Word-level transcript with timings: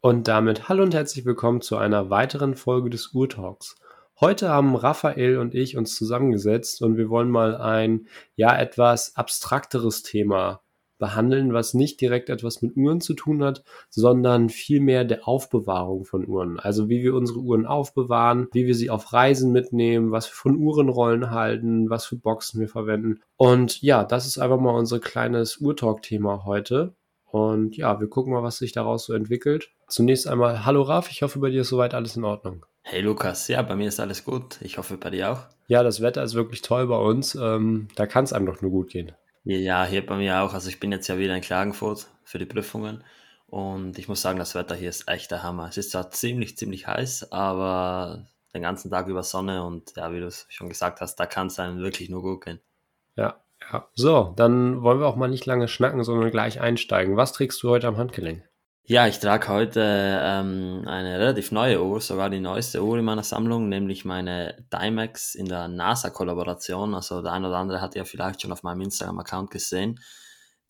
Und 0.00 0.28
damit 0.28 0.68
hallo 0.68 0.82
und 0.82 0.94
herzlich 0.94 1.24
willkommen 1.24 1.62
zu 1.62 1.76
einer 1.76 2.10
weiteren 2.10 2.54
Folge 2.54 2.90
des 2.90 3.08
Urtalks. 3.08 3.76
Heute 4.20 4.50
haben 4.50 4.76
Raphael 4.76 5.38
und 5.38 5.54
ich 5.54 5.76
uns 5.76 5.96
zusammengesetzt 5.96 6.82
und 6.82 6.96
wir 6.96 7.08
wollen 7.08 7.30
mal 7.30 7.56
ein 7.56 8.06
ja 8.36 8.56
etwas 8.56 9.16
abstrakteres 9.16 10.02
Thema 10.02 10.60
behandeln, 10.98 11.52
was 11.52 11.74
nicht 11.74 12.00
direkt 12.00 12.28
etwas 12.28 12.62
mit 12.62 12.76
Uhren 12.76 13.00
zu 13.00 13.14
tun 13.14 13.42
hat, 13.42 13.64
sondern 13.88 14.48
vielmehr 14.48 15.04
der 15.04 15.26
Aufbewahrung 15.26 16.04
von 16.04 16.26
Uhren. 16.26 16.60
Also 16.60 16.88
wie 16.88 17.02
wir 17.02 17.14
unsere 17.14 17.40
Uhren 17.40 17.66
aufbewahren, 17.66 18.48
wie 18.52 18.66
wir 18.66 18.74
sie 18.74 18.90
auf 18.90 19.12
Reisen 19.12 19.50
mitnehmen, 19.50 20.12
was 20.12 20.28
wir 20.28 20.34
von 20.34 20.56
Uhrenrollen 20.56 21.30
halten, 21.30 21.90
was 21.90 22.06
für 22.06 22.16
Boxen 22.16 22.60
wir 22.60 22.68
verwenden. 22.68 23.20
Und 23.36 23.82
ja, 23.82 24.04
das 24.04 24.26
ist 24.26 24.38
einfach 24.38 24.60
mal 24.60 24.76
unser 24.76 25.00
kleines 25.00 25.56
Urtalk-Thema 25.56 26.44
heute. 26.44 26.94
Und 27.24 27.76
ja, 27.76 27.98
wir 28.00 28.08
gucken 28.08 28.32
mal, 28.32 28.42
was 28.42 28.58
sich 28.58 28.72
daraus 28.72 29.04
so 29.04 29.12
entwickelt. 29.12 29.70
Zunächst 29.88 30.26
einmal, 30.26 30.64
hallo 30.64 30.82
Raf, 30.82 31.10
ich 31.10 31.22
hoffe, 31.22 31.38
bei 31.38 31.50
dir 31.50 31.60
ist 31.60 31.68
soweit 31.68 31.94
alles 31.94 32.16
in 32.16 32.24
Ordnung. 32.24 32.66
Hey 32.82 33.00
Lukas, 33.00 33.46
ja, 33.48 33.62
bei 33.62 33.76
mir 33.76 33.88
ist 33.88 34.00
alles 34.00 34.24
gut. 34.24 34.58
Ich 34.60 34.78
hoffe, 34.78 34.96
bei 34.96 35.10
dir 35.10 35.32
auch. 35.32 35.40
Ja, 35.68 35.82
das 35.82 36.00
Wetter 36.00 36.22
ist 36.22 36.34
wirklich 36.34 36.62
toll 36.62 36.86
bei 36.88 36.96
uns. 36.96 37.34
Ähm, 37.36 37.88
da 37.94 38.06
kann 38.06 38.24
es 38.24 38.32
einem 38.32 38.46
doch 38.46 38.62
nur 38.62 38.70
gut 38.70 38.90
gehen. 38.90 39.12
Ja, 39.44 39.84
hier 39.84 40.04
bei 40.04 40.16
mir 40.16 40.40
auch. 40.42 40.54
Also 40.54 40.68
ich 40.68 40.80
bin 40.80 40.90
jetzt 40.90 41.06
ja 41.06 41.18
wieder 41.18 41.36
in 41.36 41.40
Klagenfurt 41.40 42.08
für 42.24 42.38
die 42.38 42.46
Prüfungen 42.46 43.04
und 43.46 43.96
ich 43.98 44.08
muss 44.08 44.22
sagen, 44.22 44.40
das 44.40 44.56
Wetter 44.56 44.74
hier 44.74 44.88
ist 44.88 45.08
echt 45.08 45.30
der 45.30 45.44
Hammer. 45.44 45.68
Es 45.68 45.76
ist 45.76 45.92
zwar 45.92 46.10
ziemlich, 46.10 46.56
ziemlich 46.56 46.88
heiß, 46.88 47.30
aber 47.30 48.26
den 48.54 48.62
ganzen 48.62 48.90
Tag 48.90 49.06
über 49.06 49.22
Sonne 49.22 49.64
und 49.64 49.94
ja, 49.96 50.12
wie 50.12 50.18
du 50.18 50.26
es 50.26 50.46
schon 50.48 50.68
gesagt 50.68 51.00
hast, 51.00 51.14
da 51.16 51.26
kann 51.26 51.46
es 51.46 51.60
einem 51.60 51.78
wirklich 51.78 52.08
nur 52.08 52.22
gut 52.22 52.44
gehen. 52.44 52.60
Ja, 53.14 53.40
ja. 53.72 53.88
So, 53.94 54.32
dann 54.36 54.82
wollen 54.82 54.98
wir 54.98 55.06
auch 55.06 55.16
mal 55.16 55.28
nicht 55.28 55.46
lange 55.46 55.68
schnacken, 55.68 56.02
sondern 56.02 56.30
gleich 56.32 56.60
einsteigen. 56.60 57.16
Was 57.16 57.32
trägst 57.32 57.62
du 57.62 57.70
heute 57.70 57.86
am 57.86 57.98
Handgelenk? 57.98 58.42
Ja, 58.88 59.08
ich 59.08 59.18
trage 59.18 59.48
heute 59.48 59.80
ähm, 59.84 60.84
eine 60.86 61.18
relativ 61.18 61.50
neue 61.50 61.82
Uhr, 61.82 62.00
sogar 62.00 62.30
die 62.30 62.38
neueste 62.38 62.84
Uhr 62.84 62.96
in 62.98 63.04
meiner 63.04 63.24
Sammlung, 63.24 63.68
nämlich 63.68 64.04
meine 64.04 64.64
Dimex 64.72 65.34
in 65.34 65.46
der 65.46 65.66
NASA-Kollaboration. 65.66 66.94
Also 66.94 67.20
der 67.20 67.32
eine 67.32 67.48
oder 67.48 67.56
andere 67.56 67.80
hat 67.80 67.96
ja 67.96 68.04
vielleicht 68.04 68.42
schon 68.42 68.52
auf 68.52 68.62
meinem 68.62 68.82
Instagram-Account 68.82 69.50
gesehen. 69.50 69.98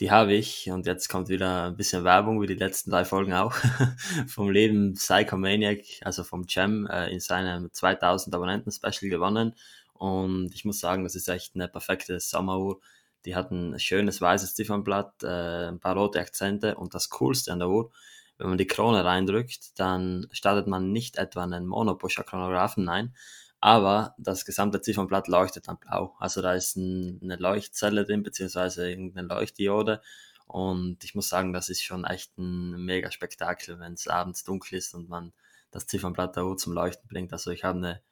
Die 0.00 0.10
habe 0.10 0.32
ich 0.32 0.70
und 0.70 0.86
jetzt 0.86 1.08
kommt 1.10 1.28
wieder 1.28 1.64
ein 1.64 1.76
bisschen 1.76 2.04
Werbung, 2.04 2.40
wie 2.40 2.46
die 2.46 2.54
letzten 2.54 2.90
drei 2.90 3.04
Folgen 3.04 3.34
auch, 3.34 3.54
vom 4.26 4.48
Leben 4.48 4.94
Psychomaniac, 4.94 5.80
also 6.00 6.24
vom 6.24 6.48
Cem 6.48 6.86
äh, 6.86 7.12
in 7.12 7.20
seinem 7.20 7.70
2000 7.70 8.34
Abonnenten-Special 8.34 9.10
gewonnen. 9.10 9.54
Und 9.92 10.54
ich 10.54 10.64
muss 10.64 10.80
sagen, 10.80 11.04
das 11.04 11.16
ist 11.16 11.28
echt 11.28 11.54
eine 11.54 11.68
perfekte 11.68 12.18
Sommeruhr. 12.20 12.80
Die 13.26 13.34
hat 13.34 13.50
ein 13.50 13.78
schönes 13.78 14.20
weißes 14.20 14.54
Ziffernblatt, 14.54 15.22
äh, 15.22 15.68
ein 15.68 15.80
paar 15.80 15.96
rote 15.96 16.20
Akzente 16.20 16.76
und 16.76 16.94
das 16.94 17.10
Coolste 17.10 17.52
an 17.52 17.58
der 17.58 17.68
Uhr, 17.68 17.90
wenn 18.38 18.48
man 18.48 18.58
die 18.58 18.66
Krone 18.66 19.04
reindrückt, 19.04 19.78
dann 19.78 20.26
startet 20.30 20.66
man 20.66 20.92
nicht 20.92 21.16
etwa 21.16 21.42
einen 21.42 21.66
Monopusher-Chronographen, 21.66 22.84
nein, 22.84 23.14
aber 23.60 24.14
das 24.18 24.44
gesamte 24.44 24.80
Ziffernblatt 24.80 25.28
leuchtet 25.28 25.68
dann 25.68 25.78
blau. 25.78 26.14
Also 26.18 26.42
da 26.42 26.54
ist 26.54 26.76
ein, 26.76 27.20
eine 27.22 27.36
Leuchtzelle 27.36 28.04
drin, 28.04 28.22
beziehungsweise 28.22 28.88
irgendeine 28.88 29.28
Leuchtdiode. 29.28 30.02
Und 30.46 31.02
ich 31.02 31.14
muss 31.14 31.28
sagen, 31.28 31.52
das 31.52 31.68
ist 31.68 31.82
schon 31.82 32.04
echt 32.04 32.36
ein 32.38 32.84
mega 32.84 33.10
Spektakel, 33.10 33.80
wenn 33.80 33.94
es 33.94 34.06
abends 34.06 34.44
dunkel 34.44 34.78
ist 34.78 34.94
und 34.94 35.08
man 35.08 35.32
das 35.70 35.86
Ziffernblatt 35.86 36.36
der 36.36 36.46
Uhr 36.46 36.56
zum 36.56 36.74
Leuchten 36.74 37.08
bringt. 37.08 37.32
Also 37.32 37.50
ich 37.50 37.64
habe 37.64 37.78
eine, 37.78 38.02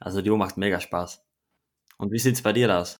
also 0.00 0.22
die 0.22 0.30
Uhr 0.30 0.38
macht 0.38 0.56
mega 0.56 0.80
Spaß. 0.80 1.22
Und 1.98 2.10
wie 2.12 2.18
sieht's 2.18 2.42
bei 2.42 2.52
dir 2.52 2.76
aus? 2.76 2.98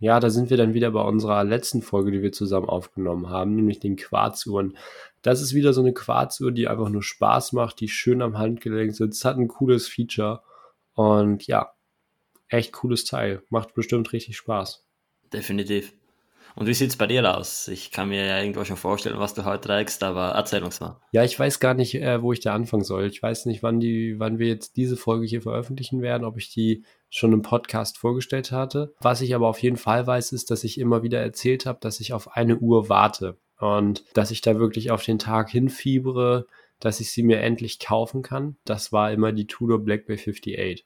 Ja, 0.00 0.20
da 0.20 0.30
sind 0.30 0.48
wir 0.50 0.56
dann 0.56 0.74
wieder 0.74 0.92
bei 0.92 1.02
unserer 1.02 1.42
letzten 1.42 1.82
Folge, 1.82 2.12
die 2.12 2.22
wir 2.22 2.30
zusammen 2.30 2.68
aufgenommen 2.68 3.30
haben, 3.30 3.56
nämlich 3.56 3.80
den 3.80 3.96
Quarzuhren. 3.96 4.76
Das 5.22 5.42
ist 5.42 5.54
wieder 5.54 5.72
so 5.72 5.80
eine 5.80 5.92
Quarzuhr, 5.92 6.52
die 6.52 6.68
einfach 6.68 6.88
nur 6.88 7.02
Spaß 7.02 7.52
macht, 7.52 7.80
die 7.80 7.88
schön 7.88 8.22
am 8.22 8.38
Handgelenk 8.38 8.94
sitzt, 8.94 9.24
hat 9.24 9.36
ein 9.36 9.48
cooles 9.48 9.88
Feature 9.88 10.42
und 10.94 11.46
ja, 11.48 11.72
echt 12.48 12.72
cooles 12.72 13.04
Teil. 13.04 13.42
Macht 13.50 13.74
bestimmt 13.74 14.12
richtig 14.12 14.36
Spaß. 14.36 14.86
Definitiv. 15.32 15.97
Und 16.58 16.66
wie 16.66 16.74
sieht 16.74 16.90
es 16.90 16.96
bei 16.96 17.06
dir 17.06 17.38
aus? 17.38 17.68
Ich 17.68 17.92
kann 17.92 18.08
mir 18.08 18.26
ja 18.26 18.40
irgendwo 18.40 18.64
schon 18.64 18.76
vorstellen, 18.76 19.20
was 19.20 19.32
du 19.32 19.44
heute 19.44 19.68
trägst, 19.68 20.02
aber 20.02 20.30
erzähl 20.30 20.64
uns 20.64 20.80
mal. 20.80 21.00
Ja, 21.12 21.22
ich 21.22 21.38
weiß 21.38 21.60
gar 21.60 21.74
nicht, 21.74 21.94
äh, 21.94 22.20
wo 22.20 22.32
ich 22.32 22.40
da 22.40 22.52
anfangen 22.52 22.82
soll. 22.82 23.06
Ich 23.06 23.22
weiß 23.22 23.46
nicht, 23.46 23.62
wann, 23.62 23.78
die, 23.78 24.18
wann 24.18 24.40
wir 24.40 24.48
jetzt 24.48 24.76
diese 24.76 24.96
Folge 24.96 25.24
hier 25.24 25.40
veröffentlichen 25.40 26.02
werden, 26.02 26.24
ob 26.24 26.36
ich 26.36 26.52
die 26.52 26.82
schon 27.10 27.32
im 27.32 27.42
Podcast 27.42 27.96
vorgestellt 27.96 28.50
hatte. 28.50 28.92
Was 28.98 29.20
ich 29.20 29.36
aber 29.36 29.46
auf 29.46 29.62
jeden 29.62 29.76
Fall 29.76 30.04
weiß, 30.04 30.32
ist, 30.32 30.50
dass 30.50 30.64
ich 30.64 30.80
immer 30.80 31.04
wieder 31.04 31.20
erzählt 31.20 31.64
habe, 31.64 31.78
dass 31.80 32.00
ich 32.00 32.12
auf 32.12 32.36
eine 32.36 32.56
Uhr 32.56 32.88
warte 32.88 33.38
und 33.60 34.02
dass 34.14 34.32
ich 34.32 34.40
da 34.40 34.58
wirklich 34.58 34.90
auf 34.90 35.04
den 35.04 35.20
Tag 35.20 35.50
hinfiebere, 35.50 36.48
dass 36.80 36.98
ich 36.98 37.12
sie 37.12 37.22
mir 37.22 37.38
endlich 37.40 37.78
kaufen 37.78 38.22
kann. 38.22 38.56
Das 38.64 38.90
war 38.90 39.12
immer 39.12 39.30
die 39.30 39.46
Tudor 39.46 39.78
Black 39.78 40.06
Bay 40.06 40.16
58. 40.16 40.84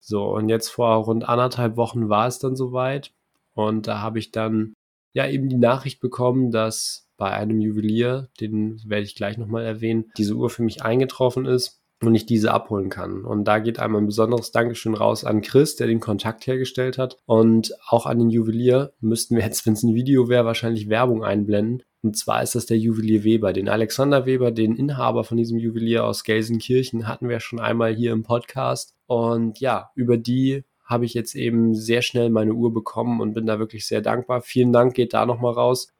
So, 0.00 0.24
und 0.24 0.50
jetzt 0.50 0.68
vor 0.68 0.94
rund 0.96 1.26
anderthalb 1.26 1.78
Wochen 1.78 2.10
war 2.10 2.26
es 2.26 2.38
dann 2.38 2.56
soweit. 2.56 3.14
Und 3.54 3.88
da 3.88 4.00
habe 4.00 4.18
ich 4.18 4.30
dann 4.32 4.74
ja 5.18 5.28
eben 5.28 5.48
die 5.48 5.58
Nachricht 5.58 6.00
bekommen, 6.00 6.50
dass 6.50 7.08
bei 7.16 7.30
einem 7.30 7.60
Juwelier, 7.60 8.28
den 8.40 8.80
werde 8.86 9.04
ich 9.04 9.16
gleich 9.16 9.36
nochmal 9.36 9.64
erwähnen, 9.64 10.06
diese 10.16 10.34
Uhr 10.34 10.48
für 10.48 10.62
mich 10.62 10.82
eingetroffen 10.82 11.44
ist 11.44 11.82
und 12.00 12.14
ich 12.14 12.26
diese 12.26 12.52
abholen 12.52 12.88
kann. 12.88 13.24
Und 13.24 13.44
da 13.44 13.58
geht 13.58 13.80
einmal 13.80 14.00
ein 14.00 14.06
besonderes 14.06 14.52
Dankeschön 14.52 14.94
raus 14.94 15.24
an 15.24 15.42
Chris, 15.42 15.74
der 15.74 15.88
den 15.88 15.98
Kontakt 15.98 16.46
hergestellt 16.46 16.96
hat. 16.96 17.16
Und 17.26 17.74
auch 17.88 18.06
an 18.06 18.20
den 18.20 18.30
Juwelier 18.30 18.92
müssten 19.00 19.34
wir 19.34 19.42
jetzt, 19.42 19.66
wenn 19.66 19.72
es 19.72 19.82
ein 19.82 19.96
Video 19.96 20.28
wäre, 20.28 20.44
wahrscheinlich 20.44 20.88
Werbung 20.88 21.24
einblenden. 21.24 21.82
Und 22.00 22.16
zwar 22.16 22.44
ist 22.44 22.54
das 22.54 22.66
der 22.66 22.78
Juwelier 22.78 23.24
Weber. 23.24 23.52
Den 23.52 23.68
Alexander 23.68 24.24
Weber, 24.24 24.52
den 24.52 24.76
Inhaber 24.76 25.24
von 25.24 25.36
diesem 25.36 25.58
Juwelier 25.58 26.04
aus 26.04 26.22
Gelsenkirchen, 26.22 27.08
hatten 27.08 27.28
wir 27.28 27.40
schon 27.40 27.58
einmal 27.58 27.92
hier 27.92 28.12
im 28.12 28.22
Podcast. 28.22 28.94
Und 29.06 29.58
ja, 29.58 29.90
über 29.96 30.16
die 30.16 30.62
habe 30.88 31.04
ich 31.04 31.14
jetzt 31.14 31.34
eben 31.34 31.74
sehr 31.74 32.02
schnell 32.02 32.30
meine 32.30 32.54
Uhr 32.54 32.72
bekommen 32.72 33.20
und 33.20 33.34
bin 33.34 33.46
da 33.46 33.58
wirklich 33.58 33.86
sehr 33.86 34.00
dankbar. 34.00 34.40
Vielen 34.40 34.72
Dank 34.72 34.94
geht 34.94 35.12
da 35.12 35.26
nochmal 35.26 35.52
raus. 35.52 35.92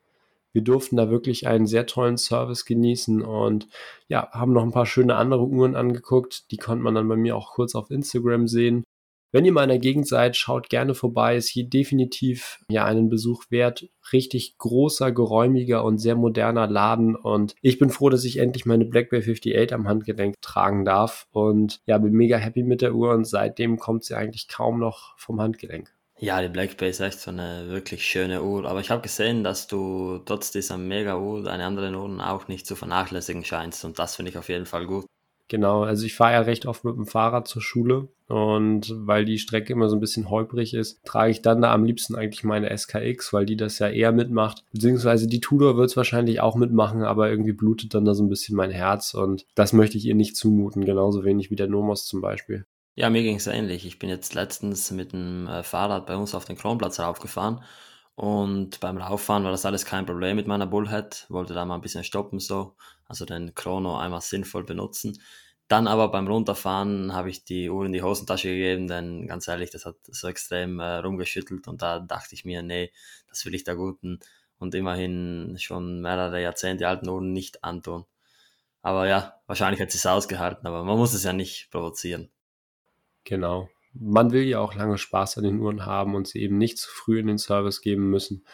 Wir 0.52 0.62
durften 0.62 0.96
da 0.96 1.10
wirklich 1.10 1.46
einen 1.46 1.66
sehr 1.66 1.86
tollen 1.86 2.16
Service 2.16 2.64
genießen 2.64 3.20
und 3.20 3.68
ja, 4.08 4.30
haben 4.32 4.54
noch 4.54 4.62
ein 4.62 4.72
paar 4.72 4.86
schöne 4.86 5.16
andere 5.16 5.44
Uhren 5.44 5.76
angeguckt. 5.76 6.50
Die 6.50 6.56
konnte 6.56 6.82
man 6.82 6.94
dann 6.94 7.06
bei 7.06 7.16
mir 7.16 7.36
auch 7.36 7.52
kurz 7.52 7.74
auf 7.74 7.90
Instagram 7.90 8.48
sehen. 8.48 8.84
Wenn 9.30 9.44
ihr 9.44 9.52
mal 9.52 9.64
in 9.64 9.68
der 9.68 9.78
Gegend 9.78 10.08
seid, 10.08 10.36
schaut 10.36 10.70
gerne 10.70 10.94
vorbei. 10.94 11.36
Ist 11.36 11.48
hier 11.48 11.68
definitiv 11.68 12.64
ja 12.70 12.86
einen 12.86 13.10
Besuch 13.10 13.44
wert. 13.50 13.88
Richtig 14.10 14.56
großer, 14.56 15.12
geräumiger 15.12 15.84
und 15.84 15.98
sehr 15.98 16.14
moderner 16.14 16.66
Laden. 16.66 17.14
Und 17.14 17.54
ich 17.60 17.78
bin 17.78 17.90
froh, 17.90 18.08
dass 18.08 18.24
ich 18.24 18.38
endlich 18.38 18.64
meine 18.64 18.86
Blackberry 18.86 19.22
58 19.22 19.74
am 19.74 19.86
Handgelenk 19.86 20.36
tragen 20.40 20.86
darf. 20.86 21.26
Und 21.30 21.80
ja, 21.84 21.98
bin 21.98 22.12
mega 22.14 22.38
happy 22.38 22.62
mit 22.62 22.80
der 22.80 22.94
Uhr 22.94 23.12
und 23.12 23.26
seitdem 23.26 23.78
kommt 23.78 24.04
sie 24.04 24.16
eigentlich 24.16 24.48
kaum 24.48 24.80
noch 24.80 25.18
vom 25.18 25.40
Handgelenk. 25.40 25.92
Ja, 26.20 26.42
die 26.42 26.48
Black 26.48 26.76
Bay 26.78 26.90
ist 26.90 27.00
echt 27.00 27.20
so 27.20 27.30
eine 27.30 27.68
wirklich 27.68 28.04
schöne 28.04 28.42
Uhr. 28.42 28.64
Aber 28.64 28.80
ich 28.80 28.90
habe 28.90 29.02
gesehen, 29.02 29.44
dass 29.44 29.66
du 29.66 30.18
trotz 30.24 30.50
dieser 30.50 30.76
Mega-Uhr 30.78 31.44
deine 31.44 31.66
anderen 31.66 31.94
Uhren 31.94 32.20
auch 32.20 32.48
nicht 32.48 32.66
zu 32.66 32.74
vernachlässigen 32.74 33.44
scheinst. 33.44 33.84
Und 33.84 33.98
das 33.98 34.16
finde 34.16 34.30
ich 34.30 34.38
auf 34.38 34.48
jeden 34.48 34.66
Fall 34.66 34.86
gut. 34.86 35.04
Genau, 35.48 35.82
also 35.82 36.04
ich 36.04 36.14
fahre 36.14 36.34
ja 36.34 36.40
recht 36.42 36.66
oft 36.66 36.84
mit 36.84 36.94
dem 36.94 37.06
Fahrrad 37.06 37.48
zur 37.48 37.62
Schule 37.62 38.08
und 38.28 38.94
weil 38.94 39.24
die 39.24 39.38
Strecke 39.38 39.72
immer 39.72 39.88
so 39.88 39.96
ein 39.96 40.00
bisschen 40.00 40.28
holprig 40.28 40.74
ist, 40.74 41.02
trage 41.04 41.30
ich 41.30 41.40
dann 41.40 41.62
da 41.62 41.72
am 41.72 41.84
liebsten 41.84 42.14
eigentlich 42.14 42.44
meine 42.44 42.68
SKX, 42.76 43.32
weil 43.32 43.46
die 43.46 43.56
das 43.56 43.78
ja 43.78 43.88
eher 43.88 44.12
mitmacht. 44.12 44.64
Beziehungsweise 44.72 45.26
die 45.26 45.40
Tudor 45.40 45.78
wird 45.78 45.88
es 45.88 45.96
wahrscheinlich 45.96 46.42
auch 46.42 46.54
mitmachen, 46.54 47.02
aber 47.02 47.30
irgendwie 47.30 47.52
blutet 47.52 47.94
dann 47.94 48.04
da 48.04 48.14
so 48.14 48.22
ein 48.22 48.28
bisschen 48.28 48.56
mein 48.56 48.70
Herz 48.70 49.14
und 49.14 49.46
das 49.54 49.72
möchte 49.72 49.96
ich 49.96 50.04
ihr 50.04 50.14
nicht 50.14 50.36
zumuten, 50.36 50.84
genauso 50.84 51.24
wenig 51.24 51.50
wie 51.50 51.56
der 51.56 51.68
Nomos 51.68 52.06
zum 52.06 52.20
Beispiel. 52.20 52.66
Ja, 52.94 53.08
mir 53.08 53.22
ging 53.22 53.36
es 53.36 53.46
ähnlich. 53.46 53.86
Ich 53.86 53.98
bin 53.98 54.10
jetzt 54.10 54.34
letztens 54.34 54.90
mit 54.90 55.12
dem 55.12 55.46
äh, 55.46 55.62
Fahrrad 55.62 56.04
bei 56.06 56.16
uns 56.16 56.34
auf 56.34 56.44
den 56.44 56.56
Kronplatz 56.56 57.00
raufgefahren 57.00 57.62
und 58.16 58.80
beim 58.80 58.98
Rauffahren 58.98 59.44
war 59.44 59.52
das 59.52 59.64
alles 59.64 59.84
kein 59.84 60.04
Problem 60.04 60.34
mit 60.36 60.48
meiner 60.48 60.66
Bullhead, 60.66 61.24
wollte 61.28 61.54
da 61.54 61.64
mal 61.64 61.76
ein 61.76 61.80
bisschen 61.80 62.02
stoppen 62.02 62.40
so, 62.40 62.74
also 63.08 63.24
den 63.24 63.54
Chrono 63.54 63.98
einmal 63.98 64.20
sinnvoll 64.20 64.64
benutzen. 64.64 65.20
Dann 65.66 65.86
aber 65.86 66.10
beim 66.10 66.28
Runterfahren 66.28 67.12
habe 67.12 67.28
ich 67.30 67.44
die 67.44 67.68
Uhr 67.68 67.84
in 67.84 67.92
die 67.92 68.02
Hosentasche 68.02 68.48
gegeben, 68.48 68.86
denn 68.86 69.26
ganz 69.26 69.48
ehrlich, 69.48 69.70
das 69.70 69.84
hat 69.84 69.96
so 70.06 70.28
extrem 70.28 70.80
äh, 70.80 70.98
rumgeschüttelt 70.98 71.68
und 71.68 71.82
da 71.82 72.00
dachte 72.00 72.34
ich 72.34 72.44
mir, 72.44 72.62
nee, 72.62 72.92
das 73.28 73.44
will 73.44 73.54
ich 73.54 73.64
der 73.64 73.76
guten 73.76 74.20
und 74.58 74.74
immerhin 74.74 75.56
schon 75.58 76.00
mehrere 76.00 76.40
Jahrzehnte 76.42 76.88
alten 76.88 77.08
Uhren 77.08 77.32
nicht 77.32 77.64
antun. 77.64 78.04
Aber 78.80 79.08
ja, 79.08 79.34
wahrscheinlich 79.46 79.80
hat 79.80 79.90
sie 79.90 79.98
es 79.98 80.06
ausgehalten, 80.06 80.66
aber 80.66 80.84
man 80.84 80.96
muss 80.96 81.12
es 81.12 81.24
ja 81.24 81.32
nicht 81.32 81.70
provozieren. 81.70 82.30
Genau 83.24 83.68
man 84.00 84.32
will 84.32 84.44
ja 84.44 84.60
auch 84.60 84.74
lange 84.74 84.98
Spaß 84.98 85.38
an 85.38 85.44
den 85.44 85.60
Uhren 85.60 85.86
haben 85.86 86.14
und 86.14 86.28
sie 86.28 86.40
eben 86.40 86.58
nicht 86.58 86.78
zu 86.78 86.90
früh 86.90 87.18
in 87.18 87.26
den 87.26 87.38
Service 87.38 87.80
geben 87.80 88.10
müssen. 88.10 88.44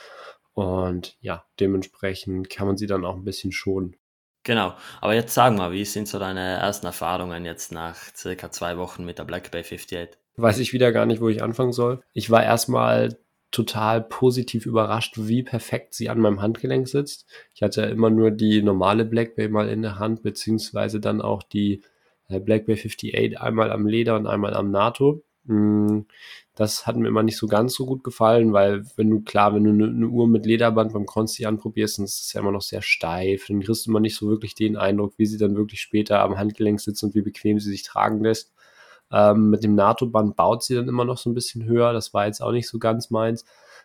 Und 0.52 1.16
ja, 1.20 1.44
dementsprechend 1.60 2.48
kann 2.50 2.66
man 2.66 2.76
sie 2.76 2.86
dann 2.86 3.04
auch 3.04 3.16
ein 3.16 3.24
bisschen 3.24 3.52
schonen. 3.52 3.96
Genau, 4.44 4.74
aber 5.00 5.14
jetzt 5.14 5.32
sag 5.34 5.56
mal, 5.56 5.72
wie 5.72 5.86
sind 5.86 6.06
so 6.06 6.18
deine 6.18 6.58
ersten 6.58 6.84
Erfahrungen 6.84 7.46
jetzt 7.46 7.72
nach 7.72 7.96
circa 8.14 8.50
zwei 8.50 8.76
Wochen 8.76 9.04
mit 9.04 9.18
der 9.18 9.24
Black 9.24 9.50
Bay 9.50 9.62
58? 9.62 10.18
Weiß 10.36 10.58
ich 10.58 10.74
wieder 10.74 10.92
gar 10.92 11.06
nicht, 11.06 11.22
wo 11.22 11.28
ich 11.28 11.42
anfangen 11.42 11.72
soll. 11.72 12.02
Ich 12.12 12.30
war 12.30 12.44
erstmal 12.44 13.16
total 13.50 14.02
positiv 14.02 14.66
überrascht, 14.66 15.14
wie 15.16 15.42
perfekt 15.42 15.94
sie 15.94 16.10
an 16.10 16.18
meinem 16.18 16.42
Handgelenk 16.42 16.88
sitzt. 16.88 17.24
Ich 17.54 17.62
hatte 17.62 17.82
ja 17.82 17.86
immer 17.86 18.10
nur 18.10 18.30
die 18.32 18.62
normale 18.62 19.04
Black 19.04 19.36
Bay 19.36 19.48
mal 19.48 19.68
in 19.68 19.80
der 19.80 19.98
Hand, 19.98 20.22
beziehungsweise 20.22 21.00
dann 21.00 21.22
auch 21.22 21.42
die 21.42 21.82
äh, 22.28 22.38
Black 22.38 22.66
Bay 22.66 22.74
58 22.74 23.40
einmal 23.40 23.70
am 23.70 23.86
Leder 23.86 24.16
und 24.16 24.26
einmal 24.26 24.54
am 24.54 24.70
NATO. 24.70 25.22
Mm, 25.46 26.02
das 26.54 26.86
hat 26.86 26.96
mir 26.96 27.08
immer 27.08 27.22
nicht 27.22 27.36
so 27.36 27.46
ganz 27.46 27.74
so 27.74 27.84
gut 27.86 28.02
gefallen, 28.04 28.52
weil 28.52 28.84
wenn 28.96 29.10
du, 29.10 29.20
klar, 29.20 29.54
wenn 29.54 29.64
du 29.64 29.70
eine, 29.70 29.86
eine 29.86 30.08
Uhr 30.08 30.26
mit 30.28 30.46
Lederband 30.46 30.92
beim 30.92 31.06
Consti 31.06 31.44
anprobierst, 31.46 31.98
dann 31.98 32.04
ist 32.06 32.20
es 32.20 32.32
ja 32.32 32.40
immer 32.40 32.52
noch 32.52 32.62
sehr 32.62 32.82
steif. 32.82 33.46
Dann 33.48 33.60
kriegst 33.60 33.86
du 33.86 33.90
immer 33.90 34.00
nicht 34.00 34.16
so 34.16 34.28
wirklich 34.28 34.54
den 34.54 34.76
Eindruck, 34.76 35.14
wie 35.18 35.26
sie 35.26 35.38
dann 35.38 35.56
wirklich 35.56 35.80
später 35.80 36.20
am 36.20 36.38
Handgelenk 36.38 36.80
sitzt 36.80 37.02
und 37.04 37.14
wie 37.14 37.22
bequem 37.22 37.58
sie 37.60 37.70
sich 37.70 37.82
tragen 37.82 38.22
lässt. 38.22 38.52
Ähm, 39.12 39.50
mit 39.50 39.64
dem 39.64 39.74
NATO-Band 39.74 40.36
baut 40.36 40.62
sie 40.64 40.74
dann 40.74 40.88
immer 40.88 41.04
noch 41.04 41.18
so 41.18 41.30
ein 41.30 41.34
bisschen 41.34 41.64
höher. 41.64 41.92
Das 41.92 42.14
war 42.14 42.26
jetzt 42.26 42.40
auch 42.42 42.52
nicht 42.52 42.68
so 42.68 42.78
ganz 42.78 43.10
meins. 43.10 43.44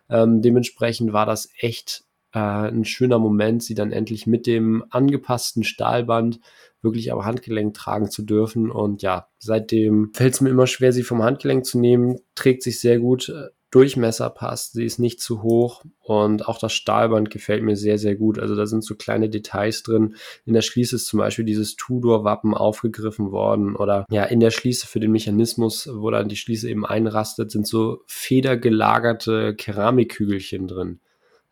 Ähm, 0.10 0.42
dementsprechend 0.42 1.14
war 1.14 1.26
das 1.26 1.50
echt 1.60 2.04
äh, 2.34 2.40
ein 2.40 2.86
schöner 2.86 3.20
Moment, 3.20 3.64
sie 3.64 3.76
dann 3.76 3.92
endlich 3.92 4.28
mit 4.28 4.48
dem 4.48 4.86
angepassten 4.90 5.64
Stahlband 5.64 6.40
wirklich 6.82 7.12
am 7.12 7.26
Handgelenk 7.26 7.74
tragen 7.74 8.10
zu 8.10 8.24
dürfen. 8.24 8.72
Und 8.72 9.02
ja, 9.02 9.28
seitdem 9.38 10.12
fällt 10.14 10.34
es 10.34 10.42
mir 10.42 10.50
immer 10.50 10.68
schwer, 10.68 10.94
sie 10.94 11.04
vom 11.04 11.24
Handgelenk 11.24 11.66
zu 11.66 11.80
nehmen. 11.80 12.18
Trägt 12.36 12.64
sich 12.64 12.80
sehr 12.80 13.00
gut. 13.00 13.32
Durchmesser 13.72 14.32
passt, 14.32 14.74
sie 14.74 14.84
ist 14.84 14.98
nicht 14.98 15.22
zu 15.22 15.44
hoch 15.44 15.84
und 16.00 16.48
auch 16.48 16.58
das 16.58 16.74
Stahlband 16.74 17.30
gefällt 17.30 17.62
mir 17.62 17.76
sehr, 17.76 18.00
sehr 18.00 18.16
gut. 18.16 18.40
Also 18.40 18.56
da 18.56 18.66
sind 18.66 18.84
so 18.84 18.96
kleine 18.96 19.30
Details 19.30 19.84
drin. 19.84 20.16
In 20.44 20.56
der 20.56 20.64
Schließe 20.64 20.96
ist 20.96 21.06
zum 21.06 21.20
Beispiel 21.20 21.46
dieses 21.46 21.76
Tudor-Wappen 21.76 22.56
aufgegriffen 22.56 23.32
worden 23.32 23.76
oder 23.76 24.08
ja, 24.10 24.24
in 24.24 24.40
der 24.40 24.50
Schließe 24.50 24.88
für 24.88 25.00
den 25.00 25.12
Mechanismus, 25.12 25.88
wo 25.94 26.10
dann 26.10 26.30
die 26.30 26.36
Schließe 26.36 26.68
eben 26.68 26.84
einrastet, 26.84 27.52
sind 27.52 27.68
so 27.68 28.02
federgelagerte 28.08 29.54
Keramikkügelchen 29.54 30.68
drin. 30.68 31.00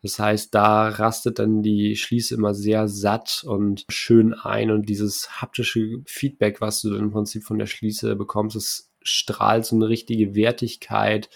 Das 0.02 0.18
heißt, 0.18 0.54
da 0.54 0.88
rastet 0.88 1.38
dann 1.40 1.62
die 1.62 1.96
Schließe 1.96 2.34
immer 2.34 2.54
sehr 2.54 2.86
satt 2.88 3.42
und 3.46 3.84
schön 3.88 4.32
ein 4.32 4.70
und 4.70 4.88
dieses 4.88 5.40
haptische 5.42 6.02
Feedback, 6.06 6.60
was 6.60 6.82
du 6.82 6.94
im 6.94 7.10
Prinzip 7.10 7.42
von 7.42 7.58
der 7.58 7.66
Schließe 7.66 8.14
bekommst, 8.14 8.56
es 8.56 8.92
strahlt 9.02 9.64
so 9.64 9.74
eine 9.74 9.88
richtige 9.88 10.34
Wertigkeit 10.34 11.28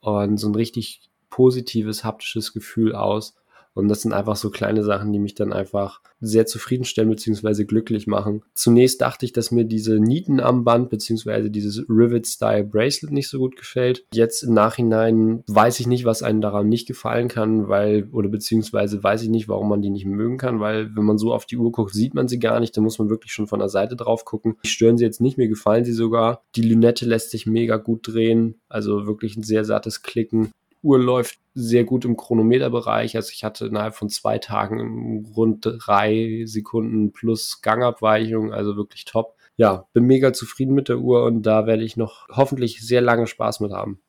und 0.00 0.38
so 0.38 0.48
ein 0.48 0.54
richtig 0.54 1.10
positives 1.28 2.02
haptisches 2.02 2.52
Gefühl 2.52 2.94
aus. 2.94 3.36
Und 3.74 3.88
das 3.88 4.02
sind 4.02 4.12
einfach 4.12 4.36
so 4.36 4.50
kleine 4.50 4.82
Sachen, 4.82 5.12
die 5.12 5.18
mich 5.18 5.34
dann 5.34 5.52
einfach 5.52 6.00
sehr 6.20 6.46
zufriedenstellen 6.46 7.10
bzw. 7.10 7.64
glücklich 7.64 8.06
machen. 8.06 8.42
Zunächst 8.54 9.00
dachte 9.00 9.24
ich, 9.24 9.32
dass 9.32 9.50
mir 9.50 9.64
diese 9.64 9.98
Nieten 10.00 10.40
am 10.40 10.64
Band 10.64 10.90
bzw. 10.90 11.48
dieses 11.50 11.84
Rivet-Style 11.88 12.64
Bracelet 12.64 13.12
nicht 13.12 13.28
so 13.28 13.38
gut 13.38 13.56
gefällt. 13.56 14.04
Jetzt 14.12 14.42
im 14.42 14.54
Nachhinein 14.54 15.42
weiß 15.46 15.80
ich 15.80 15.86
nicht, 15.86 16.04
was 16.04 16.22
einem 16.22 16.40
daran 16.40 16.68
nicht 16.68 16.88
gefallen 16.88 17.28
kann, 17.28 17.68
weil, 17.68 18.08
oder 18.12 18.28
beziehungsweise 18.28 19.02
weiß 19.02 19.22
ich 19.22 19.28
nicht, 19.28 19.48
warum 19.48 19.68
man 19.68 19.82
die 19.82 19.90
nicht 19.90 20.06
mögen 20.06 20.36
kann, 20.36 20.60
weil 20.60 20.94
wenn 20.96 21.04
man 21.04 21.18
so 21.18 21.32
auf 21.32 21.46
die 21.46 21.56
Uhr 21.56 21.72
guckt, 21.72 21.94
sieht 21.94 22.14
man 22.14 22.28
sie 22.28 22.38
gar 22.38 22.60
nicht. 22.60 22.76
Da 22.76 22.80
muss 22.80 22.98
man 22.98 23.08
wirklich 23.08 23.32
schon 23.32 23.46
von 23.46 23.60
der 23.60 23.68
Seite 23.68 23.96
drauf 23.96 24.24
gucken. 24.24 24.56
Die 24.64 24.68
stören 24.68 24.98
sie 24.98 25.04
jetzt 25.04 25.20
nicht, 25.20 25.38
mir 25.38 25.48
gefallen 25.48 25.84
sie 25.84 25.92
sogar. 25.92 26.42
Die 26.56 26.62
Lünette 26.62 27.06
lässt 27.06 27.30
sich 27.30 27.46
mega 27.46 27.76
gut 27.76 28.08
drehen, 28.08 28.60
also 28.68 29.06
wirklich 29.06 29.36
ein 29.36 29.42
sehr 29.42 29.64
sattes 29.64 30.02
Klicken. 30.02 30.50
Uhr 30.82 30.98
läuft 30.98 31.38
sehr 31.54 31.84
gut 31.84 32.04
im 32.04 32.16
Chronometerbereich. 32.16 33.16
Also 33.16 33.30
ich 33.32 33.44
hatte 33.44 33.66
innerhalb 33.66 33.94
von 33.94 34.08
zwei 34.08 34.38
Tagen 34.38 35.26
rund 35.36 35.66
drei 35.66 36.42
Sekunden 36.46 37.12
plus 37.12 37.60
Gangabweichung, 37.60 38.52
also 38.52 38.76
wirklich 38.76 39.04
top. 39.04 39.36
Ja, 39.56 39.86
bin 39.92 40.04
mega 40.04 40.32
zufrieden 40.32 40.74
mit 40.74 40.88
der 40.88 40.98
Uhr 40.98 41.24
und 41.24 41.42
da 41.42 41.66
werde 41.66 41.84
ich 41.84 41.96
noch 41.96 42.28
hoffentlich 42.28 42.80
sehr 42.80 43.00
lange 43.00 43.26
Spaß 43.26 43.60
mit 43.60 43.72
haben. 43.72 44.00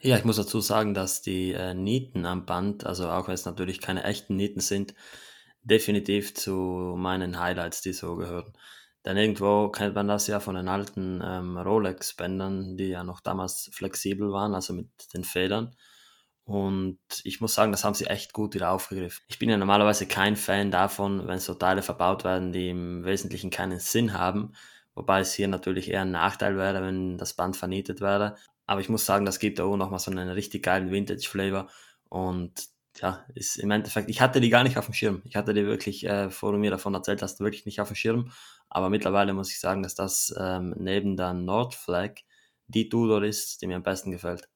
Ja, 0.00 0.16
ich 0.16 0.24
muss 0.24 0.36
dazu 0.36 0.60
sagen, 0.60 0.94
dass 0.94 1.22
die 1.22 1.52
äh, 1.52 1.74
Nieten 1.74 2.26
am 2.26 2.46
Band, 2.46 2.86
also 2.86 3.08
auch 3.08 3.26
wenn 3.26 3.34
es 3.34 3.46
natürlich 3.46 3.80
keine 3.80 4.04
echten 4.04 4.36
Nieten 4.36 4.60
sind, 4.60 4.94
definitiv 5.62 6.34
zu 6.34 6.94
meinen 6.96 7.40
Highlights, 7.40 7.80
die 7.80 7.92
so 7.92 8.14
gehören. 8.14 8.52
Denn 9.04 9.16
irgendwo 9.16 9.68
kennt 9.68 9.94
man 9.94 10.08
das 10.08 10.26
ja 10.26 10.40
von 10.40 10.56
den 10.56 10.68
alten 10.68 11.22
ähm, 11.24 11.56
Rolex-Bändern, 11.56 12.76
die 12.76 12.88
ja 12.88 13.04
noch 13.04 13.20
damals 13.20 13.70
flexibel 13.72 14.32
waren, 14.32 14.54
also 14.54 14.74
mit 14.74 14.88
den 15.14 15.24
Federn. 15.24 15.74
Und 16.46 17.00
ich 17.24 17.40
muss 17.40 17.54
sagen, 17.54 17.72
das 17.72 17.82
haben 17.82 17.94
sie 17.94 18.06
echt 18.06 18.32
gut 18.32 18.54
wieder 18.54 18.70
aufgegriffen. 18.70 19.24
Ich 19.26 19.40
bin 19.40 19.50
ja 19.50 19.56
normalerweise 19.56 20.06
kein 20.06 20.36
Fan 20.36 20.70
davon, 20.70 21.26
wenn 21.26 21.40
so 21.40 21.54
Teile 21.54 21.82
verbaut 21.82 22.22
werden, 22.22 22.52
die 22.52 22.70
im 22.70 23.04
Wesentlichen 23.04 23.50
keinen 23.50 23.80
Sinn 23.80 24.12
haben. 24.12 24.52
Wobei 24.94 25.20
es 25.20 25.34
hier 25.34 25.48
natürlich 25.48 25.90
eher 25.90 26.02
ein 26.02 26.12
Nachteil 26.12 26.56
wäre, 26.56 26.82
wenn 26.82 27.18
das 27.18 27.34
Band 27.34 27.56
vernietet 27.56 28.00
wäre. 28.00 28.36
Aber 28.64 28.80
ich 28.80 28.88
muss 28.88 29.04
sagen, 29.04 29.26
das 29.26 29.40
gibt 29.40 29.58
da 29.58 29.64
auch 29.64 29.76
nochmal 29.76 29.98
so 29.98 30.12
einen 30.12 30.28
richtig 30.28 30.62
geilen 30.62 30.92
Vintage-Flavor. 30.92 31.68
Und 32.08 32.52
ja, 33.00 33.24
ist 33.34 33.56
im 33.56 33.72
Endeffekt, 33.72 34.08
ich 34.08 34.20
hatte 34.20 34.40
die 34.40 34.48
gar 34.48 34.62
nicht 34.62 34.78
auf 34.78 34.86
dem 34.86 34.94
Schirm. 34.94 35.22
Ich 35.24 35.34
hatte 35.34 35.52
die 35.52 35.66
wirklich, 35.66 36.06
äh, 36.06 36.30
vor 36.30 36.52
du 36.52 36.58
mir 36.58 36.70
davon 36.70 36.94
erzählt 36.94 37.22
hast, 37.22 37.40
wirklich 37.40 37.66
nicht 37.66 37.80
auf 37.80 37.88
dem 37.88 37.96
Schirm. 37.96 38.30
Aber 38.68 38.88
mittlerweile 38.88 39.34
muss 39.34 39.50
ich 39.50 39.58
sagen, 39.58 39.82
dass 39.82 39.96
das 39.96 40.32
ähm, 40.38 40.76
neben 40.78 41.16
der 41.16 41.34
Nordflag 41.34 42.20
die 42.68 42.88
Tudor 42.88 43.24
ist, 43.24 43.62
die 43.62 43.66
mir 43.66 43.76
am 43.76 43.82
besten 43.82 44.12
gefällt. 44.12 44.48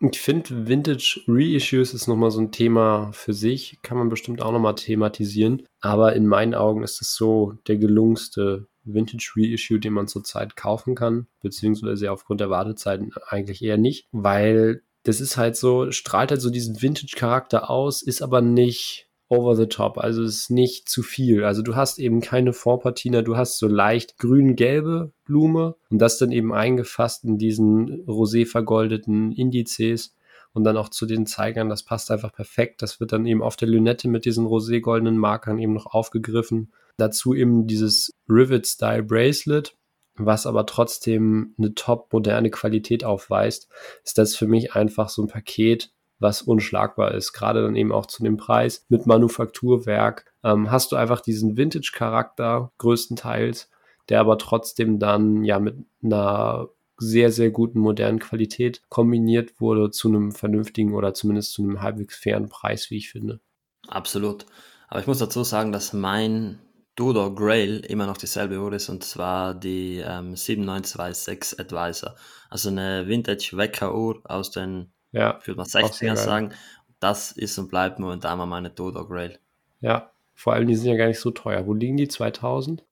Ich 0.00 0.20
finde, 0.20 0.68
Vintage 0.68 1.22
Reissues 1.26 1.94
ist 1.94 2.06
nochmal 2.06 2.30
so 2.30 2.40
ein 2.40 2.52
Thema 2.52 3.10
für 3.12 3.32
sich, 3.32 3.78
kann 3.82 3.96
man 3.96 4.10
bestimmt 4.10 4.42
auch 4.42 4.52
nochmal 4.52 4.74
thematisieren. 4.74 5.62
Aber 5.80 6.14
in 6.14 6.26
meinen 6.26 6.54
Augen 6.54 6.82
ist 6.82 7.00
es 7.00 7.14
so 7.14 7.54
der 7.66 7.78
gelungenste 7.78 8.66
Vintage 8.84 9.32
Reissue, 9.36 9.80
den 9.80 9.94
man 9.94 10.06
zurzeit 10.06 10.54
kaufen 10.54 10.94
kann, 10.94 11.26
beziehungsweise 11.40 12.12
aufgrund 12.12 12.40
der 12.40 12.50
Wartezeiten 12.50 13.12
eigentlich 13.28 13.62
eher 13.62 13.78
nicht, 13.78 14.06
weil 14.12 14.82
das 15.02 15.20
ist 15.20 15.36
halt 15.36 15.56
so, 15.56 15.90
strahlt 15.92 16.30
halt 16.30 16.40
so 16.40 16.50
diesen 16.50 16.82
Vintage-Charakter 16.82 17.70
aus, 17.70 18.02
ist 18.02 18.22
aber 18.22 18.40
nicht 18.40 19.05
over 19.28 19.56
the 19.56 19.66
top. 19.66 19.98
Also 19.98 20.22
es 20.22 20.42
ist 20.42 20.50
nicht 20.50 20.88
zu 20.88 21.02
viel. 21.02 21.44
Also 21.44 21.62
du 21.62 21.74
hast 21.74 21.98
eben 21.98 22.20
keine 22.20 22.52
Vorpatina, 22.52 23.22
du 23.22 23.36
hast 23.36 23.58
so 23.58 23.66
leicht 23.66 24.18
grün-gelbe 24.18 25.12
Blume 25.24 25.76
und 25.90 25.98
das 25.98 26.18
dann 26.18 26.32
eben 26.32 26.52
eingefasst 26.52 27.24
in 27.24 27.38
diesen 27.38 28.04
rosé 28.06 28.46
vergoldeten 28.46 29.32
Indizes 29.32 30.14
und 30.52 30.64
dann 30.64 30.76
auch 30.76 30.88
zu 30.88 31.06
den 31.06 31.26
Zeigern. 31.26 31.68
Das 31.68 31.82
passt 31.82 32.10
einfach 32.10 32.32
perfekt. 32.32 32.82
Das 32.82 33.00
wird 33.00 33.12
dann 33.12 33.26
eben 33.26 33.42
auf 33.42 33.56
der 33.56 33.68
Lünette 33.68 34.08
mit 34.08 34.24
diesen 34.24 34.46
rosé-goldenen 34.46 35.16
Markern 35.16 35.58
eben 35.58 35.74
noch 35.74 35.86
aufgegriffen. 35.86 36.72
Dazu 36.96 37.34
eben 37.34 37.66
dieses 37.66 38.12
Rivet-Style 38.28 39.02
Bracelet 39.02 39.76
was 40.18 40.46
aber 40.46 40.66
trotzdem 40.66 41.54
eine 41.58 41.74
top 41.74 42.12
moderne 42.12 42.50
Qualität 42.50 43.04
aufweist, 43.04 43.68
ist 44.04 44.18
das 44.18 44.34
für 44.34 44.46
mich 44.46 44.74
einfach 44.74 45.08
so 45.08 45.22
ein 45.22 45.28
Paket, 45.28 45.92
was 46.18 46.42
unschlagbar 46.42 47.12
ist. 47.14 47.32
Gerade 47.32 47.62
dann 47.62 47.76
eben 47.76 47.92
auch 47.92 48.06
zu 48.06 48.22
dem 48.22 48.36
Preis 48.36 48.84
mit 48.88 49.06
Manufakturwerk 49.06 50.32
ähm, 50.42 50.70
hast 50.70 50.92
du 50.92 50.96
einfach 50.96 51.20
diesen 51.20 51.56
Vintage-Charakter 51.56 52.72
größtenteils, 52.78 53.70
der 54.08 54.20
aber 54.20 54.38
trotzdem 54.38 54.98
dann 54.98 55.44
ja 55.44 55.58
mit 55.58 55.76
einer 56.02 56.68
sehr, 56.98 57.30
sehr 57.30 57.50
guten 57.50 57.78
modernen 57.78 58.20
Qualität 58.20 58.82
kombiniert 58.88 59.60
wurde 59.60 59.90
zu 59.90 60.08
einem 60.08 60.32
vernünftigen 60.32 60.94
oder 60.94 61.12
zumindest 61.12 61.52
zu 61.52 61.62
einem 61.62 61.82
halbwegs 61.82 62.16
fairen 62.16 62.48
Preis, 62.48 62.90
wie 62.90 62.96
ich 62.96 63.10
finde. 63.10 63.40
Absolut. 63.88 64.46
Aber 64.88 65.00
ich 65.00 65.06
muss 65.06 65.18
dazu 65.18 65.44
sagen, 65.44 65.72
dass 65.72 65.92
mein 65.92 66.58
Tudor 66.94 67.34
Grail 67.34 67.80
immer 67.80 68.06
noch 68.06 68.16
dieselbe 68.16 68.58
Uhr 68.58 68.72
ist 68.72 68.88
und 68.88 69.04
zwar 69.04 69.54
die 69.54 69.98
ähm, 69.98 70.34
7926 70.34 71.60
Advisor. 71.60 72.16
Also 72.48 72.70
eine 72.70 73.06
Vintage 73.06 73.50
Wecker 73.52 73.94
Uhr 73.94 74.22
aus 74.24 74.50
den 74.50 74.92
ja, 75.12 75.38
ich 75.40 75.46
würde 75.46 75.58
mal 75.58 75.66
60er 75.66 76.16
sagen. 76.16 76.52
Das 77.00 77.32
ist 77.32 77.58
und 77.58 77.68
bleibt 77.68 77.98
momentan 77.98 78.38
mal 78.38 78.46
meine 78.46 78.70
Dodo 78.70 79.06
Grail. 79.06 79.38
Ja, 79.80 80.12
vor 80.34 80.54
allem 80.54 80.66
die 80.66 80.74
sind 80.74 80.90
ja 80.90 80.96
gar 80.96 81.08
nicht 81.08 81.20
so 81.20 81.30
teuer. 81.30 81.66
Wo 81.66 81.74
liegen 81.74 81.96
die? 81.96 82.08
2000? 82.08 82.84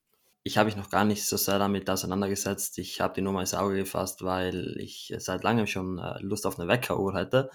Ich 0.42 0.58
habe 0.58 0.66
mich 0.66 0.76
noch 0.76 0.90
gar 0.90 1.04
nicht 1.04 1.26
so 1.26 1.36
sehr 1.36 1.58
damit 1.58 1.88
auseinandergesetzt. 1.88 2.78
Ich 2.78 3.00
habe 3.00 3.14
die 3.14 3.22
Nummer 3.22 3.40
ins 3.40 3.54
Auge 3.54 3.76
gefasst, 3.76 4.22
weil 4.22 4.76
ich 4.78 5.14
seit 5.18 5.42
langem 5.42 5.66
schon 5.66 5.98
äh, 5.98 6.18
Lust 6.20 6.46
auf 6.46 6.58
eine 6.58 6.68
Weckeruhr 6.68 7.14
hätte. 7.14 7.50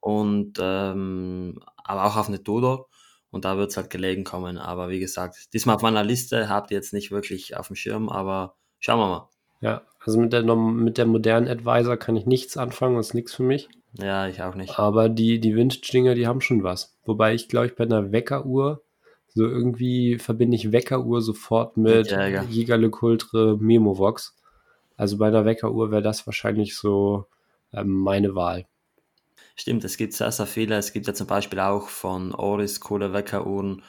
Und 0.00 0.58
ähm, 0.60 1.58
aber 1.76 2.04
auch 2.04 2.16
auf 2.16 2.28
eine 2.28 2.38
Dodo. 2.38 2.88
Und 3.30 3.44
da 3.44 3.56
wird 3.56 3.70
es 3.70 3.76
halt 3.76 3.90
gelegen 3.90 4.24
kommen. 4.24 4.58
Aber 4.58 4.88
wie 4.88 5.00
gesagt, 5.00 5.52
diesmal 5.52 5.76
auf 5.76 5.82
meiner 5.82 6.04
Liste 6.04 6.48
habt 6.48 6.70
ihr 6.70 6.76
jetzt 6.76 6.92
nicht 6.92 7.10
wirklich 7.10 7.56
auf 7.56 7.68
dem 7.68 7.76
Schirm, 7.76 8.08
aber 8.08 8.56
schauen 8.78 9.00
wir 9.00 9.08
mal. 9.08 9.28
Ja, 9.60 9.82
also 10.04 10.20
mit 10.20 10.32
der, 10.32 10.42
mit 10.54 10.98
der 10.98 11.06
modernen 11.06 11.48
Advisor 11.48 11.96
kann 11.96 12.16
ich 12.16 12.26
nichts 12.26 12.56
anfangen, 12.56 12.96
das 12.96 13.08
ist 13.08 13.14
nichts 13.14 13.34
für 13.34 13.42
mich. 13.42 13.68
Ja, 13.94 14.28
ich 14.28 14.42
auch 14.42 14.54
nicht. 14.54 14.78
Aber 14.78 15.08
die, 15.08 15.40
die 15.40 15.56
Vintage-Dinger, 15.56 16.14
die 16.14 16.26
haben 16.26 16.40
schon 16.40 16.62
was. 16.62 16.96
Wobei 17.04 17.34
ich, 17.34 17.48
glaube 17.48 17.66
ich, 17.66 17.74
bei 17.74 17.84
einer 17.84 18.12
Weckeruhr, 18.12 18.82
so 19.28 19.44
irgendwie 19.44 20.18
verbinde 20.18 20.56
ich 20.56 20.72
Weckeruhr 20.72 21.22
sofort 21.22 21.76
mit 21.76 22.10
Jäger. 22.10 22.44
Jäger 22.44 22.76
Le 22.76 22.90
Coultre 22.90 23.56
Memovox. 23.58 24.36
Also 24.96 25.18
bei 25.18 25.28
einer 25.28 25.44
Weckeruhr 25.44 25.90
wäre 25.90 26.02
das 26.02 26.26
wahrscheinlich 26.26 26.76
so 26.76 27.26
ähm, 27.72 27.88
meine 27.88 28.34
Wahl. 28.34 28.66
Stimmt, 29.54 29.84
es 29.84 29.96
gibt 29.96 30.12
sehr, 30.12 30.30
sehr 30.32 30.46
viele. 30.46 30.76
Es 30.76 30.92
gibt 30.92 31.06
ja 31.06 31.14
zum 31.14 31.26
Beispiel 31.26 31.60
auch 31.60 31.88
von 31.88 32.34
Oris 32.34 32.80
coole 32.80 33.12
Weckeruhren. 33.12 33.82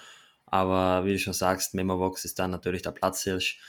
Aber 0.46 1.06
wie 1.06 1.14
du 1.14 1.20
schon 1.20 1.34
sagst, 1.34 1.76
Memovox 1.76 2.26
ist 2.26 2.40
dann 2.40 2.52
natürlich 2.52 2.82
der 2.82 2.92
Platzhirsch. 2.92 3.60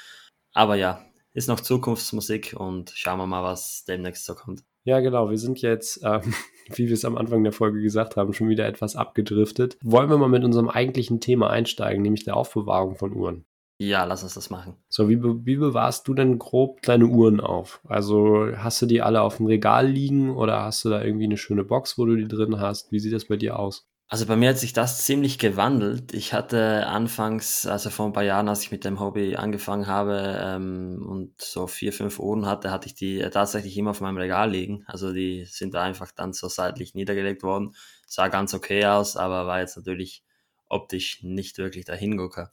Aber 0.53 0.77
ja, 0.77 1.05
ist 1.33 1.49
noch 1.49 1.61
Zukunftsmusik 1.61 2.55
und 2.57 2.93
schauen 2.95 3.19
wir 3.19 3.27
mal, 3.27 3.43
was 3.43 3.85
demnächst 3.85 4.25
so 4.25 4.35
kommt. 4.35 4.65
Ja, 4.85 5.01
genau. 5.01 5.31
Wir 5.31 5.39
sind 5.39 5.61
jetzt, 5.61 6.01
ähm, 6.03 6.35
wie 6.75 6.89
wir 6.89 6.95
es 6.95 7.05
am 7.05 7.17
Anfang 7.17 7.43
der 7.45 7.53
Folge 7.53 7.81
gesagt 7.83 8.17
haben, 8.17 8.33
schon 8.33 8.49
wieder 8.49 8.67
etwas 8.67 8.97
abgedriftet. 8.97 9.77
Wollen 9.83 10.11
wir 10.11 10.19
mal 10.19 10.29
mit 10.29 10.45
unserem 10.45 10.69
eigentlichen 10.69 11.21
Thema 11.21 11.51
einsteigen, 11.51 12.03
nämlich 12.03 12.25
der 12.25 12.37
Aufbewahrung 12.37 12.97
von 12.97 13.15
Uhren? 13.15 13.45
Ja, 13.83 14.05
lass 14.05 14.23
uns 14.23 14.35
das 14.35 14.51
machen. 14.51 14.77
So, 14.91 15.09
wie, 15.09 15.23
wie 15.23 15.57
bewahrst 15.57 16.07
du 16.07 16.13
denn 16.13 16.39
grob 16.39 16.83
deine 16.83 17.07
Uhren 17.07 17.41
auf? 17.41 17.81
Also 17.89 18.49
hast 18.55 18.83
du 18.83 18.87
die 18.87 19.01
alle 19.01 19.23
auf 19.23 19.39
dem 19.39 19.47
Regal 19.47 19.89
liegen 19.89 20.37
oder 20.37 20.65
hast 20.65 20.85
du 20.85 20.91
da 20.91 21.03
irgendwie 21.03 21.25
eine 21.25 21.39
schöne 21.39 21.65
Box, 21.65 21.97
wo 21.97 22.05
du 22.05 22.15
die 22.15 22.29
drin 22.29 22.61
hast? 22.61 22.93
Wie 22.93 22.99
sieht 22.99 23.15
das 23.15 23.25
bei 23.25 23.37
dir 23.37 23.59
aus? 23.59 23.90
Also 24.13 24.27
bei 24.27 24.35
mir 24.35 24.49
hat 24.51 24.59
sich 24.59 24.73
das 24.73 25.05
ziemlich 25.05 25.39
gewandelt. 25.39 26.13
Ich 26.15 26.33
hatte 26.33 26.89
anfangs, 26.89 27.65
also 27.67 27.91
vor 27.91 28.07
ein 28.07 28.13
paar 28.13 28.25
Jahren, 28.25 28.49
als 28.49 28.63
ich 28.63 28.73
mit 28.73 28.85
dem 28.85 28.99
Hobby 28.99 29.37
angefangen 29.37 29.87
habe 29.87 30.37
ähm, 30.43 31.07
und 31.09 31.41
so 31.41 31.69
vier, 31.69 31.93
fünf 31.93 32.19
Uhren 32.19 32.45
hatte, 32.45 32.73
hatte 32.73 32.89
ich 32.89 32.95
die 32.97 33.21
tatsächlich 33.31 33.77
immer 33.77 33.91
auf 33.91 34.01
meinem 34.01 34.17
Regal 34.17 34.51
liegen. 34.51 34.83
Also 34.89 35.13
die 35.13 35.45
sind 35.45 35.75
da 35.75 35.83
einfach 35.83 36.11
dann 36.11 36.33
so 36.33 36.49
seitlich 36.49 36.95
niedergelegt 36.95 37.45
worden. 37.45 37.77
Sah 38.05 38.27
ganz 38.27 38.53
okay 38.53 38.85
aus, 38.85 39.17
aber 39.17 39.47
war 39.47 39.61
jetzt 39.61 39.77
natürlich 39.77 40.25
optisch 40.69 41.23
nicht 41.23 41.59
wirklich 41.59 41.85
der 41.85 41.95
Hingucker. 41.97 42.53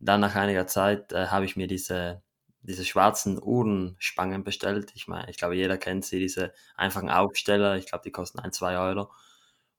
Dann 0.00 0.20
nach 0.20 0.34
einiger 0.34 0.66
Zeit 0.66 1.12
äh, 1.12 1.26
habe 1.28 1.44
ich 1.44 1.54
mir 1.56 1.68
diese, 1.68 2.22
diese 2.62 2.84
schwarzen 2.84 3.40
Uhrenspangen 3.40 4.42
bestellt. 4.44 4.90
Ich 4.94 5.06
meine, 5.08 5.30
ich 5.30 5.36
glaube, 5.38 5.54
jeder 5.54 5.78
kennt 5.78 6.04
sie, 6.04 6.18
diese 6.18 6.52
einfachen 6.76 7.10
Aufsteller. 7.10 7.76
Ich 7.76 7.86
glaube, 7.86 8.02
die 8.04 8.12
kosten 8.12 8.40
ein, 8.40 8.52
zwei 8.52 8.76
Euro. 8.78 9.10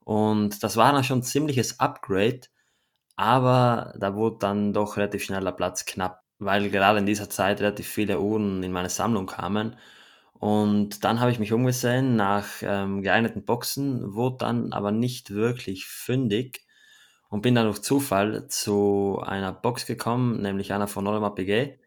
Und 0.04 0.64
das 0.64 0.78
war 0.78 0.92
dann 0.94 1.04
schon 1.04 1.20
ein 1.20 1.24
ziemliches 1.24 1.80
Upgrade, 1.80 2.42
aber 3.16 3.94
da 4.00 4.16
wurde 4.16 4.38
dann 4.40 4.74
doch 4.74 4.98
relativ 4.98 5.24
schnell 5.24 5.44
der 5.44 5.52
Platz 5.52 5.86
knapp, 5.86 6.24
weil 6.40 6.70
gerade 6.70 7.00
in 7.00 7.06
dieser 7.06 7.30
Zeit 7.30 7.62
relativ 7.62 7.88
viele 7.88 8.20
Uhren 8.20 8.64
in 8.64 8.72
meine 8.72 8.90
Sammlung 8.90 9.28
kamen. 9.28 9.78
Und 10.34 11.04
dann 11.04 11.20
habe 11.20 11.32
ich 11.32 11.40
mich 11.40 11.54
umgesehen 11.54 12.16
nach 12.16 12.48
ähm, 12.64 13.04
geeigneten 13.04 13.46
Boxen, 13.46 14.16
wurde 14.16 14.38
dann 14.40 14.74
aber 14.74 14.92
nicht 14.92 15.32
wirklich 15.32 15.86
fündig 15.86 16.66
und 17.30 17.42
bin 17.42 17.56
dann 17.56 17.66
durch 17.66 17.82
Zufall 17.82 18.48
zu 18.50 19.22
einer 19.26 19.54
Box 19.54 19.86
gekommen, 19.86 20.42
nämlich 20.42 20.74
einer 20.74 20.88
von 20.88 21.08
Audemars 21.08 21.36
Piguet 21.36 21.80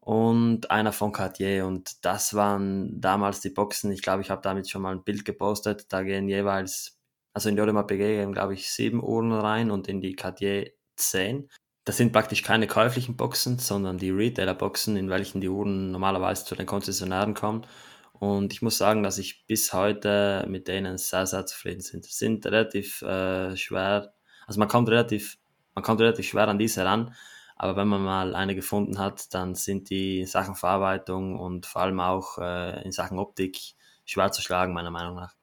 und 0.00 0.70
einer 0.70 0.92
von 0.92 1.12
Cartier. 1.12 1.66
Und 1.66 2.04
das 2.06 2.34
waren 2.34 3.00
damals 3.00 3.40
die 3.40 3.50
Boxen. 3.50 3.92
Ich 3.92 4.00
glaube, 4.00 4.22
ich 4.22 4.30
habe 4.30 4.42
damit 4.42 4.70
schon 4.70 4.82
mal 4.82 4.92
ein 4.94 5.04
Bild 5.04 5.24
gepostet. 5.24 5.92
Da 5.92 6.02
gehen 6.02 6.28
jeweils, 6.28 6.97
also 7.38 7.48
in 7.48 7.56
die 7.56 7.62
Audemars 7.62 7.86
Piguet 7.86 8.18
gehen, 8.18 8.32
glaube 8.32 8.54
ich, 8.54 8.70
sieben 8.70 9.02
Uhren 9.02 9.32
rein 9.32 9.70
und 9.70 9.88
in 9.88 10.00
die 10.00 10.14
Cartier 10.14 10.70
zehn. 10.96 11.48
Das 11.84 11.96
sind 11.96 12.12
praktisch 12.12 12.42
keine 12.42 12.66
käuflichen 12.66 13.16
Boxen, 13.16 13.58
sondern 13.58 13.98
die 13.98 14.10
Retailer-Boxen, 14.10 14.96
in 14.96 15.08
welchen 15.08 15.40
die 15.40 15.48
Uhren 15.48 15.90
normalerweise 15.90 16.44
zu 16.44 16.54
den 16.54 16.66
Konzessionären 16.66 17.34
kommen. 17.34 17.66
Und 18.12 18.52
ich 18.52 18.62
muss 18.62 18.78
sagen, 18.78 19.02
dass 19.02 19.18
ich 19.18 19.46
bis 19.46 19.72
heute 19.72 20.44
mit 20.48 20.68
denen 20.68 20.98
sehr, 20.98 21.26
sehr 21.26 21.46
zufrieden 21.46 21.82
bin. 21.90 22.02
Sie 22.02 22.12
sind 22.12 22.44
relativ 22.46 23.00
äh, 23.02 23.56
schwer 23.56 24.12
also 24.48 24.58
man 24.58 24.68
kommt 24.68 24.88
relativ, 24.88 25.38
man 25.74 25.84
kommt 25.84 26.00
relativ 26.00 26.26
schwer 26.26 26.48
an 26.48 26.58
diese 26.58 26.84
ran, 26.84 27.14
aber 27.56 27.76
wenn 27.76 27.86
man 27.86 28.02
mal 28.02 28.34
eine 28.34 28.54
gefunden 28.54 28.98
hat, 28.98 29.34
dann 29.34 29.54
sind 29.54 29.90
die 29.90 30.20
in 30.20 30.26
Sachen 30.26 30.54
Verarbeitung 30.54 31.38
und 31.38 31.66
vor 31.66 31.82
allem 31.82 32.00
auch 32.00 32.38
äh, 32.38 32.82
in 32.82 32.92
Sachen 32.92 33.18
Optik 33.18 33.58
schwer 34.06 34.32
zu 34.32 34.40
schlagen, 34.40 34.72
meiner 34.72 34.90
Meinung 34.90 35.16
nach. 35.16 35.37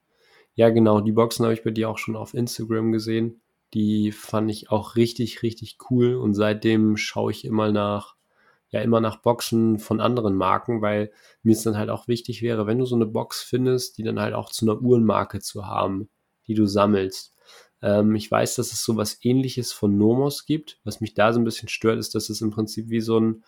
Ja, 0.56 0.70
genau, 0.70 1.02
die 1.02 1.12
Boxen 1.12 1.44
habe 1.44 1.54
ich 1.54 1.64
bei 1.64 1.72
dir 1.72 1.90
auch 1.90 1.98
schon 1.98 2.16
auf 2.16 2.34
Instagram 2.34 2.92
gesehen. 2.92 3.42
Die 3.74 4.12
fand 4.14 4.50
ich 4.50 4.72
auch 4.72 4.96
richtig, 4.96 5.44
richtig 5.44 5.78
cool 5.90 6.16
und 6.16 6.34
seitdem 6.34 6.96
schaue 6.98 7.32
ich 7.32 7.44
immer 7.44 7.72
nach, 7.72 8.16
ja, 8.70 8.82
immer 8.82 9.02
nach 9.02 9.18
Boxen 9.18 9.80
von 9.80 10.00
anderen 10.00 10.36
Marken, 10.36 10.82
weil 10.82 11.12
mir 11.44 11.54
es 11.54 11.64
dann 11.64 11.78
halt 11.78 11.90
auch 11.90 12.08
wichtig 12.08 12.42
wäre, 12.42 12.68
wenn 12.68 12.80
du 12.80 12.86
so 12.86 12.96
eine 12.96 13.06
Box 13.06 13.42
findest, 13.42 13.98
die 13.98 14.04
dann 14.04 14.20
halt 14.20 14.34
auch 14.34 14.50
zu 14.50 14.66
einer 14.66 14.82
Uhrenmarke 14.82 15.42
zu 15.42 15.66
haben, 15.68 16.10
die 16.48 16.54
du 16.54 16.66
sammelst. 16.66 17.34
Ähm, 17.82 18.16
ich 18.16 18.32
weiß, 18.32 18.56
dass 18.56 18.72
es 18.72 18.84
sowas 18.84 19.18
ähnliches 19.24 19.74
von 19.74 19.98
Nomos 19.98 20.46
gibt. 20.46 20.80
Was 20.86 21.02
mich 21.02 21.14
da 21.14 21.34
so 21.34 21.40
ein 21.40 21.46
bisschen 21.46 21.68
stört, 21.70 22.00
ist, 22.00 22.16
dass 22.16 22.30
es 22.30 22.40
im 22.42 22.52
Prinzip 22.52 22.90
wie 22.90 23.02
so 23.02 23.20
ein, 23.20 23.44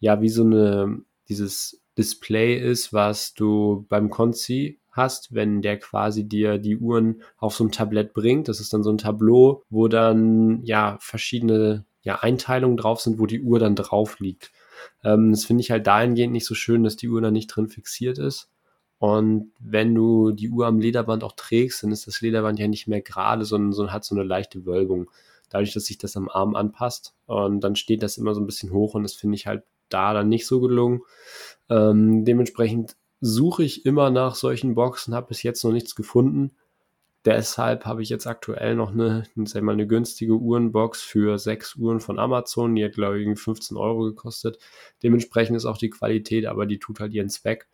ja, 0.00 0.20
wie 0.20 0.28
so 0.28 0.42
eine, 0.42 1.02
dieses 1.28 1.82
Display 1.96 2.56
ist, 2.58 2.92
was 2.92 3.34
du 3.34 3.86
beim 3.88 4.10
Konzi 4.10 4.80
hast, 4.98 5.34
wenn 5.34 5.62
der 5.62 5.78
quasi 5.78 6.28
dir 6.28 6.58
die 6.58 6.76
Uhren 6.76 7.22
auf 7.38 7.54
so 7.54 7.64
ein 7.64 7.72
Tablett 7.72 8.12
bringt. 8.12 8.48
Das 8.48 8.60
ist 8.60 8.74
dann 8.74 8.82
so 8.82 8.90
ein 8.90 8.98
Tableau, 8.98 9.64
wo 9.70 9.88
dann 9.88 10.62
ja 10.64 10.98
verschiedene 11.00 11.86
ja, 12.02 12.16
Einteilungen 12.16 12.76
drauf 12.76 13.00
sind, 13.00 13.18
wo 13.18 13.26
die 13.26 13.42
Uhr 13.42 13.58
dann 13.58 13.74
drauf 13.74 14.20
liegt. 14.20 14.52
Ähm, 15.04 15.30
das 15.30 15.44
finde 15.44 15.62
ich 15.62 15.70
halt 15.70 15.86
dahingehend 15.86 16.32
nicht 16.32 16.46
so 16.46 16.54
schön, 16.54 16.82
dass 16.82 16.96
die 16.96 17.08
Uhr 17.08 17.20
da 17.20 17.30
nicht 17.30 17.48
drin 17.48 17.68
fixiert 17.68 18.18
ist. 18.18 18.50
Und 18.98 19.52
wenn 19.60 19.94
du 19.94 20.32
die 20.32 20.50
Uhr 20.50 20.66
am 20.66 20.80
Lederband 20.80 21.22
auch 21.22 21.32
trägst, 21.36 21.82
dann 21.82 21.92
ist 21.92 22.06
das 22.06 22.20
Lederband 22.20 22.58
ja 22.58 22.66
nicht 22.66 22.88
mehr 22.88 23.00
gerade, 23.00 23.44
sondern, 23.44 23.72
sondern 23.72 23.94
hat 23.94 24.04
so 24.04 24.14
eine 24.14 24.24
leichte 24.24 24.66
Wölbung. 24.66 25.10
Dadurch, 25.50 25.72
dass 25.72 25.86
sich 25.86 25.98
das 25.98 26.16
am 26.16 26.28
Arm 26.28 26.56
anpasst. 26.56 27.14
Und 27.26 27.60
dann 27.60 27.76
steht 27.76 28.02
das 28.02 28.18
immer 28.18 28.34
so 28.34 28.40
ein 28.40 28.46
bisschen 28.46 28.72
hoch 28.72 28.94
und 28.94 29.04
das 29.04 29.14
finde 29.14 29.36
ich 29.36 29.46
halt 29.46 29.62
da 29.88 30.12
dann 30.14 30.28
nicht 30.28 30.46
so 30.46 30.60
gelungen. 30.60 31.02
Ähm, 31.70 32.24
dementsprechend 32.24 32.96
suche 33.20 33.64
ich 33.64 33.84
immer 33.86 34.10
nach 34.10 34.34
solchen 34.34 34.74
Boxen, 34.74 35.14
habe 35.14 35.28
bis 35.28 35.42
jetzt 35.42 35.64
noch 35.64 35.72
nichts 35.72 35.94
gefunden. 35.94 36.52
Deshalb 37.24 37.84
habe 37.84 38.02
ich 38.02 38.08
jetzt 38.08 38.26
aktuell 38.26 38.74
noch 38.76 38.92
eine, 38.92 39.24
sag 39.44 39.62
mal, 39.62 39.72
eine 39.72 39.86
günstige 39.86 40.34
Uhrenbox 40.34 41.02
für 41.02 41.38
sechs 41.38 41.74
Uhren 41.76 42.00
von 42.00 42.18
Amazon. 42.18 42.74
Die 42.74 42.84
hat, 42.84 42.92
glaube 42.92 43.20
ich, 43.20 43.38
15 43.38 43.76
Euro 43.76 44.04
gekostet. 44.04 44.58
Dementsprechend 45.02 45.56
ist 45.56 45.64
auch 45.64 45.78
die 45.78 45.90
Qualität, 45.90 46.46
aber 46.46 46.64
die 46.64 46.78
tut 46.78 47.00
halt 47.00 47.12
ihren 47.12 47.28
Zweck. 47.28 47.68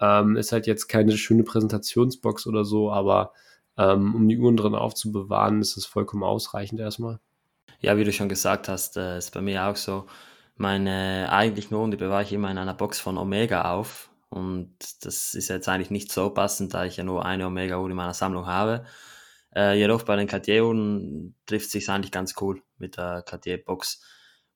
Ähm, 0.00 0.36
ist 0.36 0.52
halt 0.52 0.66
jetzt 0.66 0.88
keine 0.88 1.16
schöne 1.16 1.44
Präsentationsbox 1.44 2.46
oder 2.46 2.64
so, 2.64 2.90
aber 2.90 3.32
ähm, 3.76 4.14
um 4.14 4.28
die 4.28 4.38
Uhren 4.38 4.56
drin 4.56 4.74
aufzubewahren, 4.74 5.60
ist 5.60 5.76
es 5.76 5.86
vollkommen 5.86 6.24
ausreichend 6.24 6.80
erstmal. 6.80 7.20
Ja, 7.80 7.96
wie 7.96 8.04
du 8.04 8.12
schon 8.12 8.28
gesagt 8.28 8.68
hast, 8.68 8.96
äh, 8.96 9.18
ist 9.18 9.32
bei 9.34 9.40
mir 9.40 9.66
auch 9.66 9.76
so. 9.76 10.06
Meine 10.56 11.28
eigentlichen 11.30 11.76
Uhren, 11.76 11.92
die 11.92 11.96
bewahre 11.96 12.24
ich 12.24 12.32
immer 12.32 12.50
in 12.50 12.58
einer 12.58 12.74
Box 12.74 12.98
von 12.98 13.16
Omega 13.18 13.72
auf. 13.72 14.10
Und 14.30 14.76
das 15.04 15.34
ist 15.34 15.48
jetzt 15.48 15.68
eigentlich 15.68 15.90
nicht 15.90 16.12
so 16.12 16.30
passend, 16.30 16.74
da 16.74 16.84
ich 16.84 16.96
ja 16.96 17.04
nur 17.04 17.24
eine 17.24 17.46
Omega-Uhr 17.46 17.90
in 17.90 17.96
meiner 17.96 18.14
Sammlung 18.14 18.46
habe. 18.46 18.84
Äh, 19.54 19.78
jedoch 19.78 20.02
bei 20.02 20.16
den 20.16 20.26
Cartier-Uhren 20.26 21.34
trifft 21.46 21.70
sich 21.70 21.88
eigentlich 21.88 22.12
ganz 22.12 22.34
cool 22.40 22.62
mit 22.76 22.96
der 22.96 23.22
Cartier-Box. 23.22 24.02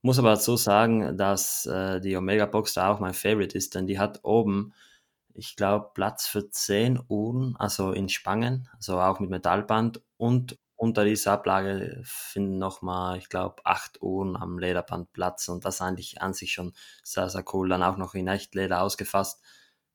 Muss 0.02 0.19
aber 0.19 0.31
dazu 0.31 0.57
sagen, 0.57 1.17
dass 1.17 1.67
äh, 1.67 2.00
die 2.00 2.17
Omega-Box 2.17 2.75
da 2.75 2.93
auch 2.93 3.00
mein 3.00 3.14
Favorite 3.14 3.57
ist, 3.57 3.75
denn 3.75 3.87
die 3.87 3.99
hat 3.99 4.21
oben 4.25 4.75
ich 5.35 5.57
glaube, 5.57 5.91
Platz 5.95 6.26
für 6.26 6.50
zehn 6.50 7.00
Uhren, 7.09 7.57
also 7.59 7.93
in 7.93 8.09
Spangen, 8.09 8.69
also 8.75 9.00
auch 9.00 9.21
mit 9.21 9.31
Metallband 9.31 10.02
und 10.17 10.59
unter 10.76 11.05
dieser 11.05 11.33
Ablage 11.33 12.02
finden 12.05 12.59
nochmal, 12.59 13.19
ich 13.19 13.29
glaube, 13.29 13.64
acht 13.64 14.02
Uhren 14.02 14.37
am 14.37 14.59
Lederband 14.59 15.12
Platz 15.12 15.49
und 15.49 15.64
das 15.64 15.81
eigentlich 15.81 16.21
an 16.21 16.35
sich 16.35 16.52
schon 16.52 16.73
sehr, 17.05 17.29
sehr 17.29 17.45
cool. 17.52 17.69
Dann 17.69 17.85
auch 17.85 17.97
noch 17.97 18.14
in 18.14 18.26
Echtleder 18.26 18.83
ausgefasst, 18.83 19.43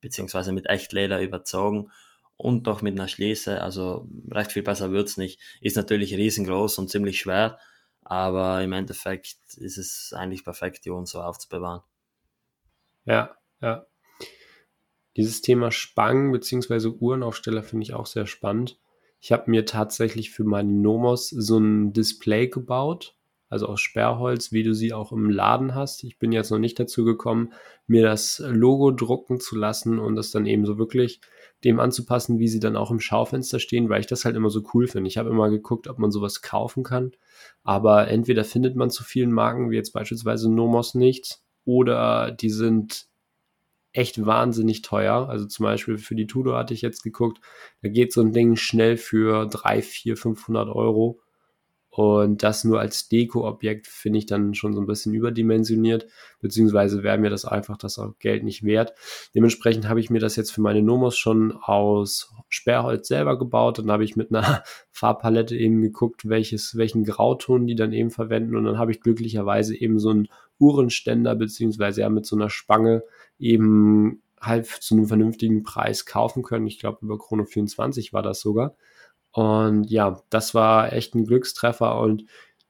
beziehungsweise 0.01 0.51
mit 0.51 0.67
Echtleder 0.67 1.21
überzogen 1.21 1.91
und 2.35 2.65
noch 2.65 2.81
mit 2.81 2.97
einer 2.97 3.07
Schließe, 3.07 3.61
also 3.61 4.07
recht 4.31 4.51
viel 4.51 4.63
besser 4.63 4.91
wird's 4.91 5.17
nicht. 5.17 5.39
Ist 5.61 5.77
natürlich 5.77 6.13
riesengroß 6.15 6.77
und 6.77 6.89
ziemlich 6.89 7.19
schwer, 7.19 7.59
aber 8.01 8.61
im 8.61 8.73
Endeffekt 8.73 9.37
ist 9.57 9.77
es 9.77 10.13
eigentlich 10.15 10.43
perfekt, 10.43 10.85
die 10.85 10.91
Uhren 10.91 11.05
so 11.05 11.21
aufzubewahren. 11.21 11.81
Ja, 13.05 13.37
ja, 13.61 13.87
dieses 15.17 15.41
Thema 15.41 15.71
Spangen 15.71 16.31
bzw. 16.31 16.89
Uhrenaufsteller 16.99 17.63
finde 17.63 17.83
ich 17.83 17.93
auch 17.93 18.05
sehr 18.05 18.27
spannend. 18.27 18.79
Ich 19.19 19.31
habe 19.31 19.49
mir 19.49 19.65
tatsächlich 19.65 20.29
für 20.29 20.43
meine 20.43 20.71
Nomos 20.71 21.29
so 21.29 21.57
ein 21.57 21.91
Display 21.91 22.47
gebaut, 22.47 23.16
also 23.49 23.67
aus 23.67 23.81
Sperrholz, 23.81 24.51
wie 24.51 24.63
du 24.63 24.73
sie 24.73 24.93
auch 24.93 25.11
im 25.11 25.29
Laden 25.29 25.75
hast. 25.75 26.03
Ich 26.03 26.19
bin 26.19 26.31
jetzt 26.31 26.51
noch 26.51 26.59
nicht 26.59 26.79
dazu 26.79 27.05
gekommen, 27.05 27.53
mir 27.85 28.03
das 28.03 28.43
Logo 28.45 28.91
drucken 28.91 29.39
zu 29.39 29.55
lassen 29.55 29.99
und 29.99 30.15
das 30.15 30.31
dann 30.31 30.45
eben 30.45 30.65
so 30.65 30.77
wirklich 30.77 31.21
dem 31.63 31.79
anzupassen, 31.79 32.39
wie 32.39 32.47
sie 32.47 32.59
dann 32.59 32.75
auch 32.75 32.91
im 32.91 32.99
Schaufenster 32.99 33.59
stehen, 33.59 33.89
weil 33.89 34.01
ich 34.01 34.07
das 34.07 34.25
halt 34.25 34.35
immer 34.35 34.49
so 34.49 34.61
cool 34.73 34.87
finde. 34.87 35.07
Ich 35.07 35.17
habe 35.17 35.29
immer 35.29 35.49
geguckt, 35.49 35.87
ob 35.87 35.97
man 35.97 36.11
sowas 36.11 36.41
kaufen 36.41 36.83
kann, 36.83 37.11
aber 37.63 38.07
entweder 38.09 38.43
findet 38.43 38.75
man 38.75 38.89
zu 38.89 39.03
vielen 39.03 39.31
Marken, 39.31 39.71
wie 39.71 39.75
jetzt 39.75 39.93
beispielsweise 39.93 40.51
Nomos 40.51 40.93
nicht, 40.93 41.39
oder 41.65 42.31
die 42.31 42.49
sind 42.49 43.07
echt 43.91 44.25
wahnsinnig 44.25 44.83
teuer. 44.83 45.27
Also 45.27 45.45
zum 45.45 45.63
Beispiel 45.63 45.97
für 45.97 46.15
die 46.15 46.27
Tudor 46.27 46.57
hatte 46.57 46.73
ich 46.73 46.81
jetzt 46.81 47.01
geguckt, 47.01 47.41
da 47.81 47.89
geht 47.89 48.13
so 48.13 48.21
ein 48.21 48.31
Ding 48.31 48.55
schnell 48.55 48.95
für 48.95 49.47
3, 49.47 49.81
4, 49.81 50.17
500 50.17 50.69
Euro. 50.69 51.19
Und 51.97 52.43
das 52.43 52.63
nur 52.63 52.79
als 52.79 53.09
Deko-Objekt 53.09 53.87
finde 53.87 54.19
ich 54.19 54.27
dann 54.27 54.53
schon 54.53 54.71
so 54.71 54.79
ein 54.79 54.85
bisschen 54.85 55.15
überdimensioniert, 55.15 56.05
beziehungsweise 56.39 57.01
wäre 57.01 57.17
mir 57.17 57.31
das 57.31 57.43
einfach 57.43 57.75
das 57.75 57.99
Geld 58.19 58.43
nicht 58.43 58.61
wert. 58.63 58.93
Dementsprechend 59.33 59.89
habe 59.89 59.99
ich 59.99 60.11
mir 60.11 60.19
das 60.19 60.35
jetzt 60.35 60.51
für 60.51 60.61
meine 60.61 60.83
Nomos 60.83 61.17
schon 61.17 61.53
aus 61.53 62.31
Sperrholz 62.49 63.07
selber 63.07 63.39
gebaut. 63.39 63.79
Dann 63.79 63.89
habe 63.89 64.03
ich 64.03 64.15
mit 64.15 64.31
einer 64.31 64.61
Farbpalette 64.91 65.57
eben 65.57 65.81
geguckt, 65.81 66.29
welches, 66.29 66.77
welchen 66.77 67.03
Grauton 67.03 67.65
die 67.65 67.73
dann 67.73 67.93
eben 67.93 68.11
verwenden. 68.11 68.55
Und 68.55 68.65
dann 68.65 68.77
habe 68.77 68.91
ich 68.91 69.01
glücklicherweise 69.01 69.75
eben 69.75 69.97
so 69.97 70.11
einen 70.11 70.27
Uhrenständer, 70.59 71.33
beziehungsweise 71.33 72.01
ja 72.01 72.09
mit 72.09 72.27
so 72.27 72.35
einer 72.35 72.51
Spange 72.51 73.01
eben 73.39 74.21
halt 74.39 74.67
zu 74.67 74.93
einem 74.93 75.07
vernünftigen 75.07 75.63
Preis 75.63 76.05
kaufen 76.05 76.43
können. 76.43 76.67
Ich 76.67 76.77
glaube, 76.77 76.99
über 77.01 77.17
Chrono 77.17 77.43
24 77.43 78.13
war 78.13 78.21
das 78.21 78.39
sogar. 78.39 78.75
Und 79.37 79.91
ja, 79.91 80.19
das 80.31 80.55
war 80.55 80.93
echt 80.93 81.13
ein 81.13 81.27
Glückstreffer 81.27 81.99
und 81.99 82.25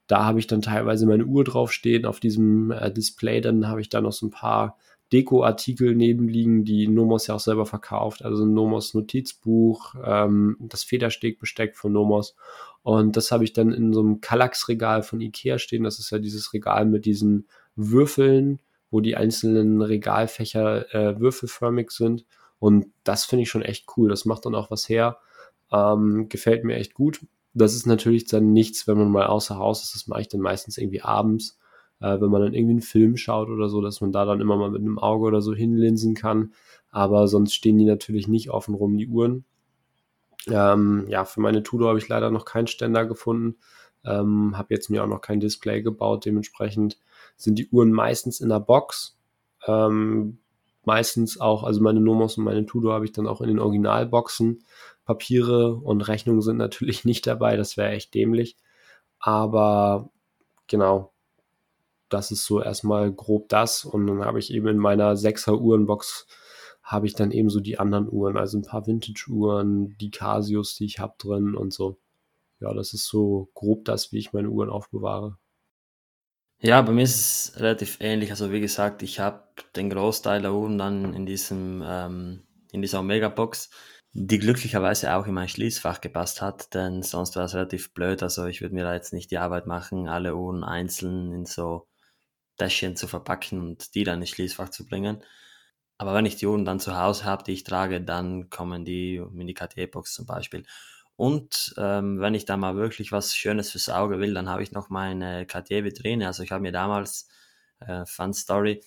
da 0.06 0.26
habe 0.26 0.38
ich 0.38 0.46
dann 0.46 0.60
teilweise 0.60 1.06
meine 1.06 1.24
Uhr 1.24 1.42
draufstehen 1.42 2.04
auf 2.04 2.20
diesem 2.20 2.72
äh, 2.72 2.92
Display. 2.92 3.40
Dann 3.40 3.68
habe 3.68 3.80
ich 3.80 3.88
da 3.88 4.02
noch 4.02 4.12
so 4.12 4.26
ein 4.26 4.30
paar 4.30 4.76
Dekoartikel 5.10 5.94
nebenliegen, 5.94 6.66
die 6.66 6.86
Nomos 6.86 7.26
ja 7.26 7.36
auch 7.36 7.40
selber 7.40 7.64
verkauft. 7.64 8.22
Also 8.22 8.44
ein 8.44 8.52
Nomos 8.52 8.92
Notizbuch, 8.92 9.94
ähm, 10.04 10.58
das 10.60 10.84
Federstegbesteck 10.84 11.74
von 11.74 11.90
Nomos. 11.94 12.36
Und 12.82 13.16
das 13.16 13.32
habe 13.32 13.44
ich 13.44 13.54
dann 13.54 13.72
in 13.72 13.94
so 13.94 14.00
einem 14.00 14.20
Kallax-Regal 14.20 15.02
von 15.02 15.22
Ikea 15.22 15.58
stehen. 15.58 15.84
Das 15.84 15.98
ist 15.98 16.10
ja 16.10 16.18
dieses 16.18 16.52
Regal 16.52 16.84
mit 16.84 17.06
diesen 17.06 17.48
Würfeln, 17.76 18.58
wo 18.90 19.00
die 19.00 19.16
einzelnen 19.16 19.80
Regalfächer 19.80 20.94
äh, 20.94 21.18
würfelförmig 21.18 21.92
sind. 21.92 22.26
Und 22.58 22.88
das 23.04 23.24
finde 23.24 23.44
ich 23.44 23.48
schon 23.48 23.62
echt 23.62 23.86
cool. 23.96 24.10
Das 24.10 24.26
macht 24.26 24.44
dann 24.44 24.54
auch 24.54 24.70
was 24.70 24.86
her. 24.86 25.18
Ähm, 25.72 26.28
gefällt 26.28 26.64
mir 26.64 26.76
echt 26.76 26.94
gut. 26.94 27.26
Das 27.54 27.74
ist 27.74 27.86
natürlich 27.86 28.26
dann 28.26 28.52
nichts, 28.52 28.86
wenn 28.86 28.98
man 28.98 29.10
mal 29.10 29.26
außer 29.26 29.56
Haus 29.56 29.82
ist. 29.82 29.94
Das 29.94 30.06
mache 30.06 30.20
ich 30.20 30.28
dann 30.28 30.40
meistens 30.40 30.78
irgendwie 30.78 31.02
abends, 31.02 31.58
äh, 32.00 32.20
wenn 32.20 32.30
man 32.30 32.42
dann 32.42 32.54
irgendwie 32.54 32.72
einen 32.72 32.82
Film 32.82 33.16
schaut 33.16 33.48
oder 33.48 33.68
so, 33.68 33.80
dass 33.80 34.00
man 34.00 34.12
da 34.12 34.24
dann 34.24 34.40
immer 34.40 34.56
mal 34.56 34.70
mit 34.70 34.80
einem 34.80 34.98
Auge 34.98 35.26
oder 35.26 35.40
so 35.40 35.54
hinlinsen 35.54 36.14
kann. 36.14 36.52
Aber 36.90 37.28
sonst 37.28 37.54
stehen 37.54 37.78
die 37.78 37.84
natürlich 37.84 38.28
nicht 38.28 38.50
offen 38.50 38.74
rum, 38.74 38.96
die 38.96 39.08
Uhren. 39.08 39.44
Ähm, 40.46 41.06
ja, 41.08 41.24
für 41.24 41.40
meine 41.40 41.62
Tudor 41.62 41.88
habe 41.88 41.98
ich 41.98 42.08
leider 42.08 42.30
noch 42.30 42.44
keinen 42.44 42.66
Ständer 42.66 43.06
gefunden. 43.06 43.56
Ähm, 44.04 44.56
habe 44.56 44.74
jetzt 44.74 44.88
mir 44.88 45.02
auch 45.02 45.08
noch 45.08 45.20
kein 45.20 45.40
Display 45.40 45.82
gebaut. 45.82 46.24
Dementsprechend 46.24 46.98
sind 47.36 47.58
die 47.58 47.68
Uhren 47.68 47.92
meistens 47.92 48.40
in 48.40 48.48
der 48.48 48.60
Box. 48.60 49.18
Ähm, 49.66 50.38
meistens 50.84 51.40
auch, 51.40 51.64
also 51.64 51.82
meine 51.82 52.00
Nomos 52.00 52.38
und 52.38 52.44
meine 52.44 52.64
Tudor 52.64 52.94
habe 52.94 53.04
ich 53.04 53.12
dann 53.12 53.26
auch 53.26 53.40
in 53.40 53.48
den 53.48 53.58
Originalboxen. 53.58 54.64
Papiere 55.08 55.74
und 55.74 56.02
Rechnungen 56.02 56.42
sind 56.42 56.58
natürlich 56.58 57.04
nicht 57.06 57.26
dabei, 57.26 57.56
das 57.56 57.78
wäre 57.78 57.92
echt 57.92 58.12
dämlich. 58.12 58.56
Aber 59.18 60.10
genau, 60.66 61.12
das 62.10 62.30
ist 62.30 62.44
so 62.44 62.62
erstmal 62.62 63.10
grob 63.10 63.48
das. 63.48 63.86
Und 63.86 64.06
dann 64.06 64.22
habe 64.22 64.38
ich 64.38 64.52
eben 64.52 64.68
in 64.68 64.76
meiner 64.76 65.14
6er 65.14 65.58
Uhrenbox 65.58 66.26
habe 66.82 67.06
ich 67.06 67.14
dann 67.14 67.30
eben 67.32 67.50
so 67.50 67.60
die 67.60 67.78
anderen 67.78 68.08
Uhren, 68.10 68.36
also 68.36 68.58
ein 68.58 68.62
paar 68.62 68.86
Vintage-Uhren, 68.86 69.96
die 69.98 70.10
Casios, 70.10 70.74
die 70.76 70.84
ich 70.86 70.98
habe 70.98 71.14
drin 71.18 71.54
und 71.54 71.72
so. 71.72 71.98
Ja, 72.60 72.72
das 72.74 72.92
ist 72.92 73.06
so 73.06 73.50
grob 73.54 73.84
das, 73.86 74.12
wie 74.12 74.18
ich 74.18 74.32
meine 74.32 74.50
Uhren 74.50 74.70
aufbewahre. 74.70 75.38
Ja, 76.60 76.82
bei 76.82 76.92
mir 76.92 77.02
ist 77.02 77.52
es 77.54 77.60
relativ 77.60 77.98
ähnlich. 78.00 78.30
Also 78.30 78.52
wie 78.52 78.60
gesagt, 78.60 79.02
ich 79.02 79.20
habe 79.20 79.42
den 79.76 79.90
Großteil 79.90 80.42
der 80.42 80.52
Uhren 80.52 80.76
dann 80.76 81.14
in 81.14 81.24
diesem 81.24 81.82
ähm, 81.84 82.42
in 82.72 82.82
dieser 82.82 83.00
Omega-Box 83.00 83.70
die 84.12 84.38
glücklicherweise 84.38 85.14
auch 85.14 85.26
in 85.26 85.34
mein 85.34 85.48
Schließfach 85.48 86.00
gepasst 86.00 86.42
hat, 86.42 86.74
denn 86.74 87.02
sonst 87.02 87.36
wäre 87.36 87.46
es 87.46 87.54
relativ 87.54 87.92
blöd. 87.94 88.22
Also 88.22 88.46
ich 88.46 88.60
würde 88.60 88.74
mir 88.74 88.84
da 88.84 88.94
jetzt 88.94 89.12
nicht 89.12 89.30
die 89.30 89.38
Arbeit 89.38 89.66
machen, 89.66 90.08
alle 90.08 90.34
Uhren 90.36 90.64
einzeln 90.64 91.32
in 91.32 91.44
so 91.46 91.88
Täschchen 92.58 92.96
zu 92.96 93.08
verpacken 93.08 93.60
und 93.60 93.94
die 93.94 94.04
dann 94.04 94.20
ins 94.20 94.30
Schließfach 94.30 94.70
zu 94.70 94.86
bringen. 94.86 95.22
Aber 95.98 96.14
wenn 96.14 96.26
ich 96.26 96.36
die 96.36 96.46
Uhren 96.46 96.64
dann 96.64 96.80
zu 96.80 96.96
Hause 96.96 97.24
habe, 97.24 97.44
die 97.44 97.52
ich 97.52 97.64
trage, 97.64 98.00
dann 98.00 98.50
kommen 98.50 98.84
die 98.84 99.16
in 99.16 99.46
die 99.46 99.54
KT-Box 99.54 100.14
zum 100.14 100.26
Beispiel. 100.26 100.64
Und 101.16 101.74
ähm, 101.78 102.20
wenn 102.20 102.34
ich 102.34 102.44
da 102.44 102.56
mal 102.56 102.76
wirklich 102.76 103.10
was 103.12 103.34
Schönes 103.34 103.72
fürs 103.72 103.88
Auge 103.88 104.20
will, 104.20 104.34
dann 104.34 104.48
habe 104.48 104.62
ich 104.62 104.72
noch 104.72 104.88
meine 104.90 105.46
Cartier-Vitrine. 105.46 106.26
Also 106.26 106.44
ich 106.44 106.52
habe 106.52 106.62
mir 106.62 106.72
damals, 106.72 107.28
äh, 107.80 108.06
Fun 108.06 108.32
Story, 108.32 108.82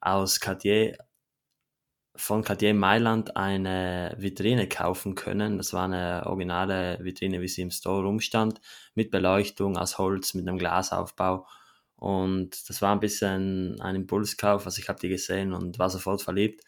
aus 0.00 0.40
Cartier 0.40 0.98
von 2.16 2.42
Cartier 2.42 2.74
Mailand 2.74 3.36
eine 3.36 4.14
Vitrine 4.18 4.68
kaufen 4.68 5.14
können. 5.14 5.58
Das 5.58 5.72
war 5.72 5.84
eine 5.84 6.26
originale 6.26 6.98
Vitrine, 7.00 7.40
wie 7.40 7.48
sie 7.48 7.62
im 7.62 7.70
Store 7.70 8.04
rumstand, 8.04 8.60
mit 8.94 9.10
Beleuchtung 9.10 9.76
aus 9.76 9.98
Holz, 9.98 10.34
mit 10.34 10.48
einem 10.48 10.58
Glasaufbau. 10.58 11.46
Und 11.96 12.68
das 12.68 12.82
war 12.82 12.92
ein 12.92 13.00
bisschen 13.00 13.80
ein 13.80 13.96
Impulskauf. 13.96 14.66
Also 14.66 14.80
ich 14.80 14.88
habe 14.88 15.00
die 15.00 15.08
gesehen 15.08 15.52
und 15.52 15.78
war 15.78 15.90
sofort 15.90 16.22
verliebt. 16.22 16.62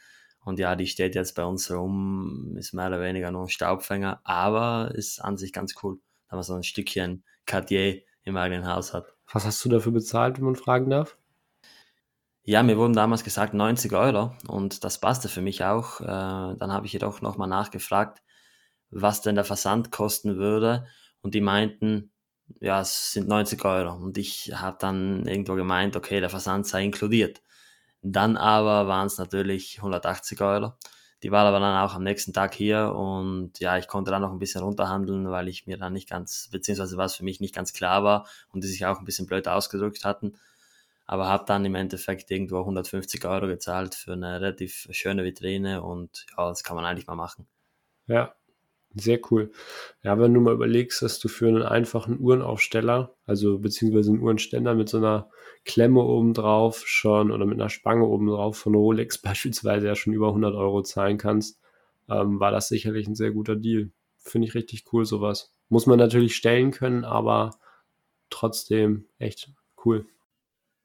Und 0.44 0.58
ja, 0.58 0.76
die 0.76 0.86
steht 0.86 1.14
jetzt 1.14 1.34
bei 1.34 1.44
uns 1.44 1.70
rum, 1.70 2.56
ist 2.56 2.72
mehr 2.72 2.86
oder 2.86 3.00
weniger 3.00 3.30
nur 3.30 3.42
ein 3.42 3.48
Staubfänger, 3.48 4.20
aber 4.24 4.92
ist 4.94 5.18
an 5.18 5.36
sich 5.36 5.52
ganz 5.52 5.74
cool, 5.82 5.98
da 6.28 6.36
man 6.36 6.42
so 6.42 6.54
ein 6.54 6.62
Stückchen 6.62 7.24
Cartier 7.44 8.02
im 8.22 8.36
eigenen 8.36 8.66
Haus 8.66 8.94
hat. 8.94 9.12
Was 9.30 9.44
hast 9.44 9.62
du 9.64 9.68
dafür 9.68 9.92
bezahlt, 9.92 10.38
wenn 10.38 10.44
man 10.46 10.56
fragen 10.56 10.88
darf? 10.88 11.18
Ja, 12.48 12.62
mir 12.62 12.78
wurden 12.78 12.94
damals 12.94 13.24
gesagt 13.24 13.52
90 13.52 13.92
Euro 13.92 14.32
und 14.46 14.82
das 14.82 14.98
passte 14.98 15.28
für 15.28 15.42
mich 15.42 15.64
auch. 15.64 16.00
Äh, 16.00 16.06
dann 16.06 16.72
habe 16.72 16.86
ich 16.86 16.94
jedoch 16.94 17.20
nochmal 17.20 17.46
nachgefragt, 17.46 18.22
was 18.90 19.20
denn 19.20 19.34
der 19.34 19.44
Versand 19.44 19.90
kosten 19.92 20.38
würde 20.38 20.86
und 21.20 21.34
die 21.34 21.42
meinten, 21.42 22.10
ja, 22.60 22.80
es 22.80 23.12
sind 23.12 23.28
90 23.28 23.62
Euro 23.66 23.92
und 23.96 24.16
ich 24.16 24.50
habe 24.54 24.78
dann 24.80 25.26
irgendwo 25.26 25.56
gemeint, 25.56 25.94
okay, 25.94 26.20
der 26.20 26.30
Versand 26.30 26.66
sei 26.66 26.84
inkludiert. 26.84 27.42
Dann 28.00 28.38
aber 28.38 28.88
waren 28.88 29.08
es 29.08 29.18
natürlich 29.18 29.76
180 29.78 30.40
Euro. 30.40 30.72
Die 31.22 31.30
war 31.30 31.44
aber 31.44 31.60
dann 31.60 31.76
auch 31.84 31.94
am 31.96 32.04
nächsten 32.04 32.32
Tag 32.32 32.54
hier 32.54 32.94
und 32.94 33.60
ja, 33.60 33.76
ich 33.76 33.88
konnte 33.88 34.10
dann 34.10 34.22
noch 34.22 34.32
ein 34.32 34.38
bisschen 34.38 34.62
runterhandeln, 34.62 35.30
weil 35.30 35.48
ich 35.48 35.66
mir 35.66 35.76
dann 35.76 35.92
nicht 35.92 36.08
ganz, 36.08 36.48
beziehungsweise 36.50 36.96
was 36.96 37.14
für 37.14 37.24
mich 37.24 37.40
nicht 37.40 37.54
ganz 37.54 37.74
klar 37.74 38.04
war 38.04 38.26
und 38.52 38.64
die 38.64 38.68
sich 38.68 38.86
auch 38.86 39.00
ein 39.00 39.04
bisschen 39.04 39.26
blöd 39.26 39.48
ausgedrückt 39.48 40.06
hatten 40.06 40.32
aber 41.08 41.26
habe 41.26 41.44
dann 41.46 41.64
im 41.64 41.74
Endeffekt 41.74 42.30
irgendwo 42.30 42.58
150 42.58 43.24
Euro 43.24 43.46
gezahlt 43.46 43.94
für 43.94 44.12
eine 44.12 44.40
relativ 44.40 44.86
schöne 44.90 45.24
Vitrine 45.24 45.82
und 45.82 46.26
ja, 46.36 46.48
das 46.50 46.62
kann 46.62 46.76
man 46.76 46.84
eigentlich 46.84 47.06
mal 47.06 47.16
machen. 47.16 47.48
Ja, 48.06 48.34
sehr 48.94 49.18
cool. 49.30 49.50
Ja, 50.02 50.18
wenn 50.18 50.34
du 50.34 50.40
mal 50.40 50.52
überlegst, 50.52 51.00
dass 51.00 51.18
du 51.18 51.28
für 51.28 51.48
einen 51.48 51.62
einfachen 51.62 52.20
Uhrenaufsteller, 52.20 53.14
also 53.24 53.58
beziehungsweise 53.58 54.10
einen 54.10 54.20
Uhrenständer 54.20 54.74
mit 54.74 54.90
so 54.90 54.98
einer 54.98 55.30
Klemme 55.64 56.02
oben 56.02 56.34
drauf 56.34 56.86
schon 56.86 57.30
oder 57.30 57.46
mit 57.46 57.58
einer 57.58 57.70
Spange 57.70 58.04
oben 58.04 58.26
drauf 58.26 58.58
von 58.58 58.74
Rolex 58.74 59.16
beispielsweise 59.22 59.86
ja 59.86 59.94
schon 59.94 60.12
über 60.12 60.28
100 60.28 60.54
Euro 60.54 60.82
zahlen 60.82 61.16
kannst, 61.16 61.58
ähm, 62.10 62.38
war 62.38 62.50
das 62.50 62.68
sicherlich 62.68 63.08
ein 63.08 63.14
sehr 63.14 63.30
guter 63.30 63.56
Deal. 63.56 63.90
Finde 64.18 64.46
ich 64.46 64.54
richtig 64.54 64.84
cool, 64.92 65.06
sowas. 65.06 65.54
Muss 65.70 65.86
man 65.86 65.98
natürlich 65.98 66.36
stellen 66.36 66.70
können, 66.70 67.06
aber 67.06 67.52
trotzdem 68.28 69.06
echt 69.18 69.52
cool. 69.86 70.06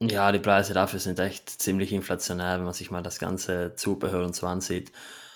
Ja, 0.02 0.32
die 0.32 0.40
Preise 0.40 0.74
dafür 0.74 1.00
sind 1.00 1.20
echt 1.20 1.50
ziemlich 1.50 1.94
inflationär, 1.94 2.58
wenn 2.58 2.66
man 2.66 2.74
sich 2.74 2.92
mal 2.92 3.04
das 3.04 3.20
ganze 3.20 3.74
Zubehör 3.76 4.26
und 4.26 4.36
so 4.36 4.48
ansieht. 4.48 4.92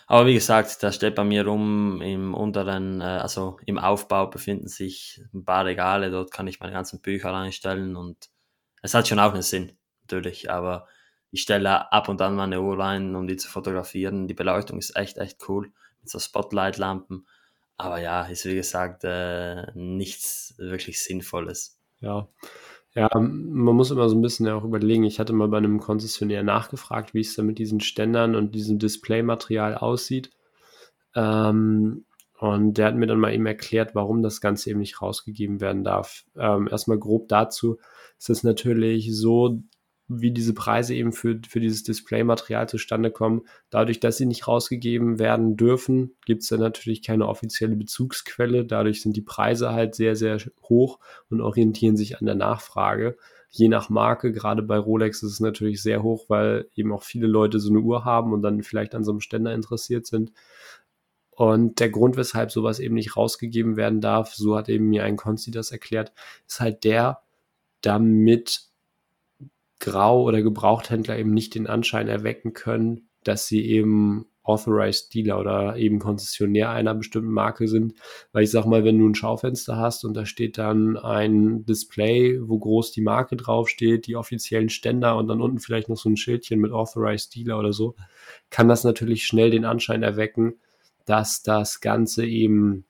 Aber 0.07 0.25
wie 0.25 0.33
gesagt, 0.33 0.83
da 0.83 0.91
steht 0.91 1.15
bei 1.15 1.23
mir 1.23 1.45
rum 1.45 2.01
im 2.01 2.33
unteren, 2.33 3.01
äh, 3.01 3.03
also 3.03 3.59
im 3.65 3.77
Aufbau 3.77 4.27
befinden 4.27 4.67
sich 4.67 5.21
ein 5.33 5.45
paar 5.45 5.65
Regale, 5.65 6.11
dort 6.11 6.31
kann 6.31 6.47
ich 6.47 6.59
meine 6.59 6.73
ganzen 6.73 7.01
Bücher 7.01 7.31
reinstellen 7.31 7.95
und 7.95 8.29
es 8.81 8.93
hat 8.93 9.07
schon 9.07 9.19
auch 9.19 9.33
einen 9.33 9.41
Sinn, 9.41 9.77
natürlich, 10.03 10.49
aber 10.51 10.87
ich 11.31 11.41
stelle 11.41 11.91
ab 11.91 12.09
und 12.09 12.21
an 12.21 12.35
meine 12.35 12.61
Uhr 12.61 12.79
rein, 12.79 13.15
um 13.15 13.27
die 13.27 13.37
zu 13.37 13.49
fotografieren. 13.49 14.27
Die 14.27 14.33
Beleuchtung 14.33 14.79
ist 14.79 14.95
echt, 14.95 15.17
echt 15.17 15.47
cool 15.49 15.71
mit 16.01 16.09
so 16.09 16.19
Spotlight-Lampen. 16.19 17.27
Aber 17.77 17.99
ja, 17.99 18.23
ist 18.25 18.45
wie 18.45 18.55
gesagt 18.55 19.03
äh, 19.03 19.67
nichts 19.75 20.55
wirklich 20.57 21.01
Sinnvolles. 21.01 21.79
Ja, 21.99 22.29
ja, 22.97 23.09
man 23.13 23.75
muss 23.75 23.91
immer 23.91 24.09
so 24.09 24.15
ein 24.15 24.23
bisschen 24.23 24.47
auch 24.47 24.63
überlegen. 24.63 25.03
Ich 25.03 25.19
hatte 25.19 25.31
mal 25.31 25.47
bei 25.47 25.59
einem 25.59 25.79
Konzessionär 25.79 26.41
nachgefragt, 26.41 27.13
wie 27.13 27.19
es 27.19 27.35
da 27.35 27.43
mit 27.43 27.59
diesen 27.59 27.79
Ständern 27.79 28.33
und 28.35 28.55
diesem 28.55 28.79
Displaymaterial 28.79 29.75
aussieht. 29.75 30.31
Ähm, 31.13 32.05
und 32.39 32.73
der 32.79 32.87
hat 32.87 32.95
mir 32.95 33.05
dann 33.05 33.19
mal 33.19 33.35
eben 33.35 33.45
erklärt, 33.45 33.93
warum 33.93 34.23
das 34.23 34.41
Ganze 34.41 34.71
eben 34.71 34.79
nicht 34.79 34.99
rausgegeben 34.99 35.61
werden 35.61 35.83
darf. 35.83 36.23
Ähm, 36.35 36.67
erstmal 36.71 36.97
grob 36.97 37.27
dazu 37.27 37.77
ist 38.17 38.31
es 38.31 38.43
natürlich 38.43 39.15
so, 39.15 39.61
wie 40.07 40.31
diese 40.31 40.53
Preise 40.53 40.95
eben 40.95 41.11
für, 41.11 41.39
für 41.47 41.59
dieses 41.59 41.83
Displaymaterial 41.83 42.69
zustande 42.69 43.11
kommen. 43.11 43.41
Dadurch, 43.69 43.99
dass 43.99 44.17
sie 44.17 44.25
nicht 44.25 44.47
rausgegeben 44.47 45.19
werden 45.19 45.57
dürfen, 45.57 46.15
gibt 46.25 46.43
es 46.43 46.49
dann 46.49 46.61
natürlich 46.61 47.03
keine 47.03 47.27
offizielle 47.27 47.75
Bezugsquelle. 47.75 48.65
Dadurch 48.65 49.01
sind 49.01 49.17
die 49.17 49.21
Preise 49.21 49.73
halt 49.73 49.95
sehr, 49.95 50.15
sehr 50.15 50.39
hoch 50.63 50.99
und 51.29 51.41
orientieren 51.41 51.97
sich 51.97 52.19
an 52.19 52.25
der 52.25 52.35
Nachfrage. 52.35 53.17
Je 53.49 53.67
nach 53.67 53.89
Marke, 53.89 54.31
gerade 54.31 54.61
bei 54.61 54.77
Rolex 54.77 55.23
ist 55.23 55.33
es 55.33 55.39
natürlich 55.39 55.81
sehr 55.81 56.03
hoch, 56.03 56.25
weil 56.29 56.69
eben 56.75 56.93
auch 56.93 57.03
viele 57.03 57.27
Leute 57.27 57.59
so 57.59 57.69
eine 57.69 57.79
Uhr 57.79 58.05
haben 58.05 58.33
und 58.33 58.41
dann 58.41 58.63
vielleicht 58.63 58.95
an 58.95 59.03
so 59.03 59.11
einem 59.11 59.21
Ständer 59.21 59.53
interessiert 59.53 60.05
sind. 60.05 60.31
Und 61.31 61.79
der 61.79 61.89
Grund, 61.89 62.17
weshalb 62.17 62.51
sowas 62.51 62.79
eben 62.79 62.95
nicht 62.95 63.15
rausgegeben 63.15 63.77
werden 63.77 64.01
darf, 64.01 64.33
so 64.33 64.57
hat 64.57 64.69
eben 64.69 64.89
mir 64.89 65.03
ein 65.03 65.17
Konsti 65.17 65.51
das 65.51 65.71
erklärt, 65.71 66.11
ist 66.47 66.59
halt 66.59 66.83
der, 66.83 67.21
damit 67.81 68.67
Grau- 69.79 70.23
oder 70.23 70.41
Gebrauchthändler 70.41 71.17
eben 71.17 71.33
nicht 71.33 71.55
den 71.55 71.67
Anschein 71.67 72.07
erwecken 72.07 72.53
können, 72.53 73.09
dass 73.23 73.47
sie 73.47 73.65
eben 73.65 74.25
Authorized 74.47 75.13
Dealer 75.13 75.39
oder 75.39 75.75
eben 75.75 75.99
Konzessionär 75.99 76.69
einer 76.69 76.95
bestimmten 76.95 77.31
Marke 77.31 77.67
sind. 77.67 77.93
Weil 78.31 78.43
ich 78.43 78.51
sag 78.51 78.65
mal, 78.65 78.85
wenn 78.85 78.97
du 78.97 79.07
ein 79.07 79.15
Schaufenster 79.15 79.75
hast 79.75 80.05
und 80.05 80.13
da 80.15 80.25
steht 80.25 80.57
dann 80.57 80.97
ein 80.97 81.65
Display, 81.65 82.39
wo 82.41 82.57
groß 82.57 82.93
die 82.93 83.01
Marke 83.01 83.35
draufsteht, 83.35 84.07
die 84.07 84.15
offiziellen 84.15 84.69
Ständer 84.69 85.17
und 85.17 85.27
dann 85.27 85.41
unten 85.41 85.59
vielleicht 85.59 85.89
noch 85.89 85.97
so 85.97 86.09
ein 86.09 86.17
Schildchen 86.17 86.61
mit 86.61 86.71
Authorized 86.71 87.35
Dealer 87.35 87.59
oder 87.59 87.73
so, 87.73 87.95
kann 88.49 88.69
das 88.69 88.85
natürlich 88.85 89.25
schnell 89.25 89.51
den 89.51 89.65
Anschein 89.65 90.01
erwecken, 90.01 90.55
dass 91.05 91.43
das 91.43 91.81
Ganze 91.81 92.25
eben 92.25 92.85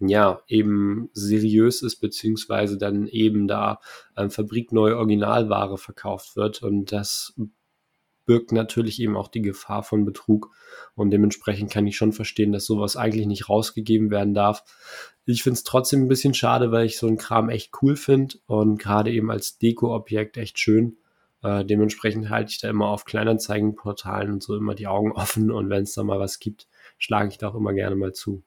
ja, 0.00 0.40
eben 0.48 1.08
seriös 1.12 1.82
ist, 1.82 1.96
beziehungsweise 1.96 2.78
dann 2.78 3.06
eben 3.06 3.46
da 3.46 3.80
ähm, 4.16 4.30
fabrikneue 4.30 4.96
Originalware 4.96 5.78
verkauft 5.78 6.36
wird. 6.36 6.62
Und 6.62 6.92
das 6.92 7.34
birgt 8.26 8.52
natürlich 8.52 9.00
eben 9.00 9.16
auch 9.16 9.28
die 9.28 9.42
Gefahr 9.42 9.82
von 9.82 10.04
Betrug. 10.04 10.50
Und 10.94 11.10
dementsprechend 11.10 11.70
kann 11.70 11.86
ich 11.86 11.96
schon 11.96 12.12
verstehen, 12.12 12.52
dass 12.52 12.66
sowas 12.66 12.96
eigentlich 12.96 13.26
nicht 13.26 13.48
rausgegeben 13.48 14.10
werden 14.10 14.34
darf. 14.34 14.64
Ich 15.26 15.42
finde 15.42 15.58
es 15.58 15.64
trotzdem 15.64 16.02
ein 16.02 16.08
bisschen 16.08 16.34
schade, 16.34 16.72
weil 16.72 16.86
ich 16.86 16.98
so 16.98 17.06
einen 17.06 17.18
Kram 17.18 17.48
echt 17.48 17.72
cool 17.82 17.96
finde 17.96 18.36
und 18.46 18.78
gerade 18.78 19.10
eben 19.12 19.30
als 19.30 19.58
Deko-Objekt 19.58 20.36
echt 20.36 20.58
schön. 20.58 20.98
Äh, 21.42 21.64
dementsprechend 21.64 22.30
halte 22.30 22.50
ich 22.50 22.58
da 22.58 22.68
immer 22.68 22.88
auf 22.88 23.04
Kleinanzeigenportalen 23.04 24.32
und 24.32 24.42
so 24.42 24.56
immer 24.56 24.74
die 24.74 24.86
Augen 24.86 25.12
offen 25.12 25.50
und 25.50 25.70
wenn 25.70 25.84
es 25.84 25.94
da 25.94 26.02
mal 26.02 26.18
was 26.18 26.38
gibt, 26.40 26.68
schlage 26.98 27.28
ich 27.28 27.38
da 27.38 27.48
auch 27.48 27.54
immer 27.54 27.72
gerne 27.72 27.96
mal 27.96 28.12
zu. 28.12 28.42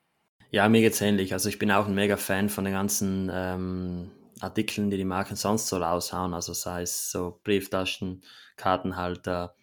Ja, 0.50 0.70
mir 0.70 0.82
geht's 0.82 1.02
ähnlich. 1.02 1.34
Also 1.34 1.50
ich 1.50 1.60
bin 1.60 1.72
auch 1.72 1.88
ein 1.88 1.96
mega 1.96 2.16
Fan 2.16 2.50
von 2.50 2.64
den 2.64 2.74
ganzen 2.74 3.30
ähm, 3.34 4.12
Artikeln, 4.40 4.90
die 4.90 4.98
die 4.98 5.04
Marken 5.04 5.36
sonst 5.36 5.68
so 5.68 5.78
raushauen. 5.78 6.34
Also 6.34 6.54
sei 6.54 6.84
es 6.84 7.12
so 7.12 7.40
Brieftaschen, 7.44 8.24
Kartenhalter, 8.56 9.56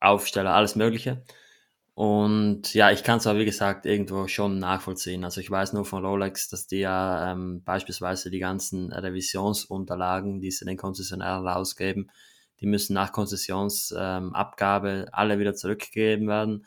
Aufsteller, 0.00 0.54
alles 0.54 0.74
Mögliche. 0.74 1.22
Und 1.94 2.74
ja, 2.74 2.90
ich 2.90 3.04
kann 3.04 3.18
es 3.18 3.26
aber 3.26 3.38
wie 3.38 3.44
gesagt 3.44 3.86
irgendwo 3.86 4.26
schon 4.26 4.58
nachvollziehen. 4.58 5.24
Also 5.24 5.40
ich 5.40 5.50
weiß 5.50 5.74
nur 5.74 5.84
von 5.84 6.04
Rolex, 6.04 6.48
dass 6.48 6.66
die 6.66 6.78
ja 6.78 7.32
ähm, 7.32 7.62
beispielsweise 7.64 8.30
die 8.30 8.40
ganzen 8.40 8.92
Revisionsunterlagen, 8.92 10.40
die 10.40 10.50
sie 10.50 10.64
den 10.64 10.78
Konzessionären 10.78 11.46
rausgeben, 11.46 12.10
die 12.60 12.66
müssen 12.66 12.94
nach 12.94 13.12
Konzessionsabgabe 13.12 14.90
ähm, 14.90 15.08
alle 15.12 15.38
wieder 15.38 15.54
zurückgegeben 15.54 16.26
werden 16.26 16.64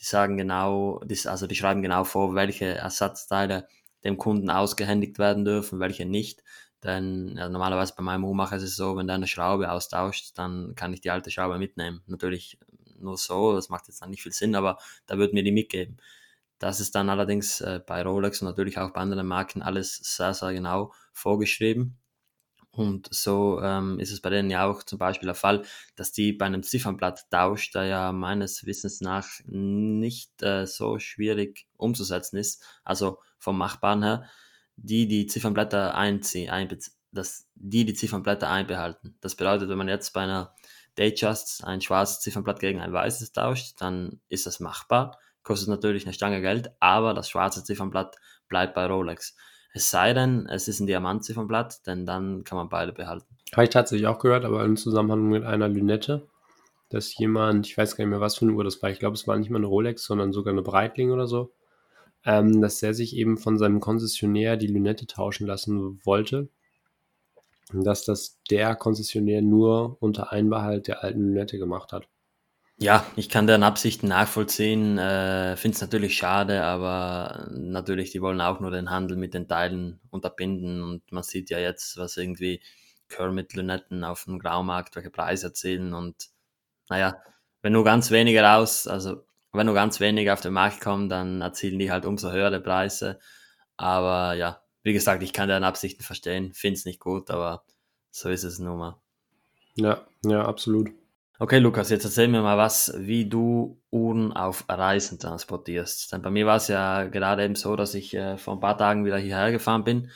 die 0.00 0.04
sagen 0.04 0.36
genau, 0.36 1.00
also 1.26 1.46
die 1.46 1.54
schreiben 1.54 1.82
genau 1.82 2.04
vor, 2.04 2.34
welche 2.34 2.66
Ersatzteile 2.66 3.68
dem 4.04 4.16
Kunden 4.16 4.50
ausgehändigt 4.50 5.18
werden 5.18 5.44
dürfen, 5.44 5.78
welche 5.78 6.06
nicht. 6.06 6.42
Denn 6.82 7.36
ja, 7.36 7.48
normalerweise 7.48 7.94
bei 7.96 8.02
meinem 8.02 8.24
Uhrmacher 8.24 8.56
ist 8.56 8.62
es 8.62 8.76
so, 8.76 8.96
wenn 8.96 9.06
der 9.06 9.16
eine 9.16 9.26
Schraube 9.26 9.70
austauscht, 9.70 10.32
dann 10.38 10.74
kann 10.74 10.94
ich 10.94 11.02
die 11.02 11.10
alte 11.10 11.30
Schraube 11.30 11.58
mitnehmen. 11.58 12.02
Natürlich 12.06 12.58
nur 12.98 13.18
so, 13.18 13.54
das 13.54 13.68
macht 13.68 13.88
jetzt 13.88 14.00
dann 14.02 14.10
nicht 14.10 14.22
viel 14.22 14.32
Sinn, 14.32 14.54
aber 14.54 14.78
da 15.06 15.18
wird 15.18 15.34
mir 15.34 15.42
die 15.42 15.52
mitgeben. 15.52 15.98
Das 16.58 16.80
ist 16.80 16.94
dann 16.94 17.10
allerdings 17.10 17.60
äh, 17.60 17.80
bei 17.86 18.02
Rolex 18.02 18.42
und 18.42 18.48
natürlich 18.48 18.78
auch 18.78 18.92
bei 18.92 19.00
anderen 19.00 19.26
Marken 19.26 19.62
alles 19.62 19.96
sehr, 19.96 20.34
sehr 20.34 20.52
genau 20.52 20.92
vorgeschrieben. 21.12 21.99
Und 22.72 23.08
so 23.12 23.60
ähm, 23.62 23.98
ist 23.98 24.12
es 24.12 24.20
bei 24.20 24.30
denen 24.30 24.48
ja 24.48 24.64
auch 24.64 24.84
zum 24.84 24.98
Beispiel 24.98 25.26
der 25.26 25.34
Fall, 25.34 25.62
dass 25.96 26.12
die 26.12 26.32
bei 26.32 26.46
einem 26.46 26.62
Ziffernblatttausch, 26.62 27.72
der 27.72 27.84
ja 27.84 28.12
meines 28.12 28.64
Wissens 28.64 29.00
nach 29.00 29.26
nicht 29.46 30.42
äh, 30.42 30.66
so 30.66 30.98
schwierig 31.00 31.66
umzusetzen 31.76 32.36
ist, 32.36 32.64
also 32.84 33.18
vom 33.38 33.58
Machbaren 33.58 34.02
her, 34.04 34.24
die 34.76 35.08
die 35.08 35.26
Ziffernblätter 35.26 35.96
einziehen, 35.96 36.78
dass 37.10 37.48
die 37.54 37.84
die 37.84 37.94
Ziffernblätter 37.94 38.48
einbehalten. 38.48 39.16
Das 39.20 39.34
bedeutet, 39.34 39.68
wenn 39.68 39.78
man 39.78 39.88
jetzt 39.88 40.12
bei 40.12 40.22
einer 40.22 40.54
Datejust 40.94 41.64
ein 41.64 41.80
schwarzes 41.80 42.20
Ziffernblatt 42.20 42.60
gegen 42.60 42.80
ein 42.80 42.92
weißes 42.92 43.32
tauscht, 43.32 43.80
dann 43.80 44.20
ist 44.28 44.46
das 44.46 44.60
machbar, 44.60 45.18
kostet 45.42 45.68
natürlich 45.68 46.04
eine 46.04 46.14
Stange 46.14 46.40
Geld, 46.40 46.70
aber 46.78 47.14
das 47.14 47.28
schwarze 47.28 47.64
Ziffernblatt 47.64 48.16
bleibt 48.48 48.74
bei 48.74 48.86
Rolex. 48.86 49.36
Es 49.72 49.90
sei 49.90 50.12
denn, 50.12 50.46
es 50.46 50.68
ist 50.68 50.80
ein 50.80 50.86
Diamantziffernblatt, 50.86 51.86
denn 51.86 52.04
dann 52.04 52.44
kann 52.44 52.56
man 52.58 52.68
beide 52.68 52.92
behalten. 52.92 53.26
Habe 53.52 53.64
ich 53.64 53.70
tatsächlich 53.70 54.08
auch 54.08 54.18
gehört, 54.18 54.44
aber 54.44 54.64
im 54.64 54.76
Zusammenhang 54.76 55.28
mit 55.28 55.44
einer 55.44 55.68
Lünette, 55.68 56.26
dass 56.88 57.16
jemand, 57.16 57.66
ich 57.66 57.78
weiß 57.78 57.96
gar 57.96 58.04
nicht 58.04 58.10
mehr, 58.10 58.20
was 58.20 58.36
für 58.36 58.46
eine 58.46 58.54
Uhr 58.54 58.64
das 58.64 58.82
war, 58.82 58.90
ich 58.90 58.98
glaube, 58.98 59.14
es 59.14 59.28
war 59.28 59.36
nicht 59.36 59.50
mal 59.50 59.58
eine 59.58 59.66
Rolex, 59.66 60.04
sondern 60.04 60.32
sogar 60.32 60.52
eine 60.52 60.62
Breitling 60.62 61.12
oder 61.12 61.26
so, 61.28 61.52
ähm, 62.24 62.60
dass 62.60 62.82
er 62.82 62.94
sich 62.94 63.16
eben 63.16 63.38
von 63.38 63.58
seinem 63.58 63.80
Konzessionär 63.80 64.56
die 64.56 64.66
Lünette 64.66 65.06
tauschen 65.06 65.46
lassen 65.46 66.00
wollte. 66.04 66.48
Dass 67.72 68.04
das 68.04 68.40
der 68.50 68.74
Konzessionär 68.74 69.42
nur 69.42 69.96
unter 70.00 70.32
Einbehalt 70.32 70.88
der 70.88 71.04
alten 71.04 71.20
Lünette 71.20 71.58
gemacht 71.58 71.92
hat. 71.92 72.08
Ja, 72.82 73.06
ich 73.14 73.28
kann 73.28 73.46
deren 73.46 73.62
Absichten 73.62 74.08
nachvollziehen, 74.08 74.96
äh, 74.96 75.54
finde 75.58 75.74
es 75.74 75.82
natürlich 75.82 76.16
schade, 76.16 76.62
aber 76.64 77.46
natürlich, 77.50 78.10
die 78.10 78.22
wollen 78.22 78.40
auch 78.40 78.58
nur 78.60 78.70
den 78.70 78.88
Handel 78.88 79.18
mit 79.18 79.34
den 79.34 79.46
Teilen 79.46 80.00
unterbinden 80.08 80.82
und 80.82 81.12
man 81.12 81.22
sieht 81.22 81.50
ja 81.50 81.58
jetzt, 81.58 81.98
was 81.98 82.16
irgendwie 82.16 82.62
Kermit-Lünetten 83.10 84.02
auf 84.02 84.24
dem 84.24 84.38
Graumarkt, 84.38 84.96
welche 84.96 85.10
Preise 85.10 85.48
erzielen 85.48 85.92
und 85.92 86.30
naja, 86.88 87.22
wenn 87.62 87.74
nur 87.74 87.84
ganz 87.84 88.10
wenige 88.10 88.42
raus, 88.42 88.86
also 88.86 89.26
wenn 89.52 89.66
nur 89.66 89.74
ganz 89.74 90.00
wenige 90.00 90.32
auf 90.32 90.40
den 90.40 90.54
Markt 90.54 90.80
kommen, 90.80 91.10
dann 91.10 91.42
erzielen 91.42 91.78
die 91.78 91.92
halt 91.92 92.06
umso 92.06 92.32
höhere 92.32 92.60
Preise, 92.60 93.20
aber 93.76 94.34
ja, 94.34 94.62
wie 94.84 94.94
gesagt, 94.94 95.22
ich 95.22 95.34
kann 95.34 95.48
deren 95.48 95.64
Absichten 95.64 96.02
verstehen, 96.02 96.54
finde 96.54 96.78
es 96.78 96.86
nicht 96.86 97.00
gut, 97.00 97.30
aber 97.30 97.62
so 98.10 98.30
ist 98.30 98.44
es 98.44 98.58
nun 98.58 98.78
mal. 98.78 99.02
Ja, 99.76 100.06
ja, 100.24 100.46
absolut. 100.46 100.99
Okay, 101.42 101.58
Lukas, 101.58 101.88
jetzt 101.88 102.04
erzähl 102.04 102.28
mir 102.28 102.42
mal 102.42 102.58
was, 102.58 102.92
wie 102.98 103.26
du 103.26 103.80
Uhren 103.90 104.30
auf 104.34 104.66
Reisen 104.68 105.18
transportierst. 105.18 106.12
Denn 106.12 106.20
bei 106.20 106.28
mir 106.30 106.44
war 106.44 106.56
es 106.58 106.68
ja 106.68 107.04
gerade 107.04 107.42
eben 107.42 107.54
so, 107.54 107.76
dass 107.76 107.94
ich 107.94 108.12
äh, 108.14 108.36
vor 108.36 108.52
ein 108.52 108.60
paar 108.60 108.76
Tagen 108.76 109.06
wieder 109.06 109.16
hierher 109.16 109.50
gefahren 109.50 109.82
bin 109.82 110.10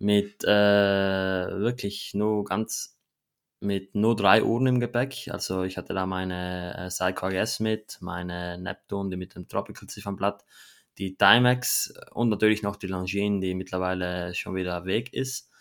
mit 0.00 0.42
äh, 0.42 0.48
wirklich 0.48 2.12
nur 2.14 2.44
ganz 2.44 2.98
mit 3.60 3.94
nur 3.94 4.16
drei 4.16 4.42
Uhren 4.42 4.66
im 4.66 4.80
Gepäck. 4.80 5.28
Also 5.30 5.62
ich 5.62 5.76
hatte 5.76 5.94
da 5.94 6.06
meine 6.06 6.76
äh, 6.76 6.90
Seiko 6.90 7.26
AGS 7.26 7.60
mit, 7.60 7.98
meine 8.00 8.58
Neptune, 8.58 9.10
die 9.10 9.16
mit 9.16 9.36
dem 9.36 9.46
Tropical 9.46 9.88
Ziffernblatt, 9.88 10.44
die 10.98 11.16
Timex 11.16 11.94
und 12.14 12.30
natürlich 12.30 12.64
noch 12.64 12.74
die 12.74 12.88
Longines, 12.88 13.42
die 13.42 13.54
mittlerweile 13.54 14.34
schon 14.34 14.56
wieder 14.56 14.84
weg 14.86 15.12
ist. 15.12 15.52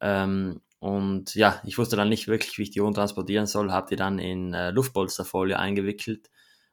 Ähm, 0.00 0.62
und 0.82 1.36
ja, 1.36 1.62
ich 1.64 1.78
wusste 1.78 1.94
dann 1.94 2.08
nicht 2.08 2.26
wirklich, 2.26 2.58
wie 2.58 2.62
ich 2.64 2.72
die 2.72 2.80
Uhren 2.80 2.92
transportieren 2.92 3.46
soll, 3.46 3.70
habe 3.70 3.86
die 3.88 3.94
dann 3.94 4.18
in 4.18 4.52
äh, 4.52 4.72
Luftpolsterfolie 4.72 5.56
eingewickelt, 5.56 6.28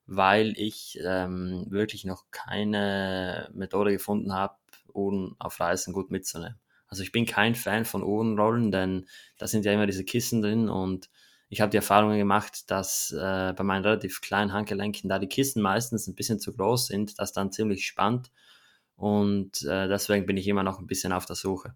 weil 0.08 0.54
ich 0.58 0.98
ähm, 1.04 1.68
wirklich 1.70 2.06
noch 2.06 2.24
keine 2.32 3.52
Methode 3.54 3.92
gefunden 3.92 4.34
habe, 4.34 4.56
Uhren 4.92 5.36
auf 5.38 5.60
Reisen 5.60 5.94
gut 5.94 6.10
mitzunehmen. 6.10 6.60
Also 6.88 7.04
ich 7.04 7.12
bin 7.12 7.28
kein 7.28 7.54
Fan 7.54 7.86
von 7.86 8.02
Uhrenrollen, 8.02 8.72
denn 8.72 9.06
da 9.38 9.46
sind 9.46 9.64
ja 9.64 9.74
immer 9.74 9.86
diese 9.86 10.06
Kissen 10.06 10.42
drin 10.42 10.70
und 10.70 11.12
ich 11.50 11.62
habe 11.62 11.70
die 11.70 11.78
Erfahrungen 11.78 12.18
gemacht, 12.18 12.72
dass 12.72 13.12
äh, 13.12 13.54
bei 13.54 13.64
meinen 13.64 13.86
relativ 13.86 14.22
kleinen 14.22 14.54
Handgelenken 14.54 15.08
da 15.08 15.20
die 15.20 15.28
Kissen 15.30 15.62
meistens 15.62 16.08
ein 16.08 16.16
bisschen 16.16 16.40
zu 16.40 16.56
groß 16.56 16.88
sind, 16.88 17.20
das 17.20 17.32
dann 17.32 17.52
ziemlich 17.52 17.86
spannt 17.86 18.32
und 18.96 19.62
äh, 19.66 19.88
deswegen 19.88 20.26
bin 20.26 20.38
ich 20.38 20.48
immer 20.48 20.64
noch 20.64 20.80
ein 20.80 20.88
bisschen 20.88 21.14
auf 21.14 21.28
der 21.28 21.36
Suche. 21.36 21.76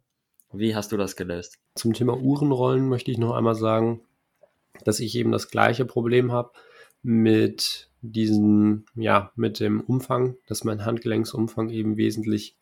Wie 0.54 0.76
hast 0.76 0.92
du 0.92 0.98
das 0.98 1.16
gelöst? 1.16 1.58
Zum 1.76 1.94
Thema 1.94 2.16
Uhrenrollen 2.16 2.88
möchte 2.88 3.10
ich 3.10 3.18
noch 3.18 3.34
einmal 3.34 3.56
sagen, 3.56 4.02
dass 4.86 5.00
ich 5.00 5.16
eben 5.16 5.32
das 5.32 5.50
gleiche 5.50 5.84
Problem 5.84 6.32
habe 6.32 6.52
mit 7.02 7.90
diesem, 8.02 8.86
ja, 8.96 9.32
mit 9.36 9.60
dem 9.60 9.82
Umfang, 9.82 10.36
dass 10.48 10.64
mein 10.64 10.86
Handgelenksumfang 10.86 11.70
eben 11.70 11.98
wesentlich 11.98 12.56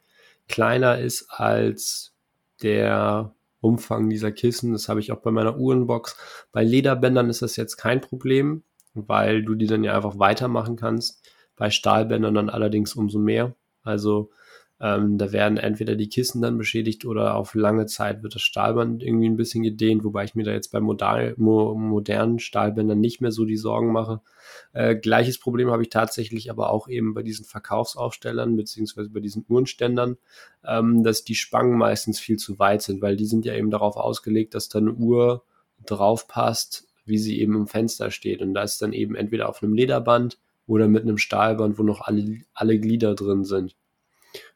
kleiner 0.47 0.99
ist 0.99 1.27
als 1.29 2.13
der 2.61 3.35
Umfang 3.59 4.09
dieser 4.09 4.31
Kissen. 4.31 4.71
Das 4.71 4.87
habe 4.87 5.01
ich 5.01 5.11
auch 5.11 5.19
bei 5.19 5.31
meiner 5.31 5.57
Uhrenbox. 5.57 6.17
Bei 6.53 6.63
Lederbändern 6.63 7.29
ist 7.29 7.41
das 7.41 7.57
jetzt 7.57 7.75
kein 7.75 7.99
Problem, 7.99 8.63
weil 8.93 9.43
du 9.43 9.53
die 9.55 9.67
dann 9.67 9.83
ja 9.83 9.95
einfach 9.95 10.17
weitermachen 10.17 10.77
kannst. 10.77 11.29
Bei 11.57 11.69
Stahlbändern 11.69 12.35
dann 12.35 12.49
allerdings 12.49 12.95
umso 12.95 13.19
mehr. 13.19 13.53
Also 13.83 14.31
ähm, 14.81 15.19
da 15.19 15.31
werden 15.31 15.57
entweder 15.57 15.95
die 15.95 16.09
Kissen 16.09 16.41
dann 16.41 16.57
beschädigt 16.57 17.05
oder 17.05 17.35
auf 17.35 17.53
lange 17.53 17.85
Zeit 17.85 18.23
wird 18.23 18.33
das 18.33 18.41
Stahlband 18.41 19.03
irgendwie 19.03 19.29
ein 19.29 19.37
bisschen 19.37 19.61
gedehnt, 19.61 20.03
wobei 20.03 20.23
ich 20.23 20.33
mir 20.33 20.43
da 20.43 20.51
jetzt 20.51 20.71
bei 20.71 20.79
modal, 20.79 21.35
mo, 21.37 21.75
modernen 21.75 22.39
Stahlbändern 22.39 22.99
nicht 22.99 23.21
mehr 23.21 23.31
so 23.31 23.45
die 23.45 23.57
Sorgen 23.57 23.91
mache. 23.91 24.21
Äh, 24.73 24.95
gleiches 24.95 25.39
Problem 25.39 25.69
habe 25.69 25.83
ich 25.83 25.89
tatsächlich 25.89 26.49
aber 26.49 26.71
auch 26.71 26.87
eben 26.87 27.13
bei 27.13 27.21
diesen 27.21 27.45
Verkaufsaufstellern 27.45 28.55
beziehungsweise 28.55 29.11
bei 29.11 29.19
diesen 29.19 29.45
Uhrenständern, 29.47 30.17
ähm, 30.65 31.03
dass 31.03 31.23
die 31.23 31.35
Spangen 31.35 31.77
meistens 31.77 32.19
viel 32.19 32.37
zu 32.37 32.57
weit 32.57 32.81
sind, 32.81 33.03
weil 33.03 33.15
die 33.15 33.27
sind 33.27 33.45
ja 33.45 33.53
eben 33.53 33.69
darauf 33.69 33.97
ausgelegt, 33.97 34.55
dass 34.55 34.67
da 34.67 34.79
eine 34.79 34.93
Uhr 34.93 35.43
drauf 35.85 36.27
passt, 36.27 36.87
wie 37.05 37.19
sie 37.19 37.39
eben 37.39 37.55
im 37.55 37.67
Fenster 37.67 38.09
steht. 38.09 38.41
Und 38.41 38.55
da 38.55 38.63
ist 38.63 38.81
dann 38.81 38.93
eben 38.93 39.13
entweder 39.13 39.47
auf 39.47 39.61
einem 39.61 39.73
Lederband 39.73 40.39
oder 40.65 40.87
mit 40.87 41.03
einem 41.03 41.19
Stahlband, 41.19 41.77
wo 41.77 41.83
noch 41.83 42.01
alle, 42.01 42.41
alle 42.55 42.79
Glieder 42.79 43.13
drin 43.13 43.43
sind. 43.43 43.75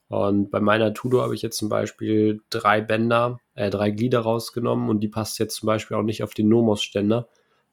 Und 0.08 0.52
bei 0.52 0.60
meiner 0.60 0.94
Tudor 0.94 1.24
habe 1.24 1.36
ich 1.36 1.42
jetzt 1.42 1.58
zum 1.58 1.70
Beispiel 1.70 2.42
drei 2.50 2.82
Bänder, 2.82 3.40
äh, 3.56 3.70
drei 3.70 3.90
Glieder 3.92 4.20
rausgenommen 4.20 4.90
und 4.90 5.00
die 5.00 5.08
passt 5.08 5.40
jetzt 5.40 5.56
zum 5.56 5.68
Beispiel 5.68 5.98
auch 5.98 6.04
nicht 6.04 6.24
auf 6.24 6.34
den 6.34 6.48
Nomos-Ständer, 6.48 7.28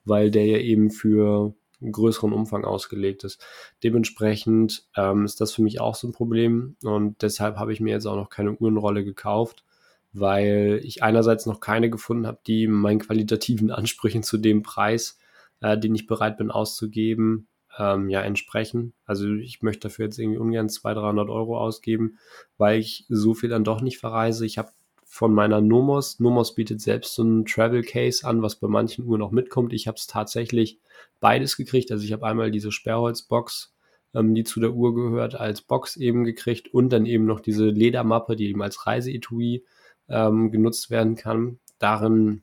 weil 0.04 0.30
der 0.30 0.46
ja 0.46 0.58
eben 0.58 0.90
für 0.90 1.54
größeren 1.90 2.32
Umfang 2.32 2.64
ausgelegt 2.64 3.24
ist. 3.24 3.44
Dementsprechend 3.82 4.86
ähm, 4.96 5.24
ist 5.24 5.40
das 5.40 5.52
für 5.52 5.62
mich 5.62 5.80
auch 5.80 5.94
so 5.94 6.08
ein 6.08 6.12
Problem 6.12 6.76
und 6.84 7.20
deshalb 7.22 7.56
habe 7.56 7.72
ich 7.72 7.80
mir 7.80 7.90
jetzt 7.90 8.06
auch 8.06 8.16
noch 8.16 8.30
keine 8.30 8.52
Uhrenrolle 8.52 9.04
gekauft, 9.04 9.64
weil 10.12 10.80
ich 10.84 11.02
einerseits 11.02 11.46
noch 11.46 11.60
keine 11.60 11.90
gefunden 11.90 12.26
habe, 12.26 12.38
die 12.46 12.66
meinen 12.66 13.00
qualitativen 13.00 13.70
Ansprüchen 13.72 14.22
zu 14.22 14.38
dem 14.38 14.62
Preis, 14.62 15.18
äh, 15.60 15.76
den 15.76 15.94
ich 15.94 16.06
bereit 16.06 16.36
bin 16.36 16.50
auszugeben, 16.50 17.48
ähm, 17.78 18.08
ja 18.10 18.22
entsprechen. 18.22 18.92
Also 19.06 19.32
ich 19.34 19.62
möchte 19.62 19.88
dafür 19.88 20.06
jetzt 20.06 20.18
irgendwie 20.18 20.38
ungern 20.38 20.68
200, 20.68 21.02
300 21.02 21.28
Euro 21.28 21.58
ausgeben, 21.58 22.18
weil 22.58 22.80
ich 22.80 23.06
so 23.08 23.34
viel 23.34 23.48
dann 23.48 23.64
doch 23.64 23.80
nicht 23.80 23.98
verreise. 23.98 24.46
Ich 24.46 24.58
habe 24.58 24.70
von 25.04 25.34
meiner 25.34 25.60
Nomos. 25.60 26.20
Nomos 26.20 26.54
bietet 26.54 26.80
selbst 26.80 27.14
so 27.14 27.22
ein 27.22 27.44
Travel 27.44 27.82
Case 27.82 28.26
an, 28.26 28.40
was 28.40 28.56
bei 28.56 28.68
manchen 28.68 29.04
Uhren 29.04 29.20
noch 29.20 29.30
mitkommt. 29.30 29.74
Ich 29.74 29.86
habe 29.86 29.96
es 29.96 30.06
tatsächlich 30.06 30.78
beides 31.20 31.56
gekriegt. 31.56 31.92
Also 31.92 32.04
ich 32.04 32.12
habe 32.12 32.26
einmal 32.26 32.50
diese 32.50 32.72
Sperrholzbox, 32.72 33.74
ähm, 34.14 34.34
die 34.34 34.44
zu 34.44 34.60
der 34.60 34.72
Uhr 34.72 34.94
gehört, 34.94 35.34
als 35.34 35.60
Box 35.60 35.96
eben 35.96 36.24
gekriegt 36.24 36.72
und 36.72 36.90
dann 36.90 37.04
eben 37.04 37.26
noch 37.26 37.40
diese 37.40 37.66
Ledermappe, 37.66 38.36
die 38.36 38.48
eben 38.48 38.62
als 38.62 38.86
Reiseetui 38.86 39.64
ähm, 40.08 40.50
genutzt 40.50 40.90
werden 40.90 41.14
kann. 41.14 41.58
Darin 41.78 42.42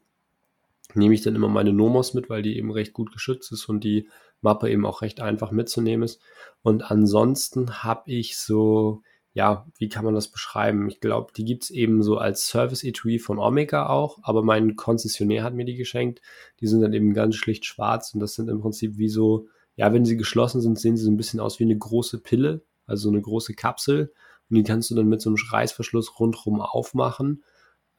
nehme 0.94 1.14
ich 1.14 1.22
dann 1.22 1.36
immer 1.36 1.50
meine 1.50 1.74
Nomos 1.74 2.14
mit, 2.14 2.30
weil 2.30 2.42
die 2.42 2.58
eben 2.58 2.72
recht 2.72 2.94
gut 2.94 3.12
geschützt 3.12 3.52
ist 3.52 3.68
und 3.68 3.84
die 3.84 4.08
Mappe 4.42 4.70
eben 4.70 4.86
auch 4.86 5.02
recht 5.02 5.22
einfach 5.22 5.52
mitzunehmen 5.52 6.04
ist. 6.04 6.22
Und 6.62 6.90
ansonsten 6.90 7.84
habe 7.84 8.12
ich 8.12 8.38
so 8.38 9.02
ja, 9.34 9.68
wie 9.78 9.90
kann 9.90 10.06
man 10.06 10.16
das 10.16 10.28
beschreiben? 10.28 10.90
Ich 10.90 11.00
glaube, 11.00 11.32
die 11.36 11.46
gibt 11.46 11.64
es 11.64 11.70
eben 11.70 12.02
so 12.02 12.18
als 12.18 12.48
Service-Etui 12.48 13.20
von 13.20 13.38
Omega 13.40 13.88
auch, 13.88 14.18
aber 14.24 14.42
mein 14.44 14.76
Konzessionär 14.76 15.44
hat 15.44 15.54
mir 15.54 15.66
die 15.66 15.76
geschenkt. 15.76 16.22
Die 16.60 16.68
sind 16.68 16.82
dann 16.82 16.94
eben 16.94 17.14
ganz 17.14 17.36
schlicht 17.36 17.66
schwarz 17.66 18.14
und 18.14 18.20
das 18.20 18.34
sind 18.34 18.50
im 18.50 18.60
Prinzip 18.60 18.98
wie 18.98 19.10
so, 19.10 19.48
ja, 19.76 19.94
wenn 19.94 20.04
sie 20.04 20.18
geschlossen 20.18 20.62
sind, 20.62 20.80
sehen 20.80 20.98
sie 20.98 21.06
so 21.06 21.12
ein 21.12 21.18
bisschen 21.18 21.40
aus 21.40 21.60
wie 21.60 21.64
eine 21.64 21.78
große 21.78 22.20
Pille, 22.20 22.64
also 22.86 23.04
so 23.04 23.10
eine 23.10 23.22
große 23.22 23.54
Kapsel. 23.54 24.12
Und 24.50 24.56
die 24.56 24.64
kannst 24.64 24.90
du 24.90 24.96
dann 24.96 25.08
mit 25.08 25.22
so 25.22 25.30
einem 25.30 25.38
Reißverschluss 25.38 26.20
rundherum 26.20 26.60
aufmachen. 26.60 27.44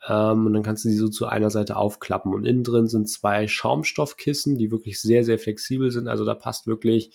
Ähm, 0.09 0.47
und 0.47 0.53
dann 0.55 0.63
kannst 0.63 0.85
du 0.85 0.89
sie 0.89 0.97
so 0.97 1.09
zu 1.09 1.27
einer 1.27 1.51
Seite 1.51 1.77
aufklappen. 1.77 2.35
Und 2.35 2.45
innen 2.45 2.65
drin 2.65 2.87
sind 2.87 3.09
zwei 3.09 3.47
Schaumstoffkissen, 3.49 4.57
die 4.57 4.71
wirklich 4.71 5.01
sehr, 5.01 5.25
sehr 5.25 5.39
flexibel 5.39 5.91
sind. 5.91 6.09
Also 6.09 6.25
da 6.25 6.35
passt 6.35 6.67
wirklich 6.67 7.13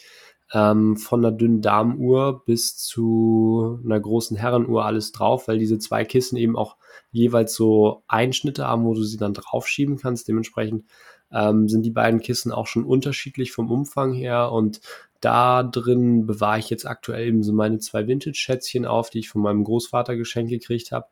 ähm, 0.54 0.98
von 0.98 1.26
einer 1.26 1.36
dünnen 1.36 1.62
Damenuhr 1.62 2.44
bis 2.46 2.78
zu 2.78 3.80
einer 3.84 4.00
großen 4.00 4.38
Herrenuhr 4.38 4.86
alles 4.86 5.12
drauf, 5.12 5.48
weil 5.48 5.58
diese 5.58 5.80
zwei 5.80 6.06
Kissen 6.06 6.38
eben 6.38 6.56
auch 6.56 6.78
jeweils 7.12 7.56
so 7.56 8.04
Einschnitte 8.08 8.68
haben, 8.68 8.86
wo 8.86 8.94
du 8.94 9.04
sie 9.04 9.18
dann 9.18 9.34
draufschieben 9.34 9.98
kannst. 9.98 10.28
Dementsprechend 10.28 10.86
ähm, 11.32 11.68
sind 11.68 11.84
die 11.84 11.92
beiden 11.92 12.20
Kissen 12.20 12.52
auch 12.52 12.68
schon 12.68 12.86
unterschiedlich 12.86 13.52
vom 13.52 13.72
Umfang 13.72 14.14
her 14.14 14.52
und 14.52 14.82
da 15.22 15.64
drin 15.64 16.28
bewahre 16.28 16.60
ich 16.60 16.70
jetzt 16.70 16.86
aktuell 16.86 17.28
eben 17.28 17.42
so 17.42 17.52
meine 17.52 17.80
zwei 17.80 18.08
Vintage-Schätzchen 18.08 18.86
auf, 18.86 19.10
die 19.10 19.20
ich 19.20 19.30
von 19.30 19.42
meinem 19.42 19.64
Großvater 19.64 20.16
geschenkt 20.16 20.52
gekriegt 20.52 20.92
habe 20.92 21.08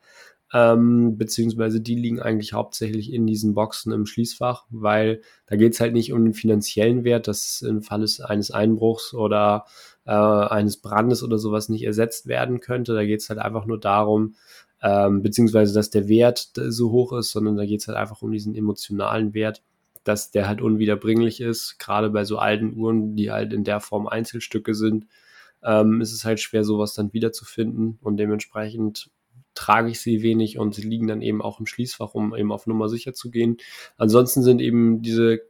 ähm, 0.54 1.18
beziehungsweise 1.18 1.82
die 1.82 1.96
liegen 1.96 2.22
eigentlich 2.22 2.54
hauptsächlich 2.54 3.12
in 3.12 3.26
diesen 3.26 3.56
Boxen 3.56 3.92
im 3.92 4.06
Schließfach, 4.06 4.66
weil 4.70 5.22
da 5.48 5.56
geht 5.56 5.74
es 5.74 5.80
halt 5.80 5.94
nicht 5.94 6.14
um 6.14 6.24
den 6.24 6.36
finanziellen 6.36 7.04
Wert, 7.04 7.28
dass 7.28 7.64
im 7.64 7.82
Falle 7.82 8.06
eines 8.26 8.52
Einbruchs 8.52 9.16
oder 9.16 9.66
äh, 10.06 10.12
eines 10.12 10.78
Brandes 10.78 11.24
oder 11.24 11.40
sowas 11.40 11.70
nicht 11.70 11.84
ersetzt 11.84 12.28
werden 12.28 12.60
könnte. 12.60 12.94
Da 12.94 13.04
geht 13.04 13.22
es 13.22 13.30
halt 13.30 13.40
einfach 13.40 13.66
nur 13.66 13.80
darum, 13.80 14.36
ähm, 14.84 15.24
beziehungsweise 15.24 15.74
dass 15.74 15.90
der 15.90 16.08
Wert 16.08 16.52
so 16.56 16.92
hoch 16.92 17.14
ist, 17.14 17.32
sondern 17.32 17.58
da 17.58 17.66
geht 17.66 17.82
es 17.82 17.88
halt 17.88 17.98
einfach 17.98 18.22
um 18.22 18.32
diesen 18.32 18.54
emotionalen 18.54 19.34
Wert, 19.34 19.64
dass 20.04 20.30
der 20.30 20.48
halt 20.48 20.62
unwiederbringlich 20.62 21.42
ist. 21.42 21.80
Gerade 21.80 22.12
bei 22.12 22.26
so 22.26 22.38
alten 22.38 22.76
Uhren, 22.76 23.16
die 23.16 23.32
halt 23.32 23.54
in 23.54 23.64
der 23.64 23.80
Form 23.80 24.08
Einzelstücke 24.08 24.76
sind, 24.76 25.08
ähm, 25.64 26.00
ist 26.02 26.14
es 26.14 26.26
halt 26.26 26.40
schwer, 26.40 26.64
sowas 26.64 26.94
dann 26.94 27.12
wiederzufinden 27.12 27.98
und 28.02 28.18
dementsprechend 28.18 29.10
trage 29.56 29.90
ich 29.90 30.02
sie 30.02 30.22
wenig 30.22 30.58
und 30.58 30.76
sie 30.76 30.82
liegen 30.82 31.08
dann 31.08 31.22
eben 31.22 31.42
auch 31.42 31.60
im 31.60 31.66
Schließfach, 31.66 32.14
um 32.14 32.36
eben 32.36 32.52
auf 32.52 32.68
Nummer 32.68 32.90
sicher 32.90 33.14
zu 33.14 33.32
gehen. 33.32 33.58
Ansonsten 33.98 34.44
sind 34.44 34.62
eben 34.62 35.02
diese 35.02 35.42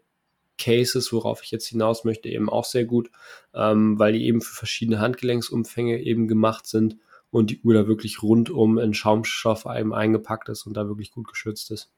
Cases, 0.58 1.12
worauf 1.12 1.44
ich 1.44 1.52
jetzt 1.52 1.68
hinaus 1.68 2.04
möchte, 2.04 2.30
eben 2.30 2.50
auch 2.50 2.66
sehr 2.66 2.86
gut, 2.86 3.10
ähm, 3.54 3.98
weil 3.98 4.14
die 4.14 4.26
eben 4.26 4.42
für 4.42 4.54
verschiedene 4.54 5.00
Handgelenksumfänge 5.00 6.02
eben 6.02 6.28
gemacht 6.28 6.68
sind 6.68 6.98
und 7.32 7.50
die 7.50 7.60
Uhr 7.62 7.74
da 7.74 7.88
wirklich 7.88 8.22
rundum 8.22 8.78
in 8.78 8.94
Schaumstoff 8.94 9.66
eben 9.66 9.94
eingepackt 9.94 10.50
ist 10.50 10.68
und 10.68 10.78
da 10.78 10.88
wirklich 10.88 11.12
gut 11.12 11.28
geschützt 11.28 11.72
ist. 11.72 11.92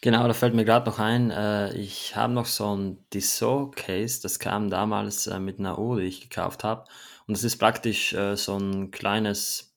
Genau, 0.00 0.28
da 0.28 0.32
fällt 0.32 0.54
mir 0.54 0.64
gerade 0.64 0.88
noch 0.88 1.00
ein, 1.00 1.32
äh, 1.32 1.76
ich 1.76 2.14
habe 2.14 2.32
noch 2.32 2.46
so 2.46 2.76
ein 2.76 2.98
Dissot 3.12 3.74
Case, 3.74 4.22
das 4.22 4.38
kam 4.38 4.70
damals 4.70 5.26
äh, 5.26 5.40
mit 5.40 5.58
einer 5.58 5.76
Uhr, 5.80 5.98
die 5.98 6.06
ich 6.06 6.20
gekauft 6.20 6.62
habe. 6.62 6.84
Und 7.26 7.36
das 7.36 7.42
ist 7.42 7.56
praktisch 7.56 8.12
äh, 8.12 8.36
so 8.36 8.56
ein 8.56 8.92
kleines 8.92 9.67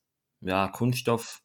ja, 0.42 0.68
Kunststoff 0.68 1.42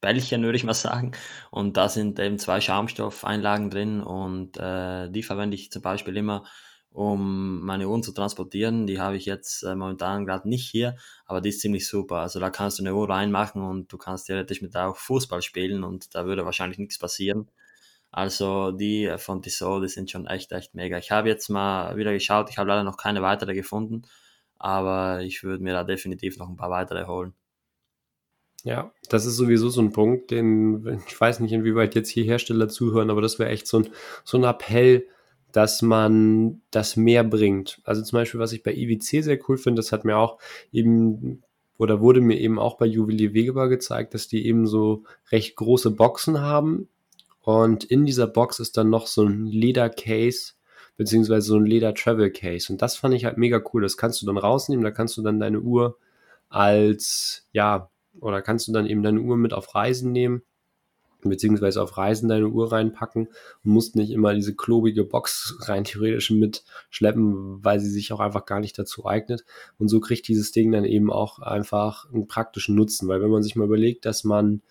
Bällchen, 0.00 0.42
würde 0.44 0.56
ich 0.56 0.64
mal 0.64 0.74
sagen. 0.74 1.12
Und 1.50 1.76
da 1.76 1.88
sind 1.88 2.18
eben 2.20 2.38
zwei 2.38 2.60
Schaumstoffeinlagen 2.60 3.70
drin 3.70 4.00
und 4.00 4.56
äh, 4.56 5.10
die 5.10 5.22
verwende 5.22 5.56
ich 5.56 5.72
zum 5.72 5.82
Beispiel 5.82 6.16
immer, 6.16 6.44
um 6.90 7.60
meine 7.64 7.88
Uhren 7.88 8.02
zu 8.02 8.12
transportieren. 8.12 8.86
Die 8.86 9.00
habe 9.00 9.16
ich 9.16 9.26
jetzt 9.26 9.62
äh, 9.64 9.74
momentan 9.74 10.24
gerade 10.24 10.48
nicht 10.48 10.68
hier, 10.70 10.96
aber 11.26 11.40
die 11.40 11.48
ist 11.50 11.60
ziemlich 11.60 11.88
super. 11.88 12.16
Also 12.18 12.38
da 12.40 12.50
kannst 12.50 12.78
du 12.78 12.84
eine 12.84 12.94
Uhr 12.94 13.08
reinmachen 13.08 13.62
und 13.62 13.92
du 13.92 13.98
kannst 13.98 14.26
theoretisch 14.26 14.62
mit 14.62 14.76
auch 14.76 14.96
Fußball 14.96 15.42
spielen 15.42 15.82
und 15.84 16.14
da 16.14 16.26
würde 16.26 16.44
wahrscheinlich 16.44 16.78
nichts 16.78 16.98
passieren. 16.98 17.50
Also 18.10 18.72
die 18.72 19.14
von 19.18 19.42
Tissot, 19.42 19.82
die 19.84 19.88
sind 19.88 20.10
schon 20.10 20.26
echt, 20.26 20.52
echt 20.52 20.74
mega. 20.74 20.98
Ich 20.98 21.10
habe 21.10 21.28
jetzt 21.28 21.48
mal 21.50 21.96
wieder 21.96 22.12
geschaut, 22.12 22.50
ich 22.50 22.58
habe 22.58 22.68
leider 22.68 22.84
noch 22.84 22.96
keine 22.96 23.22
weitere 23.22 23.54
gefunden, 23.54 24.02
aber 24.58 25.22
ich 25.22 25.42
würde 25.42 25.62
mir 25.62 25.74
da 25.74 25.84
definitiv 25.84 26.38
noch 26.38 26.48
ein 26.48 26.56
paar 26.56 26.70
weitere 26.70 27.06
holen. 27.06 27.34
Ja, 28.68 28.92
das 29.08 29.24
ist 29.24 29.38
sowieso 29.38 29.70
so 29.70 29.80
ein 29.80 29.92
Punkt, 29.92 30.30
den 30.30 31.00
ich 31.06 31.18
weiß 31.18 31.40
nicht, 31.40 31.52
inwieweit 31.52 31.94
jetzt 31.94 32.10
hier 32.10 32.24
Hersteller 32.24 32.68
zuhören, 32.68 33.08
aber 33.08 33.22
das 33.22 33.38
wäre 33.38 33.48
echt 33.48 33.66
so 33.66 33.78
ein, 33.78 33.88
so 34.24 34.36
ein 34.36 34.44
Appell, 34.44 35.06
dass 35.52 35.80
man 35.80 36.60
das 36.70 36.94
mehr 36.94 37.24
bringt. 37.24 37.80
Also 37.84 38.02
zum 38.02 38.18
Beispiel, 38.18 38.40
was 38.40 38.52
ich 38.52 38.62
bei 38.62 38.74
IWC 38.74 39.22
sehr 39.22 39.38
cool 39.48 39.56
finde, 39.56 39.78
das 39.78 39.90
hat 39.90 40.04
mir 40.04 40.18
auch 40.18 40.38
eben 40.70 41.42
oder 41.78 42.02
wurde 42.02 42.20
mir 42.20 42.38
eben 42.38 42.58
auch 42.58 42.76
bei 42.76 42.84
Juwelier 42.84 43.32
Wegebar 43.32 43.70
gezeigt, 43.70 44.12
dass 44.12 44.28
die 44.28 44.44
eben 44.46 44.66
so 44.66 45.04
recht 45.32 45.56
große 45.56 45.92
Boxen 45.92 46.42
haben 46.42 46.90
und 47.40 47.84
in 47.84 48.04
dieser 48.04 48.26
Box 48.26 48.60
ist 48.60 48.76
dann 48.76 48.90
noch 48.90 49.06
so 49.06 49.24
ein 49.24 49.46
Ledercase 49.46 50.52
beziehungsweise 50.98 51.46
so 51.46 51.56
ein 51.56 51.64
Leder 51.64 51.94
Travel 51.94 52.30
Case 52.30 52.70
und 52.70 52.82
das 52.82 52.96
fand 52.96 53.14
ich 53.14 53.24
halt 53.24 53.38
mega 53.38 53.62
cool. 53.72 53.80
Das 53.80 53.96
kannst 53.96 54.20
du 54.20 54.26
dann 54.26 54.36
rausnehmen, 54.36 54.84
da 54.84 54.90
kannst 54.90 55.16
du 55.16 55.22
dann 55.22 55.40
deine 55.40 55.60
Uhr 55.60 55.96
als 56.50 57.46
ja 57.52 57.90
oder 58.20 58.42
kannst 58.42 58.68
du 58.68 58.72
dann 58.72 58.86
eben 58.86 59.02
deine 59.02 59.20
Uhr 59.20 59.36
mit 59.36 59.52
auf 59.52 59.74
Reisen 59.74 60.12
nehmen, 60.12 60.42
beziehungsweise 61.22 61.82
auf 61.82 61.96
Reisen 61.96 62.28
deine 62.28 62.48
Uhr 62.48 62.70
reinpacken 62.70 63.26
und 63.26 63.70
musst 63.70 63.96
nicht 63.96 64.10
immer 64.10 64.34
diese 64.34 64.54
klobige 64.54 65.04
Box 65.04 65.56
rein 65.68 65.84
theoretisch 65.84 66.30
mitschleppen, 66.30 67.64
weil 67.64 67.80
sie 67.80 67.90
sich 67.90 68.12
auch 68.12 68.20
einfach 68.20 68.46
gar 68.46 68.60
nicht 68.60 68.78
dazu 68.78 69.06
eignet. 69.06 69.44
Und 69.78 69.88
so 69.88 70.00
kriegt 70.00 70.28
dieses 70.28 70.52
Ding 70.52 70.70
dann 70.70 70.84
eben 70.84 71.12
auch 71.12 71.38
einfach 71.40 72.08
einen 72.12 72.28
praktischen 72.28 72.74
Nutzen, 72.74 73.08
weil 73.08 73.20
wenn 73.20 73.30
man 73.30 73.42
sich 73.42 73.56
mal 73.56 73.64
überlegt, 73.64 74.04
dass 74.04 74.24
man 74.24 74.62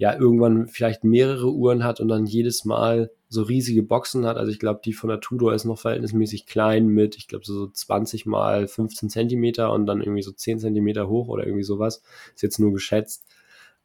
ja 0.00 0.18
irgendwann 0.18 0.66
vielleicht 0.66 1.04
mehrere 1.04 1.52
Uhren 1.52 1.84
hat 1.84 2.00
und 2.00 2.08
dann 2.08 2.24
jedes 2.24 2.64
Mal 2.64 3.10
so 3.28 3.42
riesige 3.42 3.82
Boxen 3.82 4.24
hat. 4.24 4.38
Also 4.38 4.50
ich 4.50 4.58
glaube, 4.58 4.80
die 4.82 4.94
von 4.94 5.10
der 5.10 5.20
Tudor 5.20 5.52
ist 5.52 5.66
noch 5.66 5.78
verhältnismäßig 5.78 6.46
klein 6.46 6.86
mit, 6.88 7.18
ich 7.18 7.28
glaube, 7.28 7.44
so 7.44 7.66
20 7.66 8.24
mal 8.24 8.66
15 8.66 9.10
Zentimeter 9.10 9.70
und 9.70 9.84
dann 9.84 10.00
irgendwie 10.00 10.22
so 10.22 10.32
10 10.32 10.58
Zentimeter 10.58 11.06
hoch 11.10 11.28
oder 11.28 11.44
irgendwie 11.44 11.64
sowas. 11.64 12.02
Ist 12.34 12.42
jetzt 12.42 12.58
nur 12.58 12.72
geschätzt. 12.72 13.26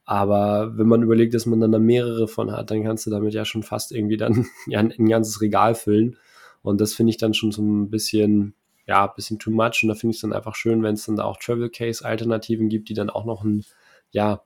Aber 0.06 0.78
wenn 0.78 0.88
man 0.88 1.04
überlegt, 1.04 1.34
dass 1.34 1.45
man 1.47 1.60
dann 1.60 1.73
da 1.73 1.80
mehrere 1.80 2.30
von 2.30 2.49
hat, 2.54 2.71
dann 2.71 2.86
kannst 2.86 3.06
du 3.06 3.10
damit 3.12 3.34
ja 3.34 3.43
schon 3.43 3.63
fast 3.63 3.91
irgendwie 3.91 4.15
dann 4.15 4.45
ja, 4.67 4.80
ein 4.80 5.10
ganzes 5.10 5.41
Regal 5.41 5.75
füllen. 5.75 6.15
Und 6.62 6.80
das 6.80 6.93
finde 6.93 7.10
ich 7.10 7.17
dann 7.17 7.34
schon 7.34 7.51
so 7.51 7.62
ein 7.62 7.89
bisschen, 7.89 8.54
ja, 8.88 9.06
ein 9.06 9.15
bisschen 9.17 9.38
too 9.38 9.51
much. 9.51 9.82
Und 9.84 9.89
da 9.89 9.95
finde 9.95 10.12
ich 10.12 10.17
es 10.17 10.21
dann 10.21 10.32
einfach 10.32 10.56
schön, 10.56 10.82
wenn 10.82 10.93
es 10.93 11.08
dann 11.08 11.17
da 11.17 11.25
auch 11.25 11.36
Travel 11.36 11.69
Case 11.69 12.06
Alternativen 12.06 12.69
gibt, 12.69 12.88
die 12.88 12.93
dann 12.93 13.10
auch 13.10 13.25
noch 13.25 13.43
ein, 13.43 13.65
ja, 14.12 14.43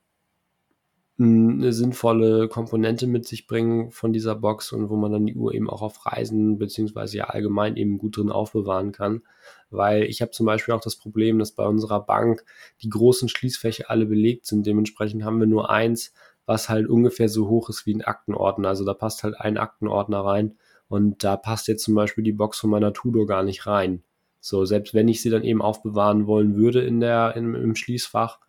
eine 1.20 1.74
sinnvolle 1.74 2.48
Komponente 2.48 3.06
mit 3.06 3.28
sich 3.28 3.46
bringen 3.46 3.92
von 3.92 4.14
dieser 4.14 4.36
Box 4.36 4.72
und 4.72 4.90
wo 4.90 4.96
man 4.96 5.12
dann 5.12 5.26
die 5.26 5.36
Uhr 5.36 5.54
eben 5.54 5.70
auch 5.70 5.82
auf 5.82 6.06
Reisen 6.06 6.58
beziehungsweise 6.58 7.18
ja 7.18 7.26
allgemein 7.26 7.76
eben 7.76 7.98
gut 7.98 8.18
drin 8.18 8.32
aufbewahren 8.32 8.94
kann. 8.94 9.24
Weil 9.70 10.04
ich 10.04 10.22
habe 10.22 10.32
zum 10.32 10.46
Beispiel 10.46 10.74
auch 10.74 10.82
das 10.82 10.96
Problem, 10.96 11.38
dass 11.38 11.52
bei 11.52 11.66
unserer 11.66 12.06
Bank 12.06 12.46
die 12.82 12.90
großen 12.90 13.28
Schließfächer 13.28 13.90
alle 13.90 14.06
belegt 14.06 14.46
sind. 14.46 14.66
Dementsprechend 14.66 15.24
haben 15.24 15.40
wir 15.40 15.48
nur 15.48 15.70
eins, 15.70 16.14
was 16.46 16.70
halt 16.70 16.88
ungefähr 16.88 17.28
so 17.28 17.50
hoch 17.50 17.70
ist 17.70 17.86
wie 17.86 17.94
ein 17.94 18.02
Aktenordner. 18.02 18.70
Also 18.70 18.86
da 18.86 18.94
passt 18.94 19.24
halt 19.24 19.40
ein 19.40 19.58
Aktenordner 19.58 20.22
rein 20.22 20.58
und 20.88 21.24
da 21.24 21.36
passt 21.36 21.68
jetzt 21.68 21.84
zum 21.84 21.96
Beispiel 21.96 22.24
die 22.24 22.32
Box 22.32 22.60
von 22.60 22.70
meiner 22.70 22.94
Tudor 22.94 23.28
gar 23.28 23.44
nicht 23.44 23.68
rein. 23.68 24.04
So, 24.40 24.64
selbst 24.64 24.94
wenn 24.94 25.10
ich 25.10 25.22
sie 25.22 25.30
dann 25.30 25.44
eben 25.44 25.62
aufbewahren 25.62 26.28
wollen 26.28 26.56
würde 26.56 26.82
in 26.82 27.02
der, 27.02 27.36
in, 27.36 27.56
im 27.56 27.76
Schließfach 27.76 28.40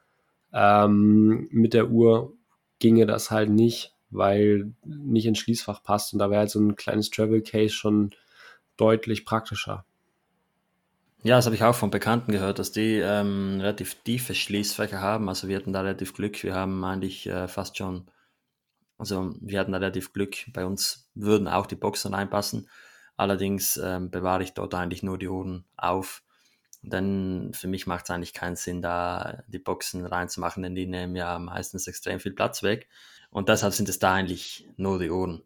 ähm, 0.53 1.49
mit 1.51 1.75
der 1.75 1.91
Uhr, 1.91 2.33
ginge 2.81 3.07
das 3.07 3.31
halt 3.31 3.51
nicht, 3.51 3.95
weil 4.11 4.73
nicht 4.85 5.27
ins 5.27 5.39
Schließfach 5.39 5.85
passt. 5.85 6.13
Und 6.13 6.19
da 6.19 6.31
wäre 6.31 6.41
halt 6.41 6.51
so 6.51 6.59
ein 6.59 6.75
kleines 6.75 7.11
Travel 7.11 7.43
Case 7.43 7.73
schon 7.73 8.11
deutlich 8.77 9.25
praktischer. 9.25 9.85
Ja, 11.23 11.37
das 11.37 11.45
habe 11.45 11.55
ich 11.55 11.63
auch 11.63 11.75
von 11.75 11.91
Bekannten 11.91 12.33
gehört, 12.33 12.59
dass 12.59 12.73
die 12.73 12.97
ähm, 12.97 13.59
relativ 13.61 13.95
tiefe 14.03 14.35
Schließfächer 14.35 15.01
haben. 15.01 15.29
Also 15.29 15.49
wir 15.49 15.57
hatten 15.57 15.73
da 15.73 15.83
relativ 15.83 16.15
Glück. 16.15 16.43
Wir 16.43 16.55
haben 16.55 16.83
eigentlich 16.83 17.27
äh, 17.27 17.47
fast 17.47 17.77
schon, 17.77 18.07
also 18.97 19.35
wir 19.39 19.61
hatten 19.61 19.73
da 19.73 19.79
relativ 19.79 20.15
Glück. 20.15 20.51
Bei 20.55 20.65
uns 20.65 21.11
würden 21.15 21.47
auch 21.47 21.67
die 21.67 21.77
Boxen 21.77 22.15
reinpassen. 22.15 22.69
Allerdings 23.17 23.77
ähm, 23.77 24.11
bewahre 24.11 24.43
ich 24.43 24.55
dort 24.55 24.75
eigentlich 24.75 25.03
nur 25.03 25.19
die 25.19 25.29
Uhren 25.29 25.67
auf. 25.77 26.23
Denn 26.83 27.53
für 27.55 27.69
mich 27.69 27.87
macht 27.87 28.05
es 28.05 28.11
eigentlich 28.11 28.33
keinen 28.33 28.57
Sinn, 28.57 28.81
da 28.83 29.43
die 29.49 29.59
Boxen 29.59 30.07
reinzumachen, 30.07 30.63
denn 30.63 30.75
die 30.75 30.87
nehmen 30.87 31.15
ja 31.17 31.39
meistens 31.39 31.87
extrem 31.87 32.21
viel 32.21 32.33
Platz 32.33 32.63
weg. 32.63 32.89
Und 33.31 33.49
deshalb 33.49 33.75
sind 33.75 33.89
es 33.89 33.99
da 33.99 34.15
eigentlich 34.15 34.67
nur 34.77 34.99
die 34.99 35.11
Uhren. 35.11 35.43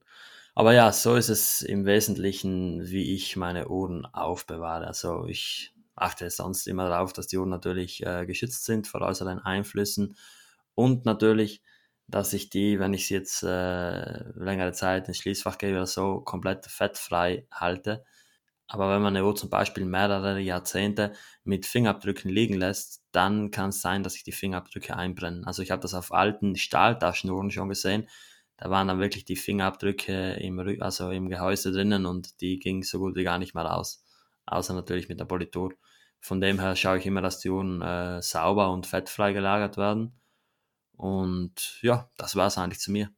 Aber 0.54 0.72
ja, 0.72 0.92
so 0.92 1.16
ist 1.16 1.28
es 1.30 1.62
im 1.62 1.84
Wesentlichen, 1.86 2.88
wie 2.88 3.14
ich 3.14 3.36
meine 3.36 3.68
Uhren 3.68 4.06
aufbewahre. 4.06 4.86
Also 4.86 5.26
ich 5.26 5.74
achte 5.96 6.30
sonst 6.30 6.66
immer 6.68 6.88
darauf, 6.88 7.12
dass 7.12 7.26
die 7.26 7.38
Uhren 7.38 7.50
natürlich 7.50 8.04
äh, 8.06 8.26
geschützt 8.26 8.64
sind 8.64 8.86
vor 8.86 9.00
äußeren 9.02 9.40
Einflüssen 9.40 10.16
und 10.74 11.04
natürlich, 11.04 11.62
dass 12.08 12.32
ich 12.32 12.50
die, 12.50 12.78
wenn 12.78 12.94
ich 12.94 13.06
sie 13.06 13.14
jetzt 13.14 13.42
äh, 13.42 14.28
längere 14.34 14.72
Zeit 14.72 15.08
ins 15.08 15.18
Schließfach 15.18 15.58
gebe 15.58 15.76
oder 15.76 15.86
so, 15.86 16.20
komplett 16.20 16.66
fettfrei 16.66 17.46
halte. 17.50 18.04
Aber 18.66 18.90
wenn 18.90 19.02
man 19.02 19.16
eine 19.16 19.26
Uhr 19.26 19.36
zum 19.36 19.50
Beispiel 19.50 19.84
mehrere 19.84 20.40
Jahrzehnte 20.40 21.12
mit 21.44 21.66
Fingerabdrücken 21.66 22.30
liegen 22.30 22.54
lässt, 22.54 23.02
dann 23.12 23.50
kann 23.50 23.70
es 23.70 23.80
sein, 23.80 24.02
dass 24.02 24.14
sich 24.14 24.24
die 24.24 24.32
Fingerabdrücke 24.32 24.96
einbrennen. 24.96 25.44
Also 25.44 25.62
ich 25.62 25.70
habe 25.70 25.82
das 25.82 25.94
auf 25.94 26.12
alten 26.12 26.56
Stahltaschenuhren 26.56 27.50
schon 27.50 27.68
gesehen, 27.68 28.08
da 28.56 28.70
waren 28.70 28.88
dann 28.88 29.00
wirklich 29.00 29.24
die 29.24 29.36
Fingerabdrücke 29.36 30.34
im, 30.34 30.58
also 30.80 31.10
im 31.10 31.28
Gehäuse 31.28 31.72
drinnen 31.72 32.06
und 32.06 32.40
die 32.40 32.58
gingen 32.58 32.82
so 32.82 32.98
gut 32.98 33.16
wie 33.16 33.24
gar 33.24 33.38
nicht 33.38 33.54
mehr 33.54 33.64
raus. 33.64 34.04
Außer 34.46 34.74
natürlich 34.74 35.08
mit 35.08 35.18
der 35.18 35.24
Politur. 35.24 35.74
Von 36.20 36.40
dem 36.40 36.60
her 36.60 36.76
schaue 36.76 36.98
ich 36.98 37.06
immer, 37.06 37.20
dass 37.20 37.40
die 37.40 37.50
Uhren 37.50 37.82
äh, 37.82 38.22
sauber 38.22 38.70
und 38.70 38.86
fettfrei 38.86 39.32
gelagert 39.32 39.76
werden. 39.76 40.20
Und 40.92 41.78
ja, 41.82 42.10
das 42.16 42.36
war 42.36 42.46
es 42.46 42.58
eigentlich 42.58 42.80
zu 42.80 42.92
mir. 42.92 43.10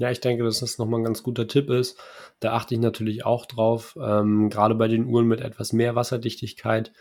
Ja, 0.00 0.12
ich 0.12 0.20
denke, 0.20 0.44
dass 0.44 0.60
das 0.60 0.78
nochmal 0.78 1.00
ein 1.00 1.04
ganz 1.04 1.24
guter 1.24 1.48
Tipp 1.48 1.70
ist. 1.70 1.98
Da 2.38 2.52
achte 2.52 2.72
ich 2.72 2.80
natürlich 2.80 3.26
auch 3.26 3.46
drauf. 3.46 3.98
Ähm, 4.00 4.48
gerade 4.48 4.76
bei 4.76 4.86
den 4.86 5.06
Uhren 5.06 5.26
mit 5.26 5.40
etwas 5.40 5.72
mehr 5.72 5.96
Wasserdichtigkeit. 5.96 6.92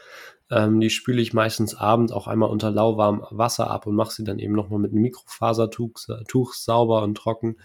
Ähm, 0.50 0.80
die 0.80 0.90
spüle 0.90 1.22
ich 1.22 1.32
meistens 1.32 1.76
abends 1.76 2.12
auch 2.12 2.26
einmal 2.26 2.50
unter 2.50 2.72
lauwarmem 2.72 3.24
Wasser 3.30 3.70
ab 3.70 3.86
und 3.86 3.96
mache 3.96 4.14
sie 4.14 4.24
dann 4.24 4.40
eben 4.40 4.56
nochmal 4.56 4.80
mit 4.80 4.94
einem 4.94 5.04
Mikrofasertuch 5.04 5.92
Tuch 6.28 6.54
sauber 6.54 7.04
und 7.04 7.16
trocken. 7.16 7.58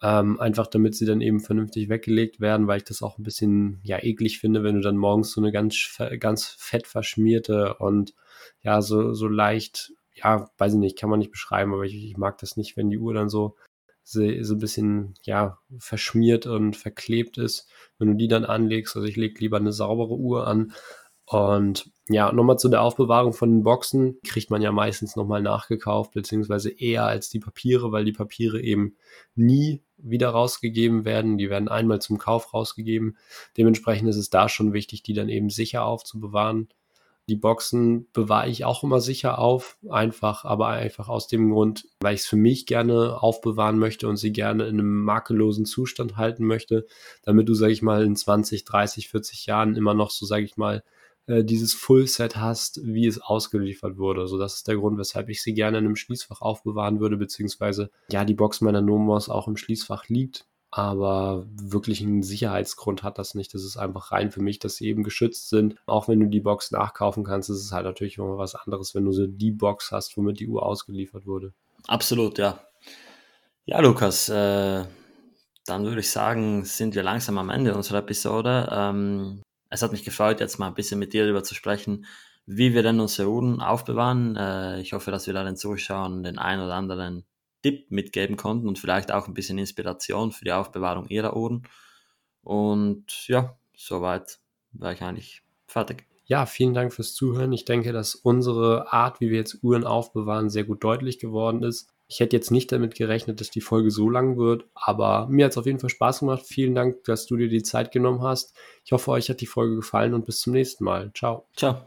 Ähm, 0.00 0.40
einfach 0.40 0.66
damit 0.66 0.94
sie 0.94 1.04
dann 1.04 1.20
eben 1.20 1.40
vernünftig 1.40 1.90
weggelegt 1.90 2.40
werden, 2.40 2.66
weil 2.66 2.78
ich 2.78 2.84
das 2.84 3.02
auch 3.02 3.18
ein 3.18 3.24
bisschen 3.24 3.80
ja 3.82 4.02
eklig 4.02 4.38
finde, 4.38 4.62
wenn 4.62 4.76
du 4.76 4.80
dann 4.80 4.96
morgens 4.96 5.32
so 5.32 5.40
eine 5.42 5.52
ganz, 5.52 5.98
ganz 6.18 6.46
fett 6.46 6.86
verschmierte 6.86 7.74
und 7.74 8.14
ja, 8.62 8.80
so, 8.80 9.12
so 9.12 9.28
leicht, 9.28 9.92
ja, 10.14 10.48
weiß 10.56 10.74
ich 10.74 10.78
nicht, 10.78 10.98
kann 10.98 11.10
man 11.10 11.18
nicht 11.18 11.32
beschreiben, 11.32 11.74
aber 11.74 11.84
ich, 11.84 11.94
ich 11.94 12.16
mag 12.16 12.38
das 12.38 12.56
nicht, 12.56 12.76
wenn 12.76 12.88
die 12.88 12.98
Uhr 12.98 13.12
dann 13.12 13.28
so 13.28 13.56
so 14.10 14.22
ein 14.22 14.58
bisschen 14.58 15.14
ja 15.22 15.58
verschmiert 15.78 16.46
und 16.46 16.76
verklebt 16.76 17.38
ist, 17.38 17.68
wenn 17.98 18.08
du 18.08 18.14
die 18.14 18.28
dann 18.28 18.44
anlegst. 18.44 18.96
Also 18.96 19.06
ich 19.06 19.16
lege 19.16 19.40
lieber 19.40 19.58
eine 19.58 19.72
saubere 19.72 20.14
Uhr 20.14 20.46
an. 20.46 20.72
Und 21.26 21.90
ja, 22.08 22.32
nochmal 22.32 22.58
zu 22.58 22.70
der 22.70 22.80
Aufbewahrung 22.80 23.34
von 23.34 23.50
den 23.50 23.62
Boxen, 23.62 24.18
kriegt 24.24 24.50
man 24.50 24.62
ja 24.62 24.72
meistens 24.72 25.14
nochmal 25.14 25.42
nachgekauft, 25.42 26.12
beziehungsweise 26.12 26.70
eher 26.70 27.04
als 27.04 27.28
die 27.28 27.38
Papiere, 27.38 27.92
weil 27.92 28.06
die 28.06 28.12
Papiere 28.12 28.62
eben 28.62 28.96
nie 29.34 29.82
wieder 29.98 30.30
rausgegeben 30.30 31.04
werden. 31.04 31.36
Die 31.36 31.50
werden 31.50 31.68
einmal 31.68 32.00
zum 32.00 32.16
Kauf 32.16 32.54
rausgegeben. 32.54 33.18
Dementsprechend 33.58 34.08
ist 34.08 34.16
es 34.16 34.30
da 34.30 34.48
schon 34.48 34.72
wichtig, 34.72 35.02
die 35.02 35.12
dann 35.12 35.28
eben 35.28 35.50
sicher 35.50 35.84
aufzubewahren. 35.84 36.68
Die 37.28 37.36
Boxen 37.36 38.06
bewahre 38.12 38.48
ich 38.48 38.64
auch 38.64 38.82
immer 38.82 39.00
sicher 39.00 39.38
auf, 39.38 39.76
einfach, 39.90 40.46
aber 40.46 40.68
einfach 40.68 41.08
aus 41.08 41.28
dem 41.28 41.50
Grund, 41.50 41.86
weil 42.00 42.14
ich 42.14 42.22
es 42.22 42.26
für 42.26 42.36
mich 42.36 42.64
gerne 42.64 43.22
aufbewahren 43.22 43.78
möchte 43.78 44.08
und 44.08 44.16
sie 44.16 44.32
gerne 44.32 44.64
in 44.64 44.80
einem 44.80 45.04
makellosen 45.04 45.66
Zustand 45.66 46.16
halten 46.16 46.46
möchte, 46.46 46.86
damit 47.22 47.48
du, 47.48 47.54
sag 47.54 47.68
ich 47.68 47.82
mal, 47.82 48.02
in 48.02 48.16
20, 48.16 48.64
30, 48.64 49.08
40 49.08 49.44
Jahren 49.44 49.76
immer 49.76 49.92
noch 49.92 50.10
so, 50.10 50.24
sag 50.24 50.42
ich 50.42 50.56
mal, 50.56 50.82
äh, 51.26 51.44
dieses 51.44 51.74
Fullset 51.74 52.36
hast, 52.36 52.80
wie 52.82 53.06
es 53.06 53.20
ausgeliefert 53.20 53.98
wurde. 53.98 54.26
So, 54.26 54.38
das 54.38 54.54
ist 54.54 54.68
der 54.68 54.76
Grund, 54.76 54.98
weshalb 54.98 55.28
ich 55.28 55.42
sie 55.42 55.52
gerne 55.52 55.76
in 55.78 55.84
einem 55.84 55.96
Schließfach 55.96 56.40
aufbewahren 56.40 56.98
würde, 56.98 57.18
beziehungsweise 57.18 57.90
ja, 58.10 58.24
die 58.24 58.34
Box 58.34 58.62
meiner 58.62 58.80
Nomos 58.80 59.28
auch 59.28 59.48
im 59.48 59.58
Schließfach 59.58 60.08
liegt 60.08 60.47
aber 60.70 61.46
wirklich 61.50 62.02
einen 62.02 62.22
Sicherheitsgrund 62.22 63.02
hat 63.02 63.18
das 63.18 63.34
nicht. 63.34 63.54
Das 63.54 63.64
ist 63.64 63.76
einfach 63.76 64.12
rein 64.12 64.30
für 64.30 64.42
mich, 64.42 64.58
dass 64.58 64.76
sie 64.76 64.86
eben 64.88 65.02
geschützt 65.02 65.48
sind. 65.48 65.76
Auch 65.86 66.08
wenn 66.08 66.20
du 66.20 66.26
die 66.26 66.40
Box 66.40 66.70
nachkaufen 66.70 67.24
kannst, 67.24 67.48
ist 67.48 67.64
es 67.64 67.72
halt 67.72 67.84
natürlich 67.84 68.18
immer 68.18 68.36
was 68.36 68.54
anderes, 68.54 68.94
wenn 68.94 69.04
du 69.04 69.12
so 69.12 69.26
die 69.26 69.50
Box 69.50 69.92
hast, 69.92 70.16
womit 70.16 70.40
die 70.40 70.48
Uhr 70.48 70.64
ausgeliefert 70.64 71.26
wurde. 71.26 71.54
Absolut, 71.86 72.38
ja. 72.38 72.60
Ja, 73.64 73.80
Lukas, 73.80 74.28
äh, 74.28 74.84
dann 75.64 75.84
würde 75.84 76.00
ich 76.00 76.10
sagen, 76.10 76.64
sind 76.64 76.94
wir 76.94 77.02
langsam 77.02 77.38
am 77.38 77.50
Ende 77.50 77.74
unserer 77.74 77.98
Episode. 77.98 78.68
Ähm, 78.70 79.42
es 79.70 79.82
hat 79.82 79.92
mich 79.92 80.04
gefreut, 80.04 80.40
jetzt 80.40 80.58
mal 80.58 80.68
ein 80.68 80.74
bisschen 80.74 80.98
mit 80.98 81.12
dir 81.12 81.24
darüber 81.24 81.44
zu 81.44 81.54
sprechen, 81.54 82.06
wie 82.46 82.74
wir 82.74 82.82
denn 82.82 83.00
unsere 83.00 83.28
Uhren 83.28 83.60
aufbewahren. 83.60 84.36
Äh, 84.36 84.80
ich 84.80 84.92
hoffe, 84.92 85.10
dass 85.10 85.26
wir 85.26 85.34
da 85.34 85.44
den 85.44 85.56
Zuschauern 85.56 86.22
den 86.22 86.38
einen 86.38 86.62
oder 86.62 86.74
anderen 86.74 87.24
Tipp 87.68 87.90
mitgeben 87.90 88.36
konnten 88.36 88.66
und 88.66 88.78
vielleicht 88.78 89.12
auch 89.12 89.28
ein 89.28 89.34
bisschen 89.34 89.58
Inspiration 89.58 90.32
für 90.32 90.44
die 90.44 90.52
Aufbewahrung 90.52 91.08
ihrer 91.08 91.36
Uhren. 91.36 91.64
Und 92.42 93.28
ja, 93.28 93.58
soweit 93.76 94.38
war 94.72 94.92
ich 94.92 95.02
eigentlich 95.02 95.42
fertig. 95.66 96.06
Ja, 96.24 96.46
vielen 96.46 96.74
Dank 96.74 96.92
fürs 96.92 97.14
Zuhören. 97.14 97.52
Ich 97.52 97.64
denke, 97.64 97.92
dass 97.92 98.14
unsere 98.14 98.92
Art, 98.92 99.20
wie 99.20 99.30
wir 99.30 99.38
jetzt 99.38 99.62
Uhren 99.62 99.84
aufbewahren, 99.84 100.50
sehr 100.50 100.64
gut 100.64 100.82
deutlich 100.82 101.18
geworden 101.18 101.62
ist. 101.62 101.90
Ich 102.06 102.20
hätte 102.20 102.36
jetzt 102.36 102.50
nicht 102.50 102.72
damit 102.72 102.94
gerechnet, 102.94 103.40
dass 103.40 103.50
die 103.50 103.60
Folge 103.60 103.90
so 103.90 104.08
lang 104.08 104.38
wird, 104.38 104.64
aber 104.74 105.26
mir 105.28 105.44
hat 105.44 105.52
es 105.52 105.58
auf 105.58 105.66
jeden 105.66 105.78
Fall 105.78 105.90
Spaß 105.90 106.20
gemacht. 106.20 106.44
Vielen 106.46 106.74
Dank, 106.74 107.04
dass 107.04 107.26
du 107.26 107.36
dir 107.36 107.48
die 107.48 107.62
Zeit 107.62 107.92
genommen 107.92 108.22
hast. 108.22 108.54
Ich 108.84 108.92
hoffe, 108.92 109.10
euch 109.10 109.28
hat 109.28 109.42
die 109.42 109.46
Folge 109.46 109.76
gefallen 109.76 110.14
und 110.14 110.24
bis 110.24 110.40
zum 110.40 110.54
nächsten 110.54 110.84
Mal. 110.84 111.12
Ciao. 111.12 111.46
Ciao. 111.54 111.82